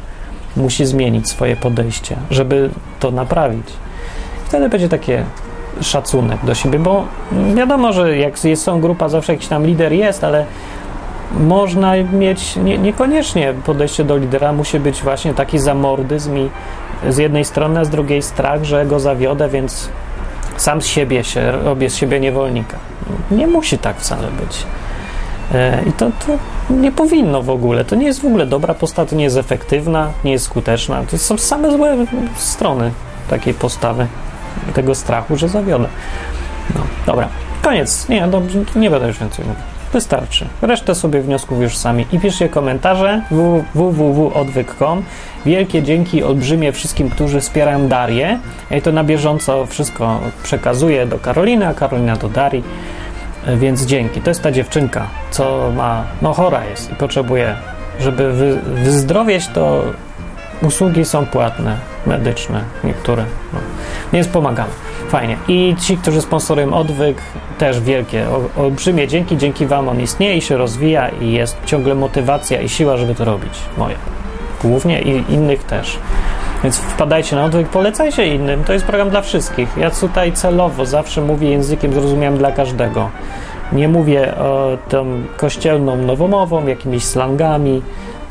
musi 0.57 0.85
zmienić 0.85 1.29
swoje 1.29 1.55
podejście, 1.55 2.15
żeby 2.31 2.69
to 2.99 3.11
naprawić. 3.11 3.67
Wtedy 4.45 4.69
będzie 4.69 4.89
takie 4.89 5.23
szacunek 5.81 6.45
do 6.45 6.55
siebie, 6.55 6.79
bo 6.79 7.05
wiadomo, 7.55 7.93
że 7.93 8.17
jak 8.17 8.45
jest 8.45 8.63
są 8.63 8.81
grupa, 8.81 9.09
zawsze 9.09 9.33
jakiś 9.33 9.47
tam 9.47 9.65
lider 9.65 9.93
jest, 9.93 10.23
ale 10.23 10.45
można 11.39 11.93
mieć 12.13 12.55
nie, 12.55 12.77
niekoniecznie 12.77 13.53
podejście 13.65 14.03
do 14.03 14.17
lidera 14.17 14.53
musi 14.53 14.79
być 14.79 15.01
właśnie 15.03 15.33
taki 15.33 15.59
zamordyzm 15.59 16.37
i 16.37 16.49
z 17.09 17.17
jednej 17.17 17.45
strony, 17.45 17.79
a 17.79 17.85
z 17.85 17.89
drugiej 17.89 18.21
strach, 18.21 18.63
że 18.63 18.85
go 18.85 18.99
zawiodę, 18.99 19.49
więc 19.49 19.89
sam 20.57 20.81
z 20.81 20.85
siebie 20.85 21.23
się 21.23 21.51
robię 21.51 21.89
z 21.89 21.95
siebie 21.95 22.19
niewolnika. 22.19 22.77
Nie 23.31 23.47
musi 23.47 23.77
tak 23.77 23.97
wcale 23.97 24.27
być. 24.27 24.65
E, 25.53 25.83
I 25.89 25.93
to, 25.93 26.05
to 26.05 26.37
nie 26.73 26.91
powinno 26.91 27.41
w 27.41 27.49
ogóle. 27.49 27.85
To 27.85 27.95
nie 27.95 28.05
jest 28.05 28.21
w 28.21 28.25
ogóle 28.25 28.45
dobra 28.45 28.73
postawa, 28.73 29.09
to 29.09 29.15
nie 29.15 29.23
jest 29.23 29.37
efektywna, 29.37 30.11
nie 30.23 30.31
jest 30.31 30.45
skuteczna. 30.45 31.03
To 31.11 31.17
są 31.17 31.37
same 31.37 31.71
złe 31.71 31.97
strony 32.35 32.91
takiej 33.29 33.53
postawy, 33.53 34.07
tego 34.73 34.95
strachu, 34.95 35.37
że 35.37 35.49
zawiodę. 35.49 35.87
No, 36.75 36.81
dobra, 37.05 37.29
koniec. 37.61 38.09
Nie, 38.09 38.27
no, 38.27 38.41
nie 38.75 38.89
będę 38.89 39.07
już 39.07 39.19
więcej 39.19 39.45
mówił. 39.45 39.72
Wystarczy. 39.93 40.45
Resztę 40.61 40.95
sobie 40.95 41.21
wniosków 41.21 41.61
już 41.61 41.77
sami. 41.77 42.05
I 42.11 42.19
piszcie 42.19 42.49
komentarze 42.49 43.21
www.odwyk.com. 43.73 45.03
Wielkie 45.45 45.83
dzięki 45.83 46.23
olbrzymie 46.23 46.71
wszystkim, 46.71 47.09
którzy 47.09 47.41
wspierają 47.41 47.87
Darię. 47.87 48.39
Ja 48.69 48.81
to 48.81 48.91
na 48.91 49.03
bieżąco 49.03 49.65
wszystko 49.65 50.19
przekazuję 50.43 51.05
do 51.05 51.19
Karoliny, 51.19 51.67
a 51.67 51.73
Karolina 51.73 52.15
do 52.15 52.29
Darii. 52.29 52.63
Więc 53.57 53.85
dzięki. 53.85 54.21
To 54.21 54.29
jest 54.29 54.41
ta 54.41 54.51
dziewczynka, 54.51 55.07
co 55.31 55.71
ma, 55.75 56.03
no 56.21 56.33
chora 56.33 56.65
jest 56.65 56.91
i 56.91 56.95
potrzebuje, 56.95 57.55
żeby 57.99 58.33
wy, 58.33 58.59
wyzdrowieć, 58.83 59.47
to 59.47 59.83
usługi 60.61 61.05
są 61.05 61.25
płatne, 61.25 61.77
medyczne, 62.05 62.63
niektóre. 62.83 63.25
No. 63.53 63.59
Więc 64.13 64.27
pomagamy. 64.27 64.69
Fajnie. 65.09 65.37
I 65.47 65.75
ci, 65.81 65.97
którzy 65.97 66.21
sponsorują 66.21 66.73
odwyk, 66.73 67.17
też 67.57 67.79
wielkie, 67.79 68.25
olbrzymie 68.57 69.07
dzięki. 69.07 69.37
Dzięki 69.37 69.65
Wam 69.65 69.89
on 69.89 70.01
istnieje 70.01 70.37
i 70.37 70.41
się 70.41 70.57
rozwija 70.57 71.09
i 71.09 71.31
jest 71.31 71.57
ciągle 71.65 71.95
motywacja 71.95 72.61
i 72.61 72.69
siła, 72.69 72.97
żeby 72.97 73.15
to 73.15 73.25
robić. 73.25 73.53
Moja. 73.77 73.95
Głównie 74.63 75.01
i 75.01 75.33
innych 75.33 75.63
też. 75.63 75.97
Więc 76.63 76.77
wpadajcie 76.77 77.35
na 77.35 77.45
odwyk, 77.45 77.67
polecajcie 77.67 78.35
innym. 78.35 78.63
To 78.63 78.73
jest 78.73 78.85
program 78.85 79.09
dla 79.09 79.21
wszystkich. 79.21 79.69
Ja 79.77 79.91
tutaj 79.91 80.33
celowo 80.33 80.85
zawsze 80.85 81.21
mówię 81.21 81.49
językiem 81.49 81.93
zrozumiałym 81.93 82.37
dla 82.37 82.51
każdego. 82.51 83.09
Nie 83.71 83.87
mówię 83.87 84.35
o 84.35 84.77
tą 84.89 85.05
kościelną 85.37 85.95
nowomową, 85.97 86.67
jakimiś 86.67 87.03
slangami, 87.03 87.81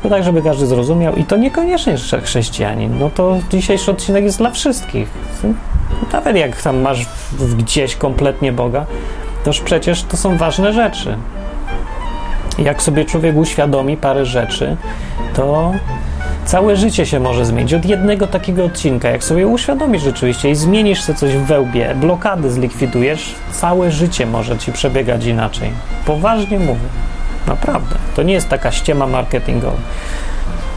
to 0.03 0.09
tak, 0.09 0.23
żeby 0.23 0.41
każdy 0.41 0.65
zrozumiał. 0.65 1.15
I 1.15 1.23
to 1.23 1.37
niekoniecznie 1.37 1.95
chrześcijanin. 2.23 2.99
No 2.99 3.09
to 3.09 3.37
dzisiejszy 3.51 3.91
odcinek 3.91 4.23
jest 4.23 4.37
dla 4.37 4.51
wszystkich. 4.51 5.09
Nawet 6.13 6.35
jak 6.35 6.61
tam 6.61 6.81
masz 6.81 7.05
gdzieś 7.57 7.95
kompletnie 7.95 8.51
Boga, 8.51 8.85
toż 9.43 9.59
przecież 9.59 10.03
to 10.03 10.17
są 10.17 10.37
ważne 10.37 10.73
rzeczy. 10.73 11.17
Jak 12.59 12.81
sobie 12.81 13.05
człowiek 13.05 13.37
uświadomi 13.37 13.97
parę 13.97 14.25
rzeczy, 14.25 14.77
to 15.33 15.73
całe 16.45 16.77
życie 16.77 17.05
się 17.05 17.19
może 17.19 17.45
zmienić. 17.45 17.73
Od 17.73 17.85
jednego 17.85 18.27
takiego 18.27 18.65
odcinka, 18.65 19.09
jak 19.09 19.23
sobie 19.23 19.47
uświadomisz 19.47 20.01
rzeczywiście 20.01 20.49
i 20.49 20.55
zmienisz 20.55 21.01
sobie 21.01 21.19
coś 21.19 21.35
w 21.35 21.45
wełbie, 21.45 21.95
blokady 21.95 22.51
zlikwidujesz, 22.51 23.35
całe 23.51 23.91
życie 23.91 24.25
może 24.25 24.57
ci 24.57 24.71
przebiegać 24.71 25.25
inaczej. 25.25 25.71
Poważnie 26.05 26.59
mówię. 26.59 26.87
Naprawdę. 27.47 27.95
To 28.15 28.23
nie 28.23 28.33
jest 28.33 28.49
taka 28.49 28.71
ściema 28.71 29.07
marketingowa. 29.07 29.77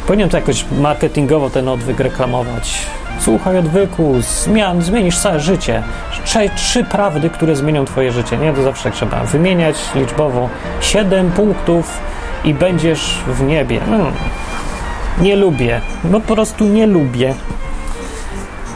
Powinien 0.06 0.28
to 0.28 0.36
jakoś 0.36 0.64
marketingowo 0.78 1.50
ten 1.50 1.68
odwyk 1.68 2.00
reklamować. 2.00 2.86
Słuchaj 3.20 3.58
odwyku, 3.58 4.14
zmian, 4.20 4.82
zmienisz 4.82 5.18
całe 5.18 5.40
życie. 5.40 5.82
Trzy, 6.24 6.50
trzy 6.56 6.84
prawdy, 6.84 7.30
które 7.30 7.56
zmienią 7.56 7.84
twoje 7.84 8.12
życie. 8.12 8.38
Nie, 8.38 8.52
to 8.52 8.62
zawsze 8.62 8.90
trzeba 8.90 9.24
wymieniać 9.24 9.76
liczbowo. 9.94 10.48
Siedem 10.80 11.30
punktów 11.30 11.98
i 12.44 12.54
będziesz 12.54 13.18
w 13.26 13.42
niebie. 13.42 13.80
Hmm. 13.80 14.12
Nie 15.20 15.36
lubię. 15.36 15.80
No 16.04 16.20
po 16.20 16.34
prostu 16.34 16.64
nie 16.64 16.86
lubię. 16.86 17.34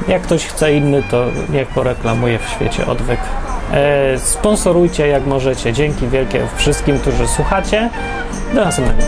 Jak 0.09 0.23
ktoś 0.23 0.47
chce 0.47 0.75
inny, 0.75 1.03
to 1.11 1.25
niech 1.51 1.69
poreklamuje 1.69 2.39
w 2.39 2.49
świecie 2.49 2.87
odwyk. 2.87 3.21
E, 3.73 4.19
sponsorujcie 4.19 5.09
jak 5.09 5.27
możecie. 5.27 5.73
Dzięki 5.73 6.07
wielkie 6.09 6.47
wszystkim, 6.57 6.99
którzy 6.99 7.29
słuchacie. 7.29 7.91
Do 8.55 8.65
następnego. 8.65 9.03